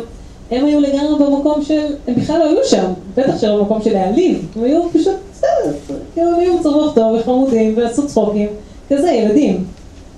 הם 0.52 0.66
היו 0.66 0.80
לגמרי 0.80 1.26
במקום 1.26 1.64
של, 1.64 1.82
הם 2.08 2.16
בכלל 2.16 2.40
לא 2.40 2.50
היו 2.50 2.66
שם, 2.66 2.94
בטח 3.18 3.42
שלא 3.42 3.58
במקום 3.60 3.82
של 3.82 3.94
להעליב, 3.94 4.48
הם 4.56 4.64
היו 4.64 4.90
פשוט, 4.90 5.16
בסדר, 5.34 5.74
כאילו 6.14 6.30
הם 6.30 6.40
היו 6.40 6.58
במצב 6.58 6.70
רוח 6.70 6.96
טוב 6.96 7.20
וחמודים 7.20 7.74
ועשו 7.78 8.08
צחוקים, 8.08 8.50
כזה, 8.90 9.12
ילדים. 9.12 9.64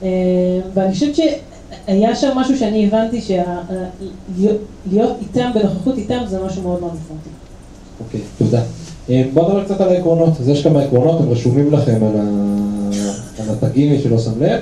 אה, 0.04 0.10
ואני 0.74 0.94
חושבת 0.94 1.16
שהיה 1.16 2.16
שם 2.16 2.32
משהו 2.36 2.58
שאני 2.58 2.88
הבנתי 2.88 3.22
שלהיות 3.22 5.18
איתם, 5.22 5.52
בנוכחות 5.54 5.98
איתם, 5.98 6.20
זה 6.28 6.44
משהו 6.44 6.62
מאוד 6.62 6.80
מאוד 6.82 6.92
משמעותי. 6.94 7.30
אוקיי, 8.00 8.22
תודה. 8.38 8.62
אה, 9.10 9.24
בואו 9.34 9.48
נדבר 9.48 9.64
קצת 9.64 9.82
על 9.82 9.90
העקרונות. 9.90 10.34
אז 10.40 10.50
יש 10.50 10.64
כמה 10.64 10.82
עקרונות, 10.82 11.22
הם 11.22 11.30
רשומים 11.30 11.72
לכם 11.74 12.04
על 12.04 12.20
על 13.40 13.46
התגים, 13.50 13.92
מי 13.92 14.00
שלא 14.02 14.20
שם 14.20 14.44
לב. 14.44 14.60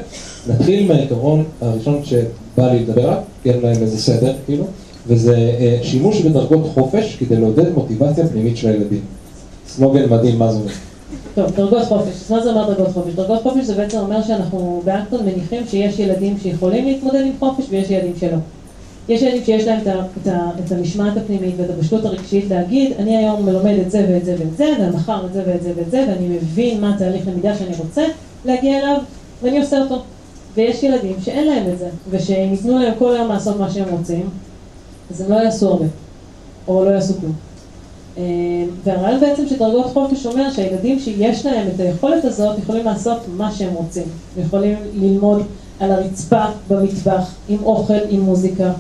נתחיל 0.48 0.88
מהעיקרון 0.88 1.44
הראשון 1.62 2.02
שבא 2.04 2.72
לי 2.72 2.80
לדבר 2.80 3.04
עליו, 3.04 3.22
כי 3.44 3.52
אין 3.52 3.62
להם 3.62 3.82
איזה 3.82 3.98
סדר, 3.98 4.34
כאילו, 4.46 4.66
וזה 5.08 5.36
אה, 5.36 5.80
שימוש 5.82 6.22
בדרגות 6.22 6.72
חופש 6.74 7.16
כדי 7.20 7.36
לעודד 7.36 7.74
מוטיבציה 7.74 8.28
פנימית 8.28 8.58
של 8.58 8.68
הילדים. 8.68 9.02
סלוגן 9.68 10.10
מדהים, 10.10 10.40
מה 10.40 10.52
זה 10.52 10.60
אומר? 10.60 10.72
טוב, 11.36 11.52
דרגות 11.56 11.84
חופש. 11.84 12.14
אז 12.26 12.32
מה 12.32 12.44
זה 12.44 12.50
אומר 12.50 12.74
דרגות 12.74 12.94
חופש? 12.94 13.14
דרגות 13.14 13.44
חופש 13.44 13.66
זה 13.66 13.76
בעצם 13.76 13.98
אומר 13.98 14.22
שאנחנו 14.22 14.82
באקטון 14.86 15.26
מניחים 15.26 15.64
שיש 15.68 16.00
ילדים 16.00 16.38
שיכולים 16.44 16.86
להתמודד 16.86 17.22
עם 17.26 17.34
חופש 17.40 17.66
ויש 17.70 17.92
ילדים 17.92 18.14
שלא. 18.20 18.38
יש 19.10 19.22
ילדים 19.22 19.44
שיש 19.46 19.68
להם 19.68 19.80
את, 20.66 20.72
המשמעת 20.72 21.18
הפנימית 21.18 21.56
ואת 21.58 21.70
הבשלות 21.70 22.06
הרגשית 22.06 22.50
להגיד, 22.50 22.92
אני 23.00 23.18
היום 23.18 23.46
מלמד 23.46 23.80
את 23.86 23.92
זה 23.92 24.06
ואת 24.10 24.26
זה 24.26 24.36
ואת 24.40 24.58
זה, 24.58 24.70
ומחר 24.80 25.26
את 25.26 25.34
זה 25.34 25.44
ואת 25.48 25.64
זה 25.64 25.72
ואת 25.76 25.92
זה, 25.92 26.06
ואני 26.10 26.28
מבין 26.28 26.82
מה 26.82 26.96
התהליך 26.96 27.28
למידה 27.28 27.56
שאני 27.58 27.76
רוצה 27.78 28.04
להגיע 28.46 28.80
אליו, 28.80 28.98
ואני 29.42 29.60
עושה 29.60 29.82
אותו. 29.82 30.02
ויש 30.56 30.84
ילדים 30.84 31.16
שאין 31.22 31.48
להם 31.48 31.74
את 31.74 31.80
זה, 31.80 31.90
ושאם 32.10 32.52
ייתנו 32.52 32.80
להם 32.80 32.94
כל 33.00 33.16
היום 33.16 33.28
לעשות 33.28 33.60
מה 33.60 33.70
שהם 33.70 33.90
רוצים, 33.90 34.30
אז 35.12 35.22
הם 35.22 35.32
לא 35.32 35.36
יעשו 35.36 35.68
הרבה, 35.68 35.86
או 36.68 36.86
לא 36.86 36.90
יעשו 36.90 37.14
כלום. 37.20 37.34
אה, 38.18 38.24
והרעיון 38.84 39.20
בעצם 39.20 39.48
שדרגות 39.48 39.86
חופש 39.86 40.26
אומר 40.26 40.52
שהילדים 40.52 41.00
שיש 41.00 41.46
להם 41.46 41.68
את 41.76 41.80
היכולת 41.80 42.26
הזאת 42.26 42.60
יכולים 42.60 42.86
לעשות 42.86 43.18
מה 43.38 43.52
שהם 43.52 43.74
רוצים. 43.74 44.04
יכולים 44.38 44.76
ללמוד 44.94 45.42
על 45.80 45.92
הרצפה 45.92 46.46
במטבח, 46.70 47.32
עם 47.50 47.58
אוכל, 47.64 48.00
עם 48.10 48.22
מוזיקה, 48.22 48.72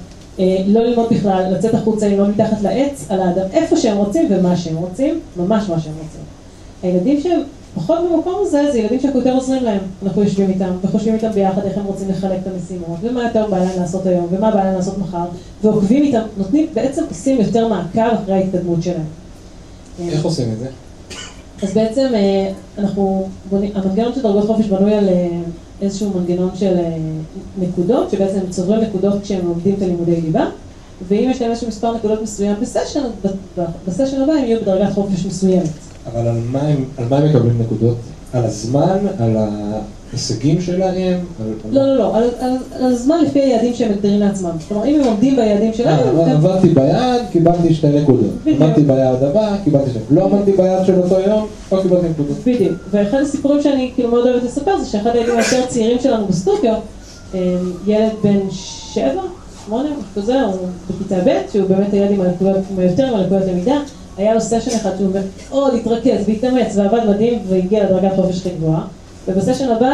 לא 0.68 0.84
ללמוד 0.84 1.10
בכלל, 1.12 1.54
לצאת 1.58 1.74
החוצה, 1.74 2.08
ללמוד 2.08 2.30
מתחת 2.30 2.62
לעץ, 2.62 3.06
על 3.10 3.22
האדם, 3.22 3.46
איפה 3.54 3.78
שהם 3.78 3.98
רוצים 3.98 4.28
ומה 4.30 4.58
שהם 4.58 4.76
רוצים, 4.76 5.20
ממש 5.38 5.70
מה 5.70 5.80
שהם 5.80 5.94
רוצים. 5.94 6.22
הילדים 6.84 7.22
שהם 7.22 7.42
פחות 7.76 8.00
במקום 8.12 8.36
הזה, 8.42 8.72
זה 8.72 8.80
ילדים 8.80 9.00
שאנחנו 9.00 9.20
יותר 9.20 9.34
עוזרים 9.34 9.64
להם. 9.64 9.80
אנחנו 10.04 10.24
יושבים 10.24 10.50
איתם, 10.50 10.72
וחושבים 10.84 11.14
איתם 11.14 11.32
ביחד 11.32 11.66
איך 11.66 11.78
הם 11.78 11.86
רוצים 11.86 12.10
לחלק 12.10 12.40
את 12.42 12.48
המשימות, 12.48 12.98
ומה 13.02 13.24
יותר 13.24 13.48
בא 13.50 13.58
להם 13.58 13.80
לעשות 13.80 14.06
היום, 14.06 14.28
ומה 14.32 14.52
בא 14.52 14.64
להם 14.64 14.76
לעשות 14.76 14.98
מחר, 14.98 15.26
ועוקבים 15.64 16.04
איתם, 16.04 16.22
נותנים, 16.38 16.68
בעצם 16.74 17.04
עושים 17.10 17.42
יותר 17.42 17.68
מעקב 17.68 18.00
אחרי 18.00 18.34
ההתקדמות 18.34 18.84
שלהם. 18.84 19.06
איך 20.00 20.26
עושים 20.26 20.52
את 20.54 20.60
זה? 20.60 20.68
אז 21.64 21.74
בעצם 21.74 22.08
אה, 22.14 22.52
אנחנו 22.78 23.28
בונים, 23.50 23.72
המנגנון 23.76 24.14
של 24.14 24.22
דרגות 24.22 24.46
חופש 24.48 24.66
בנוי 24.66 24.94
על 24.94 25.10
אה, 25.10 25.28
איזשהו 25.82 26.12
מנגנון 26.20 26.50
של 26.56 26.78
אה, 26.78 26.98
נקודות, 27.60 28.10
שבעצם 28.12 28.40
הם 28.40 28.50
צוברים 28.50 28.82
נקודות 28.82 29.22
כשהם 29.22 29.46
לומדים 29.46 29.76
את 29.76 29.82
הלימודי 29.82 30.22
ליבה, 30.22 30.46
ואם 31.08 31.30
יש 31.32 31.42
להם 31.42 31.52
איזשהו 31.52 31.68
מספר 31.68 31.96
נקודות 31.96 32.22
מסוים 32.22 32.56
בסשן, 32.62 33.02
בסשן 33.88 34.22
הבא 34.22 34.34
הם 34.34 34.46
יהיו 34.46 34.62
בדרגת 34.62 34.94
חופש 34.94 35.26
מסוימת. 35.26 35.70
אבל 36.12 36.28
על 36.28 36.38
מה 36.52 36.62
הם, 36.62 36.86
על 36.98 37.06
מה 37.10 37.18
הם 37.18 37.30
מקבלים 37.30 37.62
נקודות? 37.62 37.98
על 38.34 38.46
הזמן? 38.46 38.98
על 39.20 39.38
ההישגים 40.12 40.62
שלהם? 40.62 41.20
על- 41.40 41.54
לא, 41.72 41.86
לא, 41.88 41.96
לא, 41.98 42.18
על, 42.18 42.24
על, 42.40 42.52
על 42.80 42.86
הזמן 42.92 43.16
לפי 43.28 43.40
היעדים 43.40 43.74
שהם 43.74 43.92
מגדירים 43.92 44.20
לעצמם. 44.20 44.50
כלומר, 44.68 44.86
אם 44.86 45.00
הם 45.00 45.08
עומדים 45.08 45.36
ביעדים 45.36 45.74
שלהם, 45.74 46.18
אה, 46.20 46.32
עבדתי 46.34 46.70
ביעד, 46.70 47.22
קיבלתי 47.32 47.74
שתי 47.74 47.88
נקודות. 47.88 48.32
עמדתי 48.46 48.82
ביעד 48.82 49.24
הבא, 49.24 49.56
קיבלתי 49.64 49.90
שתי. 49.90 50.00
לא 50.12 50.26
עמדתי 50.26 50.52
ביעד 50.52 50.86
של 50.86 51.00
אותו 51.00 51.20
יום, 51.20 51.48
לא 51.72 51.82
קיבלתי 51.82 52.10
נקודות. 52.10 52.38
בדיוק. 52.46 52.74
ואחד 52.92 53.18
הסיפורים 53.18 53.62
שאני 53.62 53.92
כאילו 53.96 54.10
מאוד 54.12 54.28
אוהבת 54.28 54.44
לספר 54.44 54.80
זה 54.80 54.86
שאחד 54.86 55.10
הילדים 55.14 55.36
היותר 55.38 55.66
צעירים 55.68 56.00
שלנו 56.00 56.26
בסטודיו, 56.28 56.74
ילד 57.88 58.12
בן 58.24 58.40
שבע, 58.52 59.22
שמונה, 59.66 59.90
משהו 59.90 60.22
כזה, 60.24 60.42
הוא 60.42 60.54
בכיתה 60.90 61.16
ב', 61.26 61.40
שהוא 61.52 61.68
באמת 61.70 61.94
הילד 61.94 62.12
עם 62.12 62.22
היותר 62.78 63.06
עם 63.06 63.14
הלקויות 63.16 63.44
למידה, 63.48 63.80
היה 64.18 64.34
לו 64.34 64.42
סשן 64.42 64.76
אחד 64.76 64.92
שהוא 64.98 65.12
מאוד 65.52 65.74
התרכז 65.74 66.24
והתאמץ 66.28 66.76
ועבד 66.76 67.00
מדהים 67.10 67.40
והגיע 67.48 67.84
לדרגת 67.84 68.12
חופש 68.16 68.40
הכי 68.40 68.50
גבוהה, 68.50 68.82
וב 69.28 69.37
session 69.37 69.70
הבא, 69.70 69.94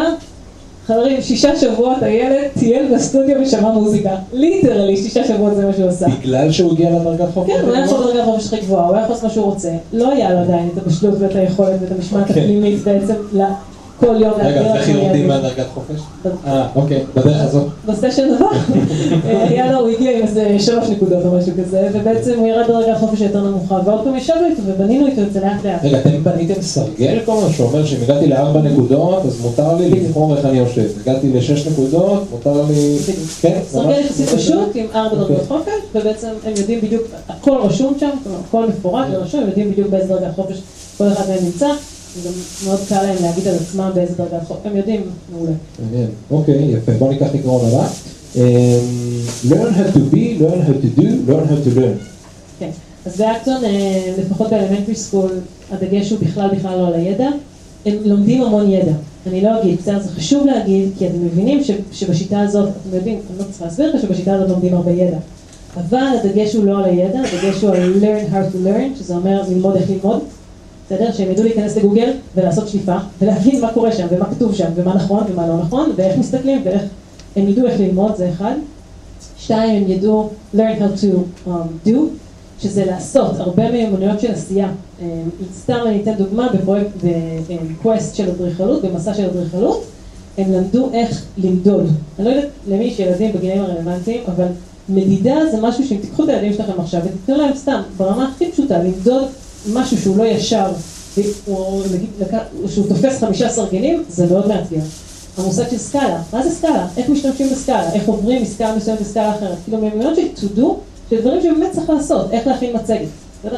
חברים, 0.88 1.22
שישה 1.22 1.56
שבועות 1.56 2.04
הילד 2.04 2.48
טייל 2.60 2.96
בסטודיו 2.96 3.36
ושמע 3.42 3.72
מוזיקה, 3.72 4.10
literally, 4.34 4.98
שישה 4.98 5.28
שבועות 5.28 5.56
זה 5.56 5.66
מה 5.66 5.74
שהוא 5.74 5.88
עשה. 5.90 6.08
בגלל 6.20 6.52
שהוא 6.52 6.72
הגיע 6.72 6.90
לדרגת 6.90 7.28
חופש? 7.34 7.52
כן, 7.52 7.62
הוא 7.62 7.74
היה 7.74 7.86
יכול 7.86 8.00
לדרגת 8.00 8.26
חופש 8.26 8.48
הכי 8.48 8.62
גבוהה, 8.62 8.86
הוא 8.86 8.96
היה 8.96 9.04
יכול 9.04 9.14
לעשות 9.16 9.24
מה 9.24 9.34
שהוא 9.34 9.46
רוצה. 9.46 9.72
לא 9.94 10.12
היה 10.12 10.34
לו 10.34 10.40
עדיין 10.40 10.70
את 10.74 10.78
הבשלות 10.78 11.14
ואת 11.20 11.36
היכולת 11.36 11.82
ואת 11.82 11.92
המשמעת 11.92 12.30
אוקיי. 12.30 12.44
הפנימית 12.44 12.84
בעצם 12.84 13.14
כל 14.00 14.22
יום 14.22 14.34
רגע, 14.34 14.44
להגדיר 14.44 14.72
אז 14.72 14.76
איך 14.76 14.90
יורדים. 14.90 15.28
מהדרגת 15.28 15.66
חופש? 15.74 16.02
אה, 16.48 16.68
אוקיי, 16.76 17.04
בדרך 17.16 17.42
הזאת. 17.42 17.68
ב 17.86 17.91
session 17.91 18.30
הבא, 18.34 18.46
לו, 19.72 19.80
הוא 19.80 19.90
הגיע 19.90 20.18
עם 20.18 20.22
איזה 20.22 20.56
שלוש 20.60 20.90
נקודות 20.90 21.26
או 21.26 21.32
משהו 21.32 21.52
כזה, 21.58 21.90
ובעצם 21.94 22.40
הוא 22.40 22.48
ירד 22.48 22.70
לדרגת 22.70 22.98
חופש 22.98 23.22
היותר 23.22 23.44
נמוכה, 23.44 23.80
ועוד 23.86 24.04
פעם 24.04 24.16
ישבנו 24.16 24.46
איתו 24.46 24.62
ובנינו 24.66 25.08
איתו 25.08 25.22
את 25.22 25.34
זה 25.34 25.40
לאט 25.40 25.66
לאט. 25.66 25.84
רגע, 25.84 26.00
אתם 26.00 26.24
בניתם 26.24 26.62
סרגל 26.62 27.20
כל 27.26 27.38
הזמן 27.38 27.54
שאומר 27.54 27.86
שאם 27.86 27.98
הגעתי 28.04 28.28
לארבע 28.28 28.62
נקודות, 28.62 29.26
אז 29.26 29.42
מותר 29.42 29.76
לי 29.76 29.90
לבחור 29.90 30.36
איך 30.38 30.46
אני 30.46 30.58
יושב. 30.58 30.88
הגעתי 31.02 31.34
לשש 31.34 31.68
נקודות, 31.68 32.24
מותר 32.32 32.62
לי... 32.70 32.98
כן, 33.42 33.60
סרגל 33.68 33.88
ממש? 33.88 34.06
יחסית 34.06 34.30
פשוט 34.30 34.76
עם 34.76 34.86
ארבע 34.96 35.16
דרגות 35.16 35.32
אוקיי. 35.32 35.46
חופש, 35.48 35.74
ובעצם 35.96 36.28
הם 36.46 36.54
יודעים 36.58 36.82
בדיוק, 36.82 37.04
הכל 37.30 37.58
רשום 37.64 37.94
שם, 38.00 38.10
הכל 38.48 38.66
מפורט 38.68 39.06
ורשום, 39.12 39.40
הם 39.42 39.48
יודעים 39.48 39.72
בדיוק 39.72 39.90
באיזה 39.90 40.08
דרגת 40.08 40.36
חופש 40.36 40.62
כל 40.98 41.08
אחד 41.08 41.30
מהם 41.30 41.44
נמצא, 41.44 41.68
מאוד 42.66 42.80
קל 42.90 43.02
להם 43.02 43.16
להגיד 43.22 43.48
על 43.48 43.56
עצמם 43.56 43.92
באיזה 43.96 44.14
דרגת 44.18 44.48
חופש, 44.48 44.66
הם 44.66 44.78
יודעים 44.78 45.02
מעולה. 45.32 45.52
מעניין. 45.84 46.10
אוקיי, 46.32 46.72
יפה. 46.72 46.92
בוא 46.92 47.10
ניקח 47.10 47.28
עקרון 47.34 47.66
הבא. 47.66 47.88
Um, 48.36 48.40
learn 49.50 49.74
how 49.74 49.90
to 49.98 50.00
be, 50.14 50.38
learn 50.38 50.62
how 50.62 50.74
to 50.74 50.90
do, 51.02 51.08
learn 51.30 51.46
how 51.48 51.60
to 51.66 51.80
learn. 51.80 51.98
כן, 52.60 52.70
אז 53.06 53.18
באקטון, 53.18 53.66
אה, 53.66 54.14
לפחות 54.20 54.50
באלמנטרי 54.50 54.96
סקול, 54.96 55.32
הדגש 55.72 56.10
הוא 56.10 56.20
בכלל 56.20 56.50
בכלל 56.56 56.78
לא 56.78 56.88
על 56.88 56.94
הידע, 56.94 57.30
הם 57.86 57.96
לומדים 58.06 58.42
המון 58.42 58.72
ידע. 58.72 58.92
אני 59.28 59.42
לא 59.42 59.62
אגיד, 59.62 59.78
בסדר, 59.78 60.00
זה 60.00 60.10
חשוב 60.10 60.46
להגיד, 60.46 60.90
כי 60.98 61.08
אתם 61.08 61.26
מבינים 61.26 61.64
ש, 61.64 61.72
שבשיטה 61.92 62.40
הזאת, 62.40 62.70
אתם 62.70 62.96
יודעים, 62.96 63.20
אני 63.30 63.40
לא 63.40 63.44
צריכה 63.44 63.66
להסביר 63.66 63.96
לך 63.96 64.02
שבשיטה 64.02 64.34
הזאת 64.34 64.50
לומדים 64.50 64.74
הרבה 64.74 64.92
ידע. 64.92 65.18
אבל 65.76 66.08
הדגש 66.24 66.54
הוא 66.54 66.66
לא 66.66 66.78
על 66.78 66.86
הידע, 66.86 67.20
הדגש 67.20 67.62
הוא 67.62 67.70
על 67.70 67.94
learn 68.02 68.34
how 68.34 68.54
to 68.54 68.68
learn, 68.68 69.00
שזה 69.00 69.16
אומר 69.16 69.42
ללמוד 69.50 69.76
איך 69.76 69.90
ללמוד. 69.90 70.20
בסדר? 70.90 71.12
שהם 71.12 71.32
ידעו 71.32 71.44
להיכנס 71.44 71.78
לגוגל 71.78 72.12
ולעשות 72.36 72.68
שליפה, 72.68 72.96
ולהבין 73.22 73.62
מה 73.62 73.74
קורה 73.74 73.92
שם, 73.92 74.08
ומה 74.12 74.26
כתוב 74.26 74.56
שם, 74.56 74.70
ומה 74.76 74.96
נכון 74.96 75.24
ומה 75.32 75.48
לא 75.48 75.58
נכון, 75.58 75.92
ואיך 75.96 76.18
מסתכלים, 76.18 76.62
ואיך 76.66 76.82
הם 77.36 77.50
ידעו 77.50 77.68
איך 77.68 77.80
ללמוד, 77.80 78.16
זה 78.16 78.30
אחד. 78.30 78.54
שתיים, 79.38 79.84
הם 79.84 79.92
ידעו 79.92 80.30
learn 80.56 80.80
how 80.80 81.02
to 81.02 81.48
um, 81.48 81.88
do, 81.88 81.92
שזה 82.62 82.86
לעשות, 82.86 83.40
הרבה 83.40 83.72
מיומנויות 83.72 84.20
של 84.20 84.32
עשייה. 84.32 84.70
Um, 85.00 85.04
סתם 85.56 85.80
אני 85.86 86.02
אתן 86.02 86.14
דוגמה 86.14 86.48
בפרויקט, 86.54 86.90
בקווסט 87.72 88.16
של 88.16 88.30
אדריכלות, 88.30 88.82
במסע 88.82 89.14
של 89.14 89.26
אדריכלות, 89.26 89.84
הם 90.38 90.52
למדו 90.52 90.90
איך 90.94 91.26
למדוד. 91.38 91.88
אני 92.20 92.26
לא 92.26 92.30
יודעת 92.30 92.50
למי 92.68 92.84
יש 92.84 93.00
ילדים 93.00 93.34
בגילאים 93.34 93.62
הרלוונטיים, 93.62 94.22
אבל 94.28 94.48
מדידה 94.90 95.36
זה 95.52 95.58
משהו 95.62 95.88
שאם 95.88 95.98
תיקחו 95.98 96.24
את 96.24 96.30
הילדים 96.30 96.54
שלכם 96.54 96.80
עכשיו 96.82 97.02
ותתנו 97.06 97.38
להם 97.38 97.56
סתם, 97.56 97.82
ברמה 97.98 98.32
הכי 98.36 98.52
פשוטה, 98.52 98.84
למדוד 98.84 99.28
משהו 99.74 99.98
שהוא 99.98 100.18
לא 100.18 100.24
ישר, 100.24 100.72
או 101.48 101.82
נגיד, 101.94 102.10
שהוא 102.68 102.88
תופס 102.90 103.20
חמישה 103.20 103.50
סרגלים, 103.50 104.04
זה 104.10 104.26
מאוד 104.26 104.48
מאתגר. 104.48 104.82
המושג 105.38 105.70
של 105.70 105.78
סקאלה, 105.78 106.22
מה 106.34 106.44
זה 106.44 106.50
סקאלה? 106.50 106.88
איך 106.98 107.10
משתמשים 107.10 107.50
בסקאלה? 107.50 107.94
איך 107.94 108.08
עוברים 108.08 108.42
מסקאלה 108.42 108.76
מסוימת 108.76 109.02
לסקאלה 109.02 109.36
אחרת? 109.36 109.58
כאילו 109.64 109.78
מיומנויות 109.78 110.16
של 110.16 110.28
to 110.48 110.60
do, 110.60 110.64
של 111.10 111.22
דברים 111.22 111.42
שבאמת 111.42 111.72
צריך 111.72 111.90
לעשות, 111.90 112.32
איך 112.32 112.48
להכין 112.48 112.76
מצגת. 112.76 113.08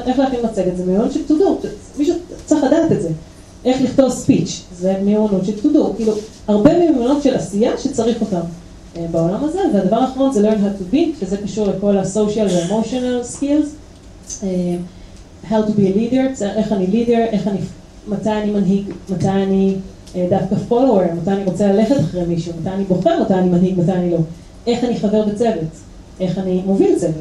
איך 0.06 0.20
להכין 0.20 0.40
מצגת 0.44 0.78
זה 0.78 0.86
מיומנות 0.86 1.12
של 1.12 1.20
to 1.28 1.32
do, 1.32 1.68
מישהו 1.98 2.16
צריך 2.46 2.64
לדעת 2.64 2.92
את 2.92 3.02
זה. 3.02 3.10
איך 3.66 3.82
לכתוב 3.82 4.10
ספיץ', 4.10 4.62
זה 4.80 4.96
מיומנות 5.04 5.46
של 5.46 5.54
to 5.64 5.76
do, 5.76 5.96
כאילו 5.96 6.14
הרבה 6.48 6.80
מיומנות 6.80 7.24
של 7.24 7.36
עשייה 7.36 7.78
שצריך 7.78 8.22
אותם 8.22 8.42
אה, 8.98 9.06
בעולם 9.12 9.44
הזה, 9.44 9.60
והדבר 9.74 9.96
האחרון 9.96 10.34
זה 10.34 10.50
learn 10.50 10.54
how 10.54 10.94
to 10.94 10.96
be, 10.96 11.00
שזה 11.20 11.38
קשור 11.38 11.68
לכל 11.68 11.98
ה-social 11.98 12.52
ו-emotional 12.52 13.38
skills. 13.38 13.68
אה, 15.44 15.50
how 15.50 15.64
to 15.68 15.72
be 15.72 15.82
a 15.82 15.98
leader, 15.98 16.44
איך 16.44 16.72
אני 16.72 16.86
leader, 16.86 17.32
איך 17.32 17.48
אני, 17.48 17.58
מתי 18.08 18.30
אני 18.32 18.52
מנהיג, 18.52 18.84
מתי 19.10 19.30
אני 19.30 19.76
אה, 20.16 20.28
דווקא 20.30 20.56
follower, 20.70 21.14
מתי 21.22 21.32
אני 21.32 21.44
רוצה 21.44 21.74
ללכת 21.74 22.00
אחרי 22.00 22.26
מישהו, 22.26 22.54
מתי 22.62 22.70
אני 22.70 22.84
בוחר, 22.84 23.24
מתי 23.24 23.34
אני 23.34 23.50
מנהיג, 23.50 23.80
מתי 23.80 23.92
אני 23.92 24.12
לא. 24.12 24.18
איך 24.68 24.84
אני 24.84 25.00
חבר 25.00 25.26
בצוות, 25.26 25.70
איך 26.20 26.38
אני 26.38 26.62
מוביל 26.66 27.00
צוות, 27.00 27.14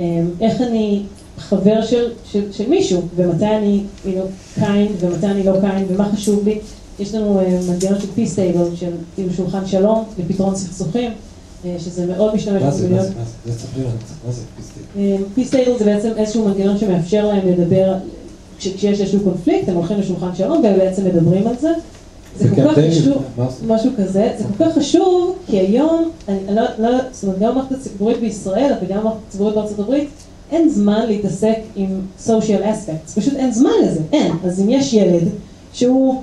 אה, 0.00 0.20
איך 0.40 0.60
אני 0.60 1.02
חבר 1.38 1.82
של, 1.82 2.12
של, 2.24 2.52
של 2.52 2.68
מישהו, 2.68 3.02
ומתי 3.16 3.46
אני 3.46 3.82
you 4.04 4.08
know, 4.08 4.62
ומתי 5.00 5.26
אני 5.26 5.42
לא 5.42 5.52
kind, 5.52 5.84
ומה 5.88 6.12
חשוב 6.12 6.44
לי. 6.44 6.58
יש 6.98 7.14
לנו 7.14 7.40
uh, 7.40 7.70
מנגנון 7.70 8.00
של 8.00 8.06
peace 8.16 8.36
table, 8.36 8.76
של 8.76 8.90
כאילו 9.14 9.32
שולחן 9.32 9.66
שלום 9.66 10.04
לפתרון 10.18 10.56
סכסוכים. 10.56 11.10
אה, 11.66 11.76
שזה 11.78 12.06
מאוד 12.06 12.34
משתמש 12.34 12.62
זה, 12.62 12.88
מה 12.88 12.88
במיליון. 12.88 13.04
זה, 13.04 13.10
מה 13.16 13.52
זה, 13.52 13.66
מה 14.26 14.32
זה 14.32 14.42
פיסטי? 14.56 15.24
פיסטייל 15.34 15.78
זה 15.78 15.84
בעצם 15.84 16.08
איזשהו 16.16 16.48
מנגנון 16.48 16.78
שמאפשר 16.78 17.26
להם 17.26 17.48
לדבר, 17.48 17.94
כש- 18.58 18.68
כשיש 18.68 19.00
איזשהו 19.00 19.20
קונפליקט, 19.20 19.68
הם 19.68 19.74
הולכים 19.76 19.98
לשולחן 19.98 20.34
שלום 20.34 20.58
ובעצם 20.58 21.04
מדברים 21.04 21.46
על 21.46 21.54
זה. 21.60 21.70
זה 22.38 22.48
כל 22.48 22.62
כך 22.68 22.78
חשוב? 22.90 23.22
משהו 23.66 23.90
כזה, 23.98 24.32
זה 24.38 24.44
כל 24.58 24.64
כך 24.64 24.74
חשוב, 24.78 25.36
כי 25.46 25.58
היום, 25.58 26.10
אני 26.28 26.38
לא, 26.54 26.62
לא, 26.78 26.88
זאת 27.12 27.24
אומרת, 27.24 27.38
גם 27.38 27.50
במערכת 27.52 27.72
הציבורית 27.72 28.20
בישראל 28.20 28.72
וגם 28.82 28.98
במערכת 29.00 29.18
הציבורית 29.28 29.54
בארצות 29.54 29.78
הברית, 29.78 30.08
אין 30.52 30.68
זמן 30.68 31.06
להתעסק 31.06 31.54
עם 31.76 31.88
social 32.26 32.62
aspects, 32.64 33.14
פשוט 33.20 33.34
אין 33.34 33.52
זמן 33.52 33.70
לזה, 33.84 34.00
אין. 34.12 34.32
אז 34.44 34.60
אם 34.60 34.70
יש 34.70 34.92
ילד 34.92 35.28
שהוא 35.72 36.22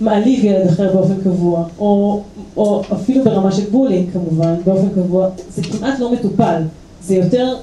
מעליב 0.00 0.44
ילד 0.44 0.66
אחר 0.66 0.92
באופן 0.92 1.20
קבוע, 1.24 1.64
או, 1.78 2.20
או 2.56 2.82
אפילו 2.92 3.24
ברמה 3.24 3.52
של 3.52 3.62
בולינג 3.70 4.10
כמובן, 4.12 4.54
באופן 4.64 4.88
קבוע, 4.88 5.28
זה 5.54 5.62
כמעט 5.62 5.98
לא 5.98 6.12
מטופל. 6.12 6.62
זה 7.02 7.14
יותר, 7.14 7.56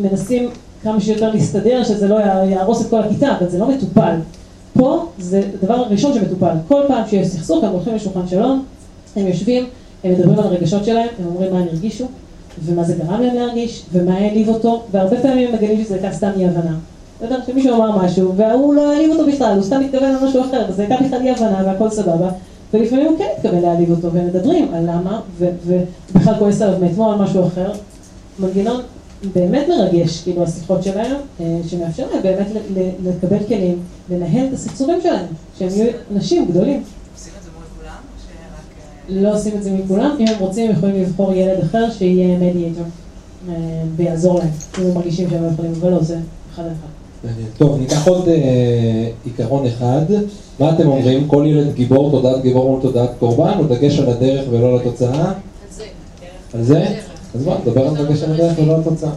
מנסים 0.00 0.50
כמה 0.82 1.00
שיותר 1.00 1.30
להסתדר, 1.30 1.84
שזה 1.84 2.08
לא 2.08 2.18
יהרוס 2.20 2.82
את 2.82 2.90
כל 2.90 3.02
הכיתה, 3.02 3.36
אבל 3.38 3.48
זה 3.48 3.58
לא 3.58 3.68
מטופל. 3.68 4.16
פה 4.72 5.06
זה 5.18 5.42
הדבר 5.54 5.74
הראשון 5.74 6.14
שמטופל. 6.14 6.54
כל 6.68 6.80
פעם 6.88 7.02
שיש 7.10 7.28
סכסוך, 7.28 7.64
הם 7.64 7.72
הולכים 7.72 7.94
לשולחן 7.94 8.28
שלום, 8.28 8.64
הם 9.16 9.26
יושבים, 9.26 9.66
הם 10.04 10.12
מדברים 10.12 10.38
על 10.38 10.44
הרגשות 10.44 10.84
שלהם, 10.84 11.08
הם 11.18 11.26
אומרים 11.26 11.52
מה 11.52 11.58
הם 11.58 11.66
הרגישו, 11.72 12.04
ומה 12.64 12.84
זה 12.84 12.94
גרם 12.94 13.22
להם 13.22 13.34
להרגיש, 13.34 13.82
ומה 13.92 14.14
העליב 14.14 14.48
אותו, 14.48 14.82
והרבה 14.90 15.20
פעמים 15.22 15.48
הם 15.48 15.54
מגלים 15.54 15.84
שזו 15.84 15.94
הייתה 15.94 16.12
סתם 16.12 16.30
אי 16.36 16.46
הבנה. 16.46 16.76
יודע, 17.24 17.36
שמישהו 17.46 17.74
אמר 17.74 18.04
משהו, 18.04 18.34
והוא 18.36 18.74
לא 18.74 18.92
העליב 18.92 19.10
אותו 19.10 19.26
בכלל, 19.26 19.54
הוא 19.54 19.62
סתם 19.62 19.80
התכוון 19.80 20.14
למשהו 20.14 20.40
אחר, 20.40 20.66
וזו 20.68 20.82
הייתה 20.82 20.96
בכלל 21.04 21.20
אי 21.22 21.30
הבנה 21.30 21.62
והכל 21.66 21.90
סבבה, 21.90 22.28
ולפעמים 22.74 23.06
הוא 23.06 23.18
כן 23.18 23.28
התכוון 23.36 23.62
להעליב 23.62 23.90
אותו, 23.90 24.12
והם 24.12 24.26
מדברים 24.26 24.74
על 24.74 24.82
למה, 24.82 25.20
ובכלל 25.38 26.34
כועס 26.38 26.62
עליו 26.62 26.78
מאתמול 26.80 27.14
על 27.14 27.18
משהו 27.18 27.46
אחר. 27.46 27.72
מנגנון 28.38 28.80
באמת 29.34 29.68
מרגש, 29.68 30.22
כאילו, 30.22 30.42
השיחות 30.42 30.82
שלהם, 30.82 31.16
אה, 31.40 31.60
שמאפשר 31.68 32.06
להם 32.12 32.22
באמת 32.22 32.46
לקבל 33.04 33.38
כלים, 33.48 33.78
לנהל 34.10 34.46
את 34.46 34.52
הסכסוכים 34.52 35.00
שלהם, 35.02 35.26
שהם 35.58 35.68
יהיו 35.68 35.90
אנשים 36.14 36.46
גדולים. 36.46 36.82
אה, 37.84 37.90
לא 39.08 39.34
עושים 39.34 39.56
את 39.56 39.62
זה 39.62 39.70
מכולם, 39.70 40.16
אם 40.20 40.26
הם 40.28 40.34
רוצים 40.40 40.70
הם 40.70 40.76
יכולים 40.76 41.02
לבחור 41.02 41.32
ילד 41.32 41.60
אחר 41.60 41.90
שיהיה 41.90 42.38
מדיאטור 42.38 42.84
ויעזור 43.96 44.38
להם, 44.38 44.48
אם 44.78 44.84
הם 44.84 44.94
מרגישים 44.94 45.30
שהם 45.30 45.42
לא 45.42 45.48
יכולים, 45.48 45.72
אבל 45.80 45.90
לא, 45.90 46.02
זה 46.02 46.18
אחד 46.54 46.62
אחד. 46.62 46.93
טוב, 47.58 47.78
ניקח 47.80 48.08
עוד 48.08 48.28
אה, 48.28 48.34
עיקרון 49.24 49.66
אחד. 49.66 50.02
מה 50.60 50.70
אתם 50.74 50.88
אומרים? 50.88 51.28
כל 51.28 51.44
ילד 51.48 51.74
גיבור, 51.74 52.10
תודעת 52.10 52.42
גיבור 52.42 52.70
מול 52.70 52.80
תודעת 52.82 53.10
קורבן, 53.18 53.52
או 53.58 53.64
דגש 53.64 53.98
על 53.98 54.08
הדרך 54.10 54.44
ולא 54.50 54.68
על 54.68 54.76
התוצאה? 54.76 55.32
על 56.54 56.62
זה, 56.62 56.74
זה? 56.74 56.84
אז 57.34 57.44
בוא, 57.44 57.54
נדבר 57.66 57.86
על 57.88 58.04
דגש 58.06 58.22
על 58.22 58.32
הדרך 58.32 58.58
ולא 58.58 58.74
על 58.74 58.80
התוצאה. 58.80 59.10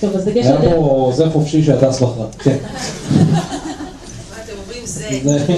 טוב, 0.00 0.16
אז 0.16 0.24
דגש 0.24 0.46
על 0.46 0.52
היה 0.56 0.60
דרך. 0.60 0.72
פה 0.74 0.76
עוזר 0.86 1.30
חופשי 1.30 1.62
שהדס 1.62 2.00
בחרה. 2.02 2.26
כן. 2.44 2.56
מה 2.62 3.38
אתם 4.44 4.52
אומרים 4.62 4.86
זה? 4.86 5.08
זה- 5.24 5.38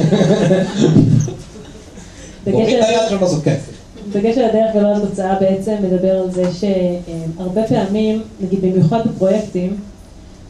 דגש 2.46 2.72
על 2.72 2.82
הדרך- 2.82 3.22
לעשות 3.22 3.42
כסף. 3.44 3.70
דגש 4.12 4.38
על 4.38 4.44
הדרך 4.44 4.74
ולא 4.74 4.88
על 4.88 5.02
התוצאה 5.02 5.34
בעצם 5.40 5.74
מדבר 5.82 6.18
על 6.18 6.30
זה 6.30 6.42
שהרבה 6.52 7.62
פעמים, 7.68 8.22
נגיד 8.40 8.62
במיוחד 8.62 9.00
בפרויקטים, 9.06 9.76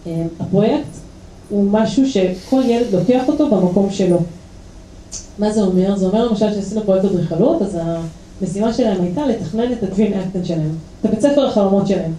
אה, 0.06 0.12
הפרויקט 0.40 0.84
הוא 1.48 1.64
משהו 1.70 2.06
שכל 2.06 2.62
ילד 2.64 2.86
לוקח 2.92 3.28
אותו 3.28 3.50
במקום 3.50 3.90
שלו. 3.90 4.18
מה 5.38 5.50
זה 5.50 5.62
אומר? 5.62 5.96
זה 5.96 6.06
אומר 6.06 6.26
למשל 6.28 6.54
שעשינו 6.54 6.80
פרויקט 6.84 7.04
אדריכלות, 7.04 7.62
אז 7.62 7.78
המשימה 8.40 8.72
שלהם 8.72 9.02
הייתה 9.02 9.26
לתכנן 9.26 9.72
את 9.72 9.82
ה-Dream 9.82 10.12
Acton 10.12 10.44
שלהם, 10.44 10.70
את 11.00 11.06
הבית 11.06 11.20
ספר 11.20 11.46
החלומות 11.46 11.86
שלהם. 11.86 12.12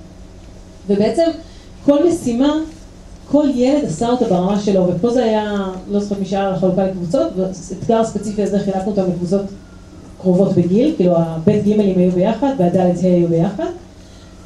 ובעצם 0.87 1.23
כל 1.85 2.07
משימה, 2.07 2.53
כל 3.31 3.47
ילד 3.55 3.85
עשה 3.85 4.09
אותה 4.09 4.25
ברמה 4.25 4.59
שלו, 4.59 4.87
ופה 4.87 5.09
זה 5.09 5.23
היה, 5.23 5.67
לא 5.91 5.99
זוכרת 5.99 6.19
מי 6.19 6.25
שאל 6.25 6.39
על 6.41 6.53
החלוקה 6.53 6.85
לקבוצות, 6.87 7.27
ואתגר 7.35 7.97
הספציפי 7.97 8.43
הזה 8.43 8.59
חילקנו 8.59 8.91
אותם 8.91 9.03
לקבוצות 9.11 9.41
קרובות 10.21 10.53
בגיל, 10.53 10.93
כאילו 10.95 11.13
הבית 11.17 11.63
גימלים 11.63 11.99
היו 11.99 12.11
ביחד 12.11 12.53
והדלת 12.57 13.03
ה' 13.03 13.07
היו 13.07 13.27
ביחד, 13.27 13.65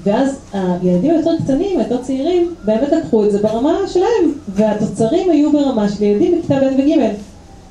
ואז 0.03 0.39
הילדים 0.53 1.11
היותר 1.11 1.31
קטנים, 1.43 1.79
היותר 1.79 2.01
צעירים, 2.01 2.53
באמת 2.65 2.89
לקחו 2.91 3.25
את 3.25 3.31
זה 3.31 3.39
ברמה 3.41 3.77
שלהם, 3.87 4.33
והתוצרים 4.55 5.29
היו 5.29 5.51
ברמה 5.51 5.89
של 5.89 6.03
ילדים 6.03 6.39
בכיתה 6.39 6.55
ב' 6.55 6.79
וג', 6.79 7.13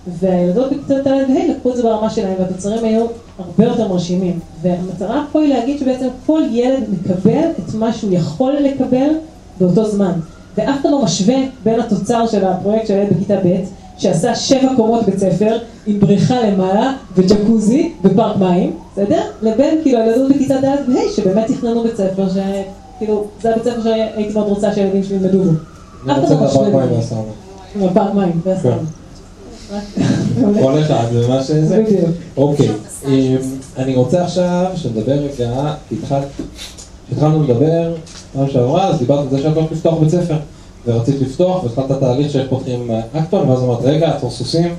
והילדות 0.06 0.72
בכיתה 0.72 0.94
ד' 0.94 1.06
וה' 1.06 1.48
לקחו 1.48 1.70
את 1.70 1.76
זה 1.76 1.82
ברמה 1.82 2.10
שלהם, 2.10 2.34
והתוצרים 2.38 2.84
היו 2.84 3.06
הרבה 3.38 3.64
יותר 3.64 3.88
מרשימים. 3.88 4.38
והמטרה 4.62 5.24
פה 5.32 5.40
היא 5.40 5.54
להגיד 5.54 5.78
שבעצם 5.78 6.08
כל 6.26 6.42
ילד 6.50 6.84
מקבל 6.90 7.50
את 7.58 7.74
מה 7.74 7.92
שהוא 7.92 8.12
יכול 8.12 8.52
לקבל 8.52 9.08
באותו 9.60 9.90
זמן. 9.90 10.12
ואף 10.56 10.80
אחד 10.80 10.90
לא 10.90 11.02
משווה 11.02 11.36
בין 11.64 11.80
התוצר 11.80 12.26
של 12.26 12.44
הפרויקט 12.44 12.86
של 12.86 12.94
ילד 12.94 13.12
בכיתה 13.12 13.36
ב', 13.36 13.64
שעשה 13.98 14.34
שבע 14.34 14.68
קומות 14.76 15.04
בית 15.04 15.18
ספר, 15.18 15.58
עם 15.87 16.00
בריכה 16.00 16.40
למעלה, 16.40 16.92
וג'קוזי, 17.16 17.92
ופארק 18.05 18.36
מים, 18.36 18.76
בסדר? 18.92 19.22
לבין 19.42 19.78
כאילו 19.82 19.99
הילדות 19.99 20.30
בכיתה 20.30 20.55
ד' 20.61 20.90
וה', 20.90 21.12
שבאמת 21.16 21.46
תכננו 21.46 21.82
בית 21.82 21.96
ספר, 21.96 22.28
שכאילו, 22.28 23.24
זה 23.42 23.51
הבית 23.51 23.64
ספר 23.64 23.82
שהייתי 23.82 24.34
מאוד 24.34 24.46
רוצה 24.49 24.74
שהילדים 24.74 25.05
שלי 25.05 25.16
ילמדו 25.16 25.42
בו. 25.44 25.51
אף 26.12 26.18
רוצה 26.18 26.34
אחד 26.46 26.72
לא. 26.72 26.78
מים 26.78 26.92
והסאונה. 26.92 27.30
עם 27.76 27.82
הפארק 27.82 28.14
מים, 28.14 28.40
והסתם. 28.44 28.70
כל 30.62 30.80
אחד 30.80 31.05
ומה 31.12 31.42
שזה. 31.42 31.82
בדיוק. 31.82 32.11
אוקיי, 32.36 32.68
אני 33.76 33.94
רוצה 33.94 34.24
עכשיו 34.24 34.66
שנדבר 34.74 35.12
רגע, 35.12 35.74
כי 35.88 35.96
כשהתחלנו 36.03 37.42
לדבר, 37.42 37.94
פעם 38.32 38.51
שעברה, 38.51 38.86
אז 38.88 38.99
דיברת 38.99 39.18
על 39.18 39.28
זה 39.30 39.38
שאת 39.38 39.57
הולכת 39.57 39.72
לפתוח 39.72 39.99
בית 39.99 40.11
ספר. 40.11 40.36
ורצית 40.87 41.20
לפתוח, 41.20 41.64
והתחלת 41.64 42.01
תהליך 42.01 42.33
שאיך 42.33 42.51
פותחים 42.51 42.91
אקטון, 43.12 43.49
ואז 43.49 43.62
אמרת, 43.62 43.79
רגע, 43.83 44.09
עצור 44.16 44.31
סוסים, 44.31 44.74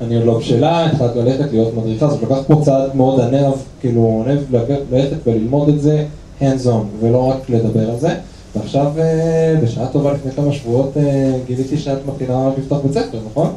אני 0.00 0.16
עוד 0.16 0.24
לא 0.24 0.38
בשלה, 0.38 0.86
התחלת 0.86 1.16
ללכת 1.16 1.52
להיות 1.52 1.74
מדריכה, 1.74 2.08
זאת 2.08 2.22
לקחת 2.22 2.46
פה 2.46 2.60
צעד 2.64 2.96
מאוד 2.96 3.20
ענב, 3.20 3.54
כאילו 3.80 4.24
ענב 4.26 4.64
ללכת 4.90 5.16
וללמוד 5.26 5.68
את 5.68 5.80
זה 5.80 6.04
hands 6.40 6.66
on, 6.66 6.84
ולא 7.00 7.18
רק 7.18 7.50
לדבר 7.50 7.90
על 7.90 7.98
זה. 7.98 8.14
ועכשיו, 8.56 8.92
אה, 8.98 9.54
בשעה 9.62 9.86
טובה 9.86 10.12
לפני 10.12 10.32
כמה 10.32 10.52
שבועות, 10.52 10.96
אה, 10.96 11.32
גיליתי 11.46 11.78
שאת 11.78 11.98
מתחילה 12.06 12.50
לפתוח 12.58 12.82
בית 12.82 12.92
ספר, 12.92 13.18
נכון? 13.30 13.52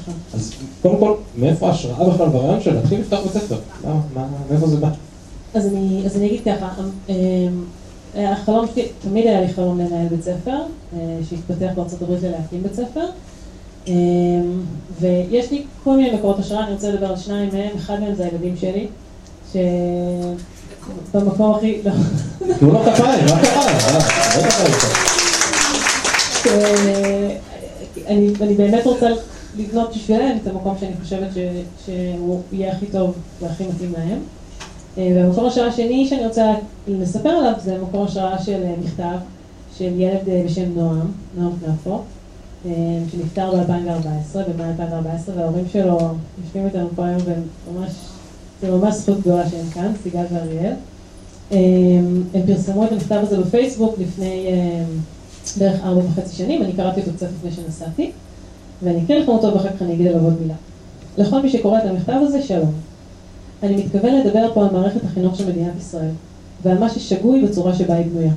נכון. 0.00 0.14
אז 0.34 0.52
קודם 0.82 0.96
כל, 0.98 1.14
מאיפה 1.36 1.68
ההשראה 1.68 2.10
בכלל 2.10 2.28
ברעיון 2.28 2.60
של 2.60 2.74
להתחיל 2.74 3.00
לפתוח 3.00 3.20
בית 3.20 3.32
ספר? 3.32 3.56
מאיפה 4.50 4.66
זה 4.66 4.76
בא? 4.76 4.88
אז 5.54 5.66
אני, 6.16 6.26
אגיד 6.26 6.40
ככה, 6.44 6.68
אמ, 6.78 6.84
אה, 7.10 7.14
החלום 8.14 8.66
שלי, 8.74 8.88
תמיד 9.02 9.26
היה 9.26 9.40
לי 9.40 9.48
חלום 9.48 9.78
לנהל 9.80 10.08
בית 10.08 10.22
ספר, 10.22 10.56
אה, 10.96 11.18
שהתפתח 11.28 11.72
בארצות 11.74 12.02
הברית 12.02 12.22
ללהקים 12.22 12.62
בית 12.62 12.74
ספר. 12.74 13.06
אה, 13.88 13.94
ויש 15.00 15.50
לי 15.50 15.64
כל 15.84 15.96
מיני 15.96 16.16
מקורות 16.16 16.38
השראה, 16.38 16.64
אני 16.64 16.74
רוצה 16.74 16.90
לדבר 16.90 17.06
על 17.06 17.16
שניים 17.16 17.50
מהם, 17.52 17.76
אחד 17.76 18.00
מהם 18.00 18.14
זה 18.14 18.24
הילדים 18.24 18.56
שלי, 18.56 18.86
שבמקום 21.12 21.54
הכי, 21.54 21.80
לא, 21.84 21.92
תנו 22.58 22.72
לו 22.72 22.78
כפיים, 22.78 23.24
מה 23.24 23.42
קרה? 23.42 23.66
אה, 23.66 23.92
לא. 23.92 23.98
אני, 28.06 28.32
אני 28.40 28.54
באמת 28.54 28.86
רוצה 28.86 29.08
לבנות 29.56 29.96
בשבילם 29.96 30.36
את 30.42 30.46
המקום 30.46 30.76
שאני 30.80 30.92
חושבת 31.02 31.28
ש, 31.34 31.38
שהוא 31.84 32.40
יהיה 32.52 32.72
הכי 32.72 32.86
טוב 32.86 33.14
והכי 33.40 33.64
מתאים 33.64 33.92
להם. 33.98 34.18
אה, 34.98 35.12
והמקור 35.16 35.46
השראה 35.46 35.66
השני 35.66 36.06
שאני 36.06 36.26
רוצה 36.26 36.54
לספר 36.88 37.28
עליו 37.28 37.52
זה 37.64 37.78
מקור 37.82 38.04
השראה 38.04 38.42
של 38.42 38.62
אה, 38.64 38.74
מכתב 38.84 39.16
של 39.78 40.00
ילד 40.00 40.28
אה, 40.28 40.42
בשם 40.46 40.74
נועם, 40.74 41.12
נועם 41.36 41.52
כנפו, 41.60 42.00
שנפטר 43.10 43.50
ב-2014, 43.50 44.38
במאי 44.48 44.70
2014, 44.70 45.34
וההורים 45.36 45.64
שלו 45.72 45.98
יושבים 46.44 46.66
איתנו 46.66 46.88
פה 46.96 47.06
היום 47.06 47.20
וממש, 47.24 47.90
זה 48.60 48.70
ממש 48.70 48.94
זכות 48.94 49.20
גדולה 49.20 49.50
שהם 49.50 49.70
כאן, 49.70 49.92
סיגל 50.02 50.24
ואריאל. 50.32 50.72
הם 52.34 52.46
פרסמו 52.46 52.84
את 52.84 52.92
המכתב 52.92 53.18
הזה 53.22 53.38
בפייסבוק 53.40 53.94
לפני 53.98 54.46
בערך 55.58 55.80
ארבע 55.84 56.00
וחצי 56.04 56.36
שנים, 56.36 56.62
אני 56.62 56.72
קראתי 56.72 57.00
אותו 57.00 57.12
קצת 57.12 57.26
לפני 57.38 57.50
שנסעתי, 57.52 58.10
ואני 58.82 59.04
אקריא 59.04 59.18
לכם 59.18 59.32
אותו 59.32 59.54
ואחר 59.54 59.68
כך 59.68 59.82
אני 59.82 59.94
אגיד 59.94 60.06
עליו 60.06 60.24
עוד 60.24 60.34
מילה. 60.42 60.54
לכל 61.18 61.42
מי 61.42 61.50
שקורא 61.50 61.78
את 61.78 61.84
המכתב 61.84 62.18
הזה, 62.22 62.42
שלום. 62.42 62.72
אני 63.62 63.76
מתכוון 63.76 64.14
לדבר 64.14 64.54
פה 64.54 64.64
על 64.64 64.72
מערכת 64.72 65.04
החינוך 65.04 65.36
של 65.36 65.48
מדינת 65.48 65.72
ישראל, 65.78 66.10
ועל 66.62 66.78
מה 66.78 66.88
ששגוי 66.88 67.46
בצורה 67.46 67.74
שבה 67.74 67.94
היא 67.94 68.06
בנויה. 68.06 68.32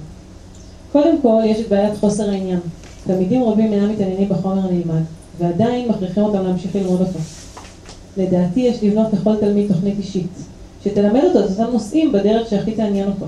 קודם 0.92 1.22
כל, 1.22 1.42
יש 1.46 1.60
את 1.60 1.70
בעיית 1.70 1.98
חוסר 1.98 2.30
העניין. 2.30 2.60
תלמידים 3.08 3.44
רבים 3.44 3.74
אינם 3.74 3.90
מתעניינים 3.90 4.30
בחומר 4.30 4.68
הנלמד, 4.68 5.02
ועדיין 5.40 5.88
מכריחים 5.90 6.24
אותם 6.24 6.44
להמשיך 6.44 6.76
ללמוד 6.76 7.02
אותו. 7.02 7.20
לדעתי 8.18 8.60
יש 8.60 8.84
לבנות 8.84 9.14
לכל 9.14 9.36
תלמיד 9.36 9.68
תוכנית 9.68 9.96
אישית, 9.98 10.32
שתלמד 10.84 11.22
אותו 11.24 11.40
את 11.40 11.50
אותם 11.50 11.72
נושאים 11.72 12.12
בדרך 12.12 12.50
שהכי 12.50 12.72
תעניין 12.72 13.08
אותו. 13.08 13.26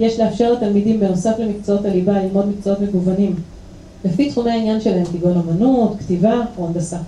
יש 0.00 0.20
לאפשר 0.20 0.52
לתלמידים 0.52 1.00
בנוסף 1.00 1.34
למקצועות 1.38 1.84
הליבה 1.84 2.22
ללמוד 2.22 2.48
מקצועות 2.48 2.80
מגוונים, 2.80 3.34
לפי 4.04 4.30
תחומי 4.30 4.50
העניין 4.50 4.80
שלהם, 4.80 5.04
כגון 5.04 5.38
אמנות, 5.38 5.96
כתיבה 5.98 6.40
או 6.58 6.66
הנדסה, 6.66 6.98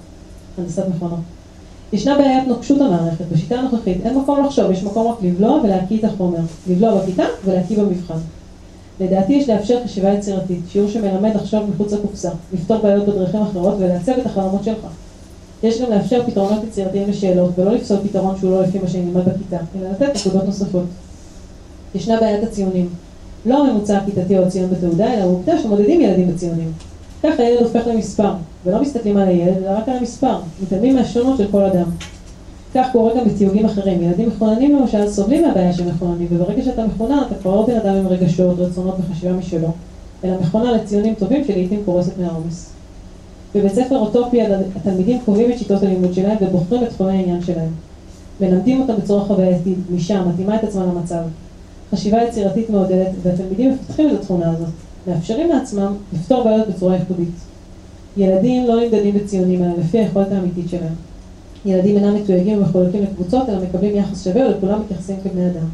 הנדסת 0.59 0.85
מכונות. 0.97 1.21
ישנה 1.93 2.19
בעיית 2.19 2.49
נוקשות 2.49 2.81
המערכת, 2.81 3.25
בשיטה 3.33 3.55
הנוכחית 3.55 3.99
אין 4.05 4.19
מקום 4.19 4.45
לחשוב, 4.45 4.71
יש 4.71 4.83
מקום 4.83 5.13
רק 5.13 5.19
לבלוע 5.23 5.61
ולהקיא 5.65 5.99
את 5.99 6.05
החומר, 6.05 6.39
לבלוע 6.71 6.95
בכיתה 6.95 7.25
ולהקיא 7.45 7.79
במבחן. 7.79 8.19
לדעתי 9.01 9.33
יש 9.33 9.49
לאפשר 9.49 9.85
חשיבה 9.85 10.13
יצירתית, 10.13 10.61
שיעור 10.69 10.91
שמלמד 10.91 11.35
לחשוב 11.35 11.71
מחוץ 11.71 11.93
לקופסה, 11.93 12.31
לפתור 12.53 12.79
בעיות 12.79 13.07
בדרכים 13.07 13.43
אחרות 13.43 13.75
ולעצב 13.79 14.13
את 14.13 14.27
החלומות 14.27 14.65
שלך. 14.65 14.87
יש 15.63 15.81
גם 15.81 15.91
לאפשר 15.91 16.27
פתרונות 16.27 16.65
יצירתיים 16.65 17.09
לשאלות, 17.09 17.59
ולא 17.59 17.73
לפסול 17.73 17.99
פתרון 18.09 18.37
שהוא 18.39 18.51
לא 18.51 18.63
לפי 18.63 18.79
מה 18.79 18.89
שנלמד 18.89 19.29
בכיתה, 19.29 19.57
אלא 19.79 19.91
לתת 19.91 20.17
נקודות 20.17 20.45
נוספות. 20.45 20.85
ישנה 21.95 22.21
בעיית 22.21 22.45
הציונים. 22.45 22.89
לא 23.47 23.67
הממוצע 23.67 23.99
הכיתתי 23.99 24.39
או 24.39 24.45
הציון 24.45 24.71
בתעודה, 24.71 25.15
אלא 25.15 25.21
העובדה 25.21 25.63
שמודדים 25.63 26.01
ילדים 26.01 26.35
בציונים. 26.35 26.73
כך 27.23 27.41
הילד 27.41 27.63
הופך 27.63 27.87
למספר, 27.87 28.33
ולא 28.65 28.83
מסתכלים 28.83 29.17
על 29.17 29.29
הילד, 29.29 29.57
אלא 29.57 29.71
רק 29.79 29.89
על 29.89 29.97
המספר, 29.97 30.39
מתעלמים 30.63 30.95
מהשונות 30.95 31.39
של 31.39 31.47
כל 31.51 31.65
אדם. 31.65 31.87
כך 32.75 32.87
קורה 32.93 33.15
גם 33.15 33.29
בתיוגים 33.29 33.65
אחרים. 33.65 34.03
ילדים 34.03 34.29
מחוננים 34.29 34.77
למשל 34.77 35.11
סובלים 35.11 35.43
מהבעיה 35.43 35.73
של 35.73 35.89
מחוננים, 35.89 36.27
וברגע 36.31 36.63
שאתה 36.63 36.87
מחונן 36.87 37.23
אתה 37.27 37.35
כבר 37.35 37.55
לא 37.55 37.67
בן 37.67 37.77
אדם 37.77 37.95
עם 37.95 38.07
רגשות, 38.07 38.59
רצונות 38.59 38.95
וחשיבה 39.01 39.33
משלו, 39.33 39.69
אלא 40.25 40.41
מכונה 40.41 40.73
לציונים 40.73 41.15
טובים 41.15 41.45
שלעיתים 41.45 41.83
קורסת 41.85 42.19
מהעומס. 42.19 42.71
בבית 43.55 43.75
ספר 43.75 43.99
אוטופי 43.99 44.39
התלמידים 44.77 45.21
קובעים 45.25 45.53
את 45.53 45.59
שיטות 45.59 45.83
הלימוד 45.83 46.15
שלהם 46.15 46.37
ובוחרים 46.41 46.83
את 46.83 46.89
תחומי 46.89 47.13
העניין 47.13 47.43
שלהם. 47.43 47.71
מלמדים 48.41 48.81
אותם 48.81 48.97
בצורה 48.97 49.25
חווייתית, 49.25 49.79
גמישה, 49.89 50.25
מתאימה 50.25 50.57
את 50.57 50.65
עצמם 50.65 50.83
למצב. 50.83 51.23
חשיבה 51.91 52.23
יצירתית 52.23 52.71
מעודדת, 52.71 53.09
והתלמידים 53.23 53.73
מפתחים 53.73 54.11
את 54.11 54.21
התכונה 54.21 54.51
הזאת. 54.51 54.69
מאפשרים 55.07 55.49
לעצמם 55.49 55.95
לפתור 56.13 56.45
בעיות 56.45 56.69
בצורה 56.69 56.97
ייחודית. 56.97 57.35
ילדים 58.17 58.67
לא 58.67 58.81
נמדדים 58.81 59.15
בציונים, 59.15 59.65
אלא 59.65 59.73
לפי 59.79 59.99
היכולת 59.99 60.33
האמיתית 60.33 60.69
שלהם. 60.69 60.95
ילדים 61.65 61.97
אינם 61.97 62.15
מתויגים 62.15 62.59
ומחולקים 62.59 63.03
לקבוצות, 63.03 63.49
אלא 63.49 63.63
מקבלים 63.63 63.97
יחס 63.97 64.25
שווה 64.25 64.47
ולכולם 64.47 64.81
מתייחסים 64.81 65.17
כבני 65.25 65.47
אדם. 65.47 65.67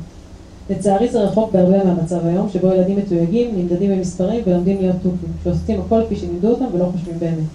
לצערי 0.70 1.09
זה 1.09 1.20
רחוק 1.20 1.53
בהרבה 1.53 1.85
מהמצב 1.85 2.27
היום, 2.27 2.49
שבו 2.49 2.66
ילדים 2.66 2.97
מתויגים, 2.97 3.51
נמדדים 3.57 3.91
במספרים 3.91 4.43
ולומדים 4.47 4.81
להיות 4.81 4.97
תוכים, 4.97 5.29
שעושים 5.45 5.81
הכל 5.81 6.01
כפי 6.07 6.16
שלימדו 6.16 6.49
אותם 6.49 6.64
ולא 6.72 6.89
חושבים 6.93 7.18
באמת. 7.18 7.49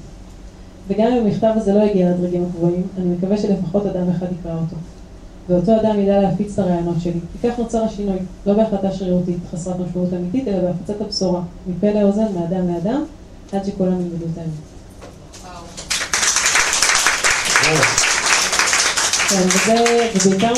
וגם 0.88 1.12
אם 1.12 1.26
המכתב 1.26 1.54
הזה 1.56 1.74
לא 1.74 1.82
הגיע 1.82 2.10
לדרגים 2.12 2.44
הגבוהים, 2.44 2.84
אני 2.98 3.06
מקווה 3.06 3.38
שלפחות 3.38 3.86
אדם 3.86 4.10
אחד 4.10 4.28
יקרא 4.40 4.54
אותו. 4.54 4.76
ואותו 5.52 5.82
אדם 5.82 6.00
ידע 6.00 6.22
להפיץ 6.22 6.54
את 6.54 6.60
הרעיונות 6.60 6.96
שלי. 7.00 7.20
כי 7.42 7.48
כך 7.50 7.60
נוצר 7.60 7.84
השינוי, 7.84 8.18
לא 8.46 8.54
בהחלטה 8.54 8.92
שרירותית 8.92 9.38
חסרת 9.52 9.76
משמעות 9.80 10.14
אמיתית, 10.14 10.48
אלא 10.48 10.60
בהפצת 10.60 11.02
הבשורה, 11.02 11.42
מפה 11.68 11.92
לאוזן, 11.92 12.26
מאדם 12.40 12.68
לאדם, 12.68 13.04
עד 13.52 13.66
שכולם 13.66 14.02
ילמדו 14.02 14.26
את 14.34 14.38
האמת. 14.38 14.72
כן, 19.30 19.42
וזה, 19.48 20.10
ובעיקר, 20.16 20.54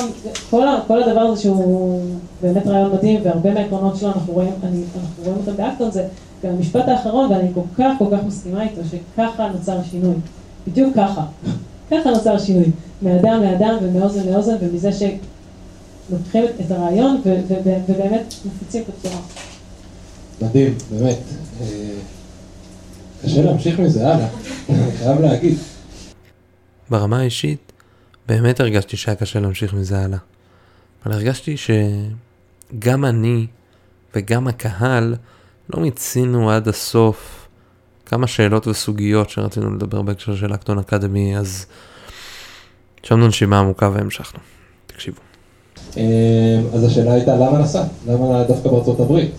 כל, 0.49 0.67
כל 0.87 1.03
הדבר 1.03 1.19
הזה 1.19 1.41
שהוא 1.41 2.01
באמת 2.41 2.67
רעיון 2.67 2.91
מדהים, 2.91 3.21
והרבה 3.23 3.53
מהעקרונות 3.53 3.97
שלו 3.97 4.07
אנחנו 4.07 4.33
רואים, 4.33 4.53
אני, 4.63 4.83
אנחנו 4.95 5.23
רואים 5.23 5.37
אותם 5.37 5.57
באקטון, 5.57 5.91
זה 5.91 6.07
גם 6.43 6.49
המשפט 6.49 6.87
האחרון, 6.87 7.31
ואני 7.31 7.47
כל 7.53 7.61
כך 7.77 7.91
כל 7.99 8.05
כך 8.11 8.23
מסכימה 8.27 8.63
איתו, 8.63 8.81
שככה 8.91 9.47
נוצר 9.47 9.79
השינוי. 9.79 10.15
בדיוק 10.67 10.95
ככה. 10.95 11.21
ככה 11.93 12.09
נוצר 12.09 12.35
השינוי. 12.35 12.65
מאדם 13.01 13.41
לאדם 13.43 13.77
ומאוזן 13.81 14.29
לאוזן, 14.29 14.55
ומזה 14.61 14.89
שלוקחים 14.91 16.45
את 16.65 16.71
הרעיון 16.71 17.21
ובאמת 17.25 18.33
מפיצים 18.45 18.81
את 18.81 18.89
הבשורה. 18.89 19.21
מדהים, 20.41 20.73
באמת. 20.91 21.19
אה, 21.61 21.65
קשה 23.23 23.41
להמשיך 23.41 23.79
מזה 23.79 24.07
הלאה, 24.07 24.27
אני 24.69 24.91
חייב 24.97 25.21
להגיד. 25.21 25.57
ברמה 26.89 27.19
האישית, 27.19 27.71
באמת 28.27 28.59
הרגשתי 28.59 28.97
שהיה 28.97 29.15
קשה 29.15 29.39
להמשיך 29.39 29.73
מזה 29.73 29.99
הלאה. 29.99 30.17
אבל 31.05 31.13
הרגשתי 31.13 31.55
שגם 31.57 33.05
אני 33.05 33.47
וגם 34.15 34.47
הקהל 34.47 35.15
לא 35.69 35.81
מיצינו 35.81 36.51
עד 36.51 36.67
הסוף 36.67 37.42
כמה 38.05 38.27
שאלות 38.27 38.67
וסוגיות 38.67 39.29
שרצינו 39.29 39.75
לדבר 39.75 40.01
בהקשר 40.01 40.35
של 40.35 40.53
אקטון 40.53 40.79
אקדמי, 40.79 41.37
אז 41.37 41.65
שמנו 43.03 43.27
נשימה 43.27 43.59
עמוקה 43.59 43.89
והמשכנו. 43.93 44.39
תקשיבו. 44.87 45.17
אה, 45.97 46.61
אז 46.73 46.83
השאלה 46.83 47.13
הייתה 47.13 47.35
למה 47.35 47.59
נסעת? 47.59 47.87
למה 48.07 48.43
דווקא 48.43 48.69
בארצות 48.69 48.99
הברית? 48.99 49.31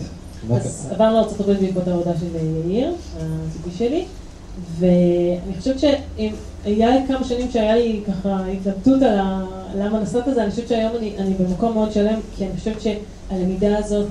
אז 0.53 0.87
עברנו 0.91 1.15
לארצות 1.15 1.39
הברית 1.39 1.59
בעקבות 1.61 1.87
העבודה 1.87 2.11
של 2.19 2.25
יאיר, 2.65 2.93
הזוגי 3.17 3.77
שלי, 3.77 4.05
ואני 4.79 5.57
חושבת 5.59 5.79
שאם 5.79 6.31
היה 6.65 6.89
לי 6.89 7.07
כמה 7.07 7.23
שנים 7.23 7.51
שהיה 7.51 7.75
לי 7.75 8.01
ככה 8.07 8.45
התלבטות 8.45 9.01
על 9.01 9.19
למה 9.75 9.99
נסעת 9.99 10.23
זה, 10.33 10.43
אני 10.43 10.51
חושבת 10.51 10.67
שהיום 10.67 10.91
אני, 10.97 11.17
אני 11.17 11.33
במקום 11.33 11.73
מאוד 11.73 11.91
שלם, 11.91 12.19
כי 12.37 12.45
אני 12.45 12.57
חושבת 12.57 12.81
שהלמידה 12.81 13.77
הזאת, 13.77 14.07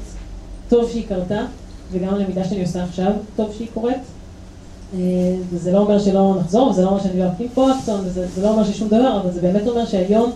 טוב 0.69 0.91
שהיא 0.91 1.07
קרתה, 1.09 1.47
וגם 1.93 2.15
הלמידה 2.15 2.45
שאני 2.45 2.63
עושה 2.63 2.85
עכשיו, 2.85 3.13
טוב 3.37 3.55
שהיא 3.57 3.69
קורית. 3.75 4.14
אה, 4.95 5.37
וזה 5.53 5.73
לא 5.73 5.79
אומר 5.79 5.99
שלא 5.99 6.37
נחזור, 6.41 6.69
וזה 6.69 6.83
לא 6.83 6.89
אומר 6.89 7.03
שאני 7.03 7.19
לא 7.19 7.25
אקים 7.29 7.49
פה 7.55 7.73
אקטון, 7.73 8.01
וזה 8.05 8.43
לא 8.43 8.51
אומר 8.51 8.65
ששום 8.65 8.89
דבר, 8.89 9.21
אבל 9.23 9.33
זה 9.33 9.41
באמת 9.41 9.67
אומר 9.67 9.87
שהיום 9.87 10.31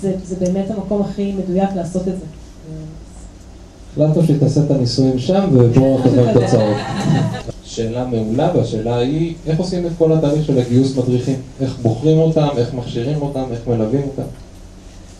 זה, 0.00 0.14
זה 0.24 0.36
באמת 0.36 0.70
המקום 0.70 1.02
הכי 1.02 1.32
מדויק 1.32 1.70
לעשות 1.76 2.08
את 2.08 2.14
זה. 2.18 2.24
החלטנו 3.92 4.22
שתעשה 4.24 4.60
את 4.60 4.70
הניסויים 4.70 5.18
שם, 5.18 5.48
ובואו 5.52 5.98
תבוא 6.02 6.32
תוצאות. 6.40 6.76
שאלה 7.64 8.06
מעולה, 8.06 8.50
והשאלה 8.56 8.96
היא, 8.96 9.34
איך 9.46 9.58
עושים 9.58 9.86
את 9.86 9.92
כל 9.98 10.12
התהליך 10.12 10.46
של 10.46 10.58
הגיוס 10.58 10.96
מדריכים? 10.96 11.36
איך 11.60 11.76
בוחרים 11.82 12.18
אותם, 12.18 12.48
איך 12.56 12.74
מכשירים 12.74 13.22
אותם, 13.22 13.44
איך 13.50 13.60
מלווים 13.68 14.02
אותם? 14.02 14.28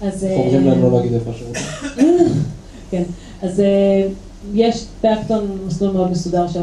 אז... 0.03 0.25
איך 0.25 0.39
אומרים 0.39 0.67
להם 0.67 0.83
לא 0.83 0.93
להגיד 0.93 1.13
איפה 1.15 1.31
שירות? 1.39 1.57
כן, 2.91 3.03
אז 3.43 3.61
אה, 3.61 4.07
יש 4.53 4.85
באקטון 5.03 5.59
מסלול 5.67 5.93
מאוד 5.93 6.11
מסודר 6.11 6.49
של 6.49 6.61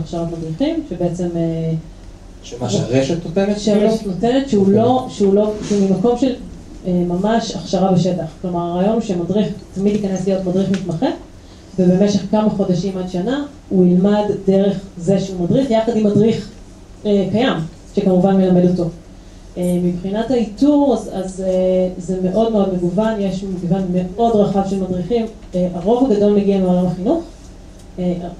הכשרת 0.00 0.28
מדריכים, 0.38 0.82
שבעצם 0.90 1.28
אה, 1.36 1.72
שמה 2.42 2.70
שהרשת 2.70 3.26
נותנת? 3.26 3.60
שהרשת 3.60 4.06
נותנת, 4.06 4.48
שהוא 4.48 4.72
לא, 4.72 5.06
שהוא 5.10 5.34
לא, 5.34 5.52
שהוא 5.68 5.90
ממקום 5.90 6.18
של 6.18 6.34
אה, 6.86 6.92
ממש 6.92 7.56
הכשרה 7.56 7.92
בשטח. 7.92 8.24
כלומר, 8.42 8.60
הרעיון 8.60 8.92
הוא 8.92 9.00
שמדריך 9.00 9.48
תמיד 9.74 9.94
ייכנס 9.94 10.26
להיות 10.26 10.44
מדריך 10.44 10.70
מתמחה, 10.70 11.06
ובמשך 11.78 12.20
כמה 12.30 12.50
חודשים 12.50 12.98
עד 12.98 13.08
שנה 13.08 13.44
הוא 13.68 13.86
ילמד 13.86 14.24
דרך 14.46 14.76
זה 14.98 15.18
שהוא 15.18 15.44
מדריך, 15.44 15.70
יחד 15.70 15.96
עם 15.96 16.06
מדריך 16.06 16.48
אה, 17.06 17.26
קיים, 17.32 17.56
שכמובן 17.94 18.36
מלמד 18.36 18.68
אותו. 18.70 18.90
אה, 19.56 19.78
מבחינת 19.82 20.30
האיתור, 20.30 20.94
אז, 20.94 21.10
אז 21.12 21.40
אה, 21.40 21.88
זה 21.98 22.20
מאוד 22.30 22.52
מאוד 22.52 22.74
מגוון, 22.74 23.20
יש 23.20 23.44
מגוון 23.44 23.82
מאוד 24.16 24.36
רחב 24.36 24.62
של 24.70 24.82
מדריכים. 24.82 25.26
אה, 25.54 25.68
הרוב 25.74 26.10
הגדול 26.10 26.32
מגיע 26.32 26.58
מעולם 26.58 26.86
החינוך, 26.86 27.22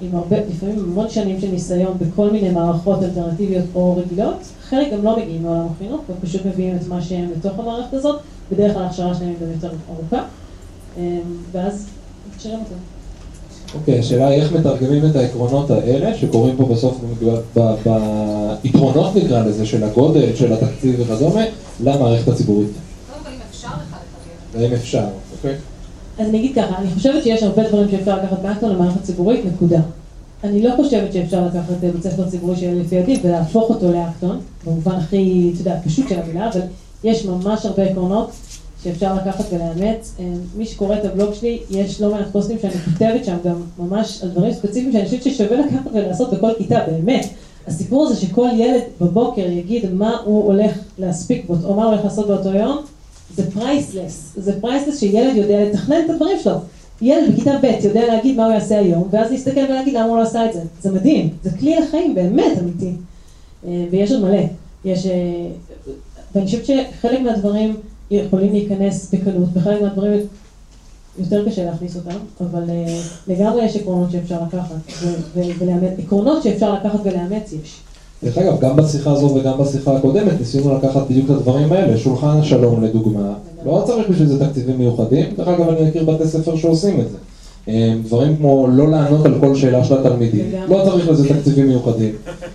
עם 0.01 0.15
הרבה, 0.15 0.37
לפעמים 0.49 0.79
המון 0.79 1.09
שנים 1.09 1.41
של 1.41 1.47
ניסיון 1.51 1.97
בכל 1.97 2.29
מיני 2.29 2.49
מערכות 2.49 3.03
אלטרנטיביות 3.03 3.65
או 3.75 3.97
רגילות. 3.97 4.37
חלק 4.61 4.93
גם 4.93 5.03
לא 5.03 5.17
מגיעים 5.17 5.43
מעולם 5.43 5.67
החינוך, 5.75 6.01
ופשוט 6.09 6.45
מביאים 6.45 6.75
את 6.75 6.87
מה 6.87 7.01
שהם 7.01 7.29
לתוך 7.37 7.59
המערכת 7.59 7.93
הזאת, 7.93 8.19
בדרך 8.51 8.73
כלל 8.73 8.83
ההכשרה 8.83 9.15
שלהם 9.15 9.29
היא 9.29 9.37
גם 9.41 9.51
יותר 9.53 9.71
ארוכה, 9.89 10.23
ואז 11.51 11.87
מכשירים 12.35 12.59
אותם. 12.59 12.90
אוקיי, 13.75 13.99
השאלה 13.99 14.27
היא 14.27 14.41
איך 14.41 14.51
מתרגמים 14.51 15.05
את 15.05 15.15
העקרונות 15.15 15.71
האלה, 15.71 16.17
שקורים 16.17 16.55
פה 16.57 16.65
בסוף 16.65 16.97
ב- 17.23 17.39
ב- 17.59 18.53
ביתרונות 18.63 19.15
נקרא 19.15 19.43
לזה, 19.45 19.65
של 19.65 19.83
הגודל, 19.83 20.35
של 20.35 20.53
התקציב 20.53 20.95
וכדומה, 20.99 21.41
למערכת 21.83 22.27
הציבורית. 22.27 22.67
קודם 22.67 23.23
כל, 23.23 23.29
אם 23.29 23.39
אפשר 23.49 23.67
לך 23.67 23.95
לתרגם. 24.53 24.63
האם 24.65 24.73
אפשר, 24.73 25.03
אוקיי? 25.37 25.55
אז 26.19 26.29
אני 26.29 26.37
אגיד 26.37 26.55
ככה, 26.55 26.77
אני 26.77 26.87
חושבת 26.95 27.23
שיש 27.23 27.43
הרבה 27.43 27.69
דברים 27.69 27.89
שאפשר 27.91 28.17
לקחת 28.17 28.43
מאקטון 28.43 28.69
למערכת 28.75 29.03
ציבורית, 29.03 29.45
נקודה. 29.45 29.79
אני 30.43 30.61
לא 30.61 30.73
חושבת 30.75 31.13
שאפשר 31.13 31.45
לקחת 31.45 31.73
בית 31.93 32.03
ספר 32.03 32.29
ציבורי 32.29 32.55
שיהיה 32.55 32.75
לפי 32.75 32.99
הדין 32.99 33.19
ולהפוך 33.23 33.69
אותו 33.69 33.91
לאקטון, 33.91 34.39
במובן 34.65 34.95
הכי, 34.95 35.51
אתה 35.53 35.61
יודע, 35.61 35.75
פשוט 35.85 36.09
של 36.09 36.19
המילה, 36.19 36.49
אבל 36.49 36.61
יש 37.03 37.25
ממש 37.25 37.65
הרבה 37.65 37.83
עקרונות 37.83 38.29
שאפשר 38.83 39.15
לקחת 39.15 39.45
ולאמץ. 39.53 40.15
אה, 40.19 40.25
מי 40.57 40.65
שקורא 40.65 40.95
את 40.95 41.05
הבלוג 41.05 41.33
שלי, 41.33 41.59
יש 41.69 42.01
לא 42.01 42.11
מעט 42.11 42.27
פוסטים 42.31 42.57
שאני 42.61 42.73
כותבת 42.73 43.25
שם 43.25 43.37
גם 43.45 43.61
ממש 43.79 44.23
על 44.23 44.29
דברים 44.29 44.53
ספציפיים 44.53 44.91
שאני 44.91 45.05
חושבת 45.05 45.23
ששווה 45.23 45.57
לקחת 45.57 45.91
ולעשות 45.93 46.33
בכל 46.33 46.51
כיתה, 46.57 46.79
באמת. 46.87 47.27
הסיפור 47.67 48.05
הזה 48.05 48.15
שכל 48.15 48.47
ילד 48.57 48.81
בבוקר 49.01 49.41
יגיד 49.41 49.93
מה 49.93 50.17
הוא 50.25 50.43
הולך 50.43 50.71
להספיק 50.97 51.45
בו, 51.45 51.55
או 51.63 51.75
מה 51.75 51.83
הוא 51.83 51.91
הולך 51.91 52.03
לעשות 52.03 52.27
באותו 52.27 52.49
יום, 52.49 52.77
זה 53.35 53.51
priceless. 53.51 54.33
זה 54.35 54.61
priceless 54.61 54.99
שילד 54.99 55.35
יודע 55.35 55.63
לתכנן 55.63 56.05
את 56.05 56.09
הדברים 56.09 56.37
שלו. 56.43 56.55
ילד 57.01 57.33
בכיתה 57.33 57.51
ב' 57.61 57.85
יודע 57.85 58.07
להגיד 58.07 58.37
מה 58.37 58.45
הוא 58.45 58.53
יעשה 58.53 58.79
היום, 58.79 59.07
ואז 59.11 59.31
להסתכל 59.31 59.59
ולהגיד 59.69 59.93
למה 59.93 60.05
הוא 60.05 60.17
לא 60.17 60.21
עשה 60.21 60.45
את 60.45 60.53
זה. 60.53 60.61
זה 60.81 60.91
מדהים, 60.91 61.29
זה 61.43 61.49
כלי 61.57 61.75
לחיים 61.75 62.15
באמת 62.15 62.57
אמיתי. 62.59 62.91
אה, 63.67 63.85
ויש 63.91 64.11
עוד 64.11 64.21
מלא. 64.21 64.43
יש... 64.85 65.05
אה, 65.05 65.47
ואני 66.35 66.45
חושבת 66.45 66.65
שחלק 66.65 67.19
מהדברים 67.19 67.75
יכולים 68.11 68.53
להיכנס 68.53 69.13
בקלות, 69.13 69.49
וחלק 69.53 69.81
מהדברים 69.81 70.19
יותר 71.19 71.45
קשה 71.45 71.65
להכניס 71.65 71.95
אותם, 71.95 72.17
אבל 72.41 72.69
אה, 72.69 73.01
לגמרי 73.27 73.65
יש 73.65 73.75
עקרונות 73.75 74.11
שאפשר 74.11 74.37
לקחת, 74.47 74.75
ולאמץ, 75.35 75.91
עקרונות 75.97 76.43
שאפשר 76.43 76.73
לקחת 76.73 76.99
ולאמץ 77.03 77.53
יש. 77.63 77.77
דרך 78.23 78.37
אגב, 78.37 78.59
גם 78.59 78.75
בשיחה 78.75 79.11
הזו 79.11 79.25
וגם 79.25 79.57
בשיחה 79.57 79.97
הקודמת 79.97 80.39
ניסינו 80.39 80.77
לקחת 80.77 81.01
בדיוק 81.09 81.25
את 81.25 81.35
הדברים 81.35 81.73
האלה, 81.73 81.97
שולחן 81.97 82.37
השלום 82.39 82.83
לדוגמה, 82.83 83.33
לא 83.65 83.83
צריך 83.87 84.09
בשביל 84.09 84.27
זה 84.27 84.47
תקציבים 84.47 84.77
מיוחדים, 84.77 85.25
דרך 85.37 85.47
אגב 85.47 85.69
אני 85.69 85.89
מכיר 85.89 86.03
בתי 86.03 86.27
ספר 86.27 86.55
שעושים 86.55 87.01
את 87.01 87.09
זה. 87.11 87.17
אה, 87.67 87.93
דברים 88.03 88.37
כמו 88.37 88.67
לא 88.71 88.91
לענות 88.91 89.25
על 89.25 89.33
כל 89.39 89.55
שאלה 89.55 89.83
של 89.83 89.97
התלמידים. 89.97 90.45
לא 90.67 90.81
צריך 90.85 91.09
לזה 91.09 91.35
תקציבים 91.35 91.67
מיוחדים. 91.67 92.11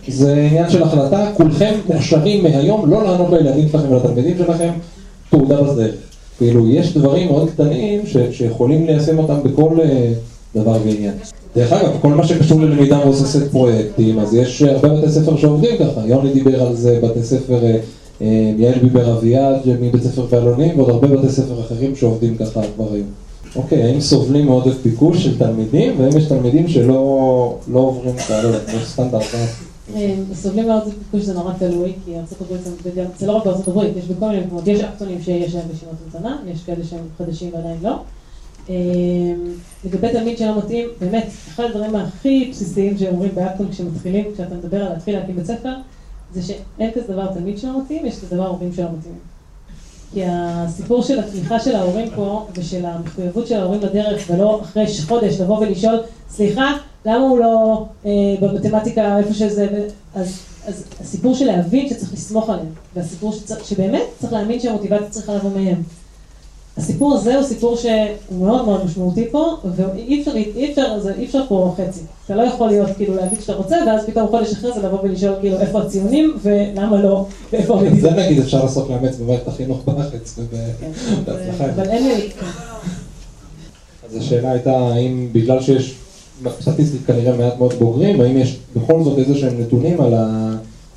זה 0.08 0.48
עניין 0.50 0.70
של 0.70 0.82
החלטה, 0.82 1.30
כולכם 1.36 1.74
מוכשרים 1.86 2.42
מהיום 2.42 2.90
לא 2.90 3.04
לענות 3.04 3.32
לילדים 3.32 3.68
שלכם 3.68 3.88
ולתלמידים 3.90 4.38
שלכם, 4.38 4.72
תעודה 5.30 5.62
בדרך. 5.62 5.94
כאילו, 6.38 6.70
יש 6.70 6.96
דברים 6.96 7.28
מאוד 7.28 7.50
קטנים 7.50 8.00
שיכולים 8.30 8.86
ליישם 8.86 9.18
אותם 9.18 9.36
בכל 9.44 9.80
אה, 9.80 10.12
דבר 10.54 10.76
ועניין. 10.84 11.14
דרך 11.56 11.72
אגב, 11.72 11.90
כל 12.00 12.08
מה 12.08 12.26
שקשור 12.26 12.60
ללמידה 12.60 12.98
מבוססת 13.04 13.50
פרויקטים, 13.50 14.18
אז 14.18 14.34
יש 14.34 14.62
הרבה 14.62 14.88
בתי 14.88 15.10
ספר 15.10 15.36
שעובדים 15.36 15.76
ככה, 15.78 16.00
יוני 16.06 16.32
דיבר 16.32 16.62
על 16.62 16.76
זה, 16.76 17.00
בתי 17.02 17.22
ספר, 17.22 17.64
אה, 17.64 17.78
אה, 18.22 18.52
יעל 18.58 18.78
ביבר 18.78 19.18
אביעד 19.18 19.60
מבית 19.80 20.02
ספר 20.02 20.26
באלונים, 20.30 20.78
ועוד 20.78 20.90
הרבה 20.90 21.08
בתי 21.08 21.32
ספר 21.32 21.60
אחרים 21.60 21.96
שעובדים 21.96 22.36
ככה 22.36 22.60
כבר 22.76 22.92
היום. 22.92 23.06
אוקיי, 23.56 23.82
האם 23.82 24.00
סובלים 24.00 24.46
מעודף 24.46 24.74
ביקוש 24.84 25.24
של 25.24 25.38
תלמידים, 25.38 25.94
והאם 25.98 26.16
יש 26.16 26.24
תלמידים 26.24 26.68
שלא 26.68 27.56
לא 27.72 27.78
עוברים 27.78 28.16
כאלה, 28.16 28.58
כמו 28.66 28.80
סטנדרט? 28.84 29.24
אה? 29.94 30.14
סובלים 30.34 30.66
מאוד 30.66 30.82
ביקוש 30.84 31.22
שזה 31.22 31.34
נורא 31.34 31.52
תלוי, 31.58 31.92
כי 32.04 32.14
הברית 32.40 32.60
זה 33.16 33.26
לא 33.26 33.32
רק 33.32 33.46
הברית, 33.46 33.96
יש 33.96 34.04
בכל 34.04 34.28
מיני 34.28 34.46
מקומות, 34.46 34.66
יש 34.66 34.80
אקטונים 34.80 35.22
שיש 35.22 35.54
להם 35.54 35.64
רשימת 35.70 35.92
המתנה, 36.04 36.38
יש 36.46 36.62
כאלה 36.62 36.84
שהם 36.84 37.04
חדשים 37.18 37.54
ועדיין 37.54 37.78
לא. 37.82 37.98
אה, 38.70 38.74
לגבי 39.84 40.08
תלמיד 40.12 40.38
שלא 40.38 40.58
מתאים, 40.58 40.88
באמת, 41.00 41.26
אחד 41.48 41.64
הדברים 41.64 41.96
הכי 41.96 42.48
בסיסיים 42.50 42.98
שהם 42.98 43.14
אומרים 43.14 43.34
באקטון 43.34 43.70
כשמתחילים, 43.70 44.24
כשאתה 44.34 44.54
מדבר 44.54 44.82
על 44.82 44.92
להתחיל 44.92 45.18
להקים 45.18 45.36
בית 45.36 45.46
ספר, 45.46 45.74
זה 46.32 46.42
שאין 46.42 46.90
כזה 46.94 47.12
דבר 47.12 47.34
תלמיד 47.34 47.58
שלא 47.58 47.82
מתאים, 47.82 48.06
יש 48.06 48.18
כזה 48.18 48.36
דבר 48.36 48.46
הורים 48.46 48.72
שלא 48.72 48.86
מתאימים. 48.98 49.35
כי 50.12 50.22
הסיפור 50.26 51.02
של 51.02 51.18
התמיכה 51.18 51.60
של 51.60 51.76
ההורים 51.76 52.10
פה, 52.14 52.46
ושל 52.54 52.86
המחויבות 52.86 53.46
של 53.46 53.54
ההורים 53.54 53.80
לדרך, 53.80 54.30
ולא 54.30 54.60
אחרי 54.62 54.84
חודש 55.08 55.40
לבוא 55.40 55.58
ולשאול, 55.58 56.00
סליחה, 56.30 56.76
למה 57.06 57.24
הוא 57.24 57.38
לא 57.38 57.84
אה, 58.06 58.10
במתמטיקה, 58.40 59.18
איפה 59.18 59.34
שזה, 59.34 59.88
אז, 60.14 60.40
אז 60.66 60.84
הסיפור 61.00 61.34
של 61.34 61.44
להבין 61.44 61.88
שצריך 61.88 62.12
לסמוך 62.12 62.50
עליהם, 62.50 62.72
והסיפור 62.94 63.32
שצריך, 63.32 63.64
שבאמת 63.64 64.02
צריך 64.20 64.32
להאמין 64.32 64.60
שהמוטיבציה 64.60 65.08
צריכה 65.10 65.34
לבוא 65.34 65.50
מהם. 65.50 65.82
הסיפור 66.76 67.14
הזה 67.14 67.36
הוא 67.36 67.44
סיפור 67.44 67.76
שהוא 67.76 67.92
מאוד 68.38 68.64
מאוד 68.64 68.84
משמעותי 68.84 69.24
פה, 69.30 69.56
ואי 69.76 70.20
אפשר, 70.20 70.32
אי 70.36 70.70
אפשר, 70.70 71.00
זה, 71.00 71.12
אי 71.18 71.24
אפשר 71.24 71.42
פה 71.48 71.74
חצי. 71.76 72.00
אתה 72.26 72.36
לא 72.36 72.42
יכול 72.42 72.68
להיות, 72.68 72.88
כאילו, 72.96 73.14
להגיד 73.14 73.40
שאתה 73.40 73.52
רוצה, 73.54 73.76
ואז 73.86 74.06
פתאום 74.06 74.28
חודש 74.28 74.52
אחרי 74.52 74.72
זה 74.74 74.82
לבוא 74.82 74.98
ולשאול, 75.02 75.34
כאילו, 75.40 75.60
איפה 75.60 75.82
הציונים, 75.82 76.36
ולמה 76.42 77.02
לא, 77.02 77.26
ואיפה 77.52 77.74
את 77.74 77.80
המדינה. 77.80 78.00
זה 78.00 78.10
נגיד 78.10 78.38
אפשר 78.38 78.62
לעשות 78.64 78.90
לאמץ 78.90 79.16
במערכת 79.16 79.48
החינוך 79.48 79.84
בארץ, 79.84 80.34
וב- 80.38 80.54
כן. 80.80 80.90
אבל 81.76 81.88
אין 81.88 82.08
לי... 82.08 82.30
כן. 82.30 82.46
אז 84.10 84.16
השאלה 84.16 84.50
הייתה 84.52 84.76
האם 84.78 85.28
בגלל 85.32 85.60
שיש 85.62 85.94
סטטיסטית 86.60 87.00
כנראה 87.06 87.36
מעט 87.36 87.58
מאוד 87.58 87.72
בוגרים, 87.74 88.20
האם 88.20 88.36
יש 88.36 88.58
בכל 88.76 89.02
זאת 89.02 89.18
איזה 89.18 89.34
שהם 89.34 89.60
נתונים 89.60 90.00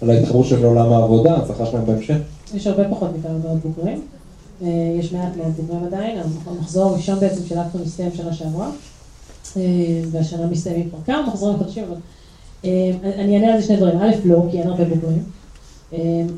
על, 0.02 0.10
ההתחברות 0.10 0.46
שלהם 0.46 0.62
לעולם 0.64 0.94
העבודה, 0.94 1.34
ההצלחה 1.34 1.66
שלהם 1.66 1.86
בהמשך? 1.86 2.16
יש 2.56 2.68
הרבה 2.68 2.84
פחות 2.90 3.10
מכמה 3.20 3.34
מאות 3.44 3.58
בוגרים. 3.66 4.02
אה, 4.62 4.68
יש 5.00 5.14
מעט 5.14 5.38
מאוד 5.38 5.54
בוגרים 5.58 5.84
עדיין, 5.84 6.18
המחזור 6.46 6.90
הראשון 6.90 7.20
בעצם 7.20 7.46
של 7.46 7.60
אקטון 7.60 7.82
מסתיים 7.82 8.12
שנה 8.16 8.34
שעברה, 8.34 8.70
אה, 9.58 9.62
והשנה 10.12 10.48
מסתיימים 10.48 10.90
כבר 10.90 11.00
כמה 11.06 11.28
מחזורים 11.28 11.60
חדשים, 11.60 11.84
אבל 11.84 11.96
אה, 12.66 12.92
אני 13.04 13.36
אענה 13.36 13.54
על 13.54 13.62
זה 13.62 13.68
שני 13.68 13.78
דברים, 13.78 14.00
א', 14.00 14.12
לא, 14.26 14.44
כי 14.52 14.60
אין 14.60 14.68
הרבה 14.68 14.86
בוגרים. 14.86 15.24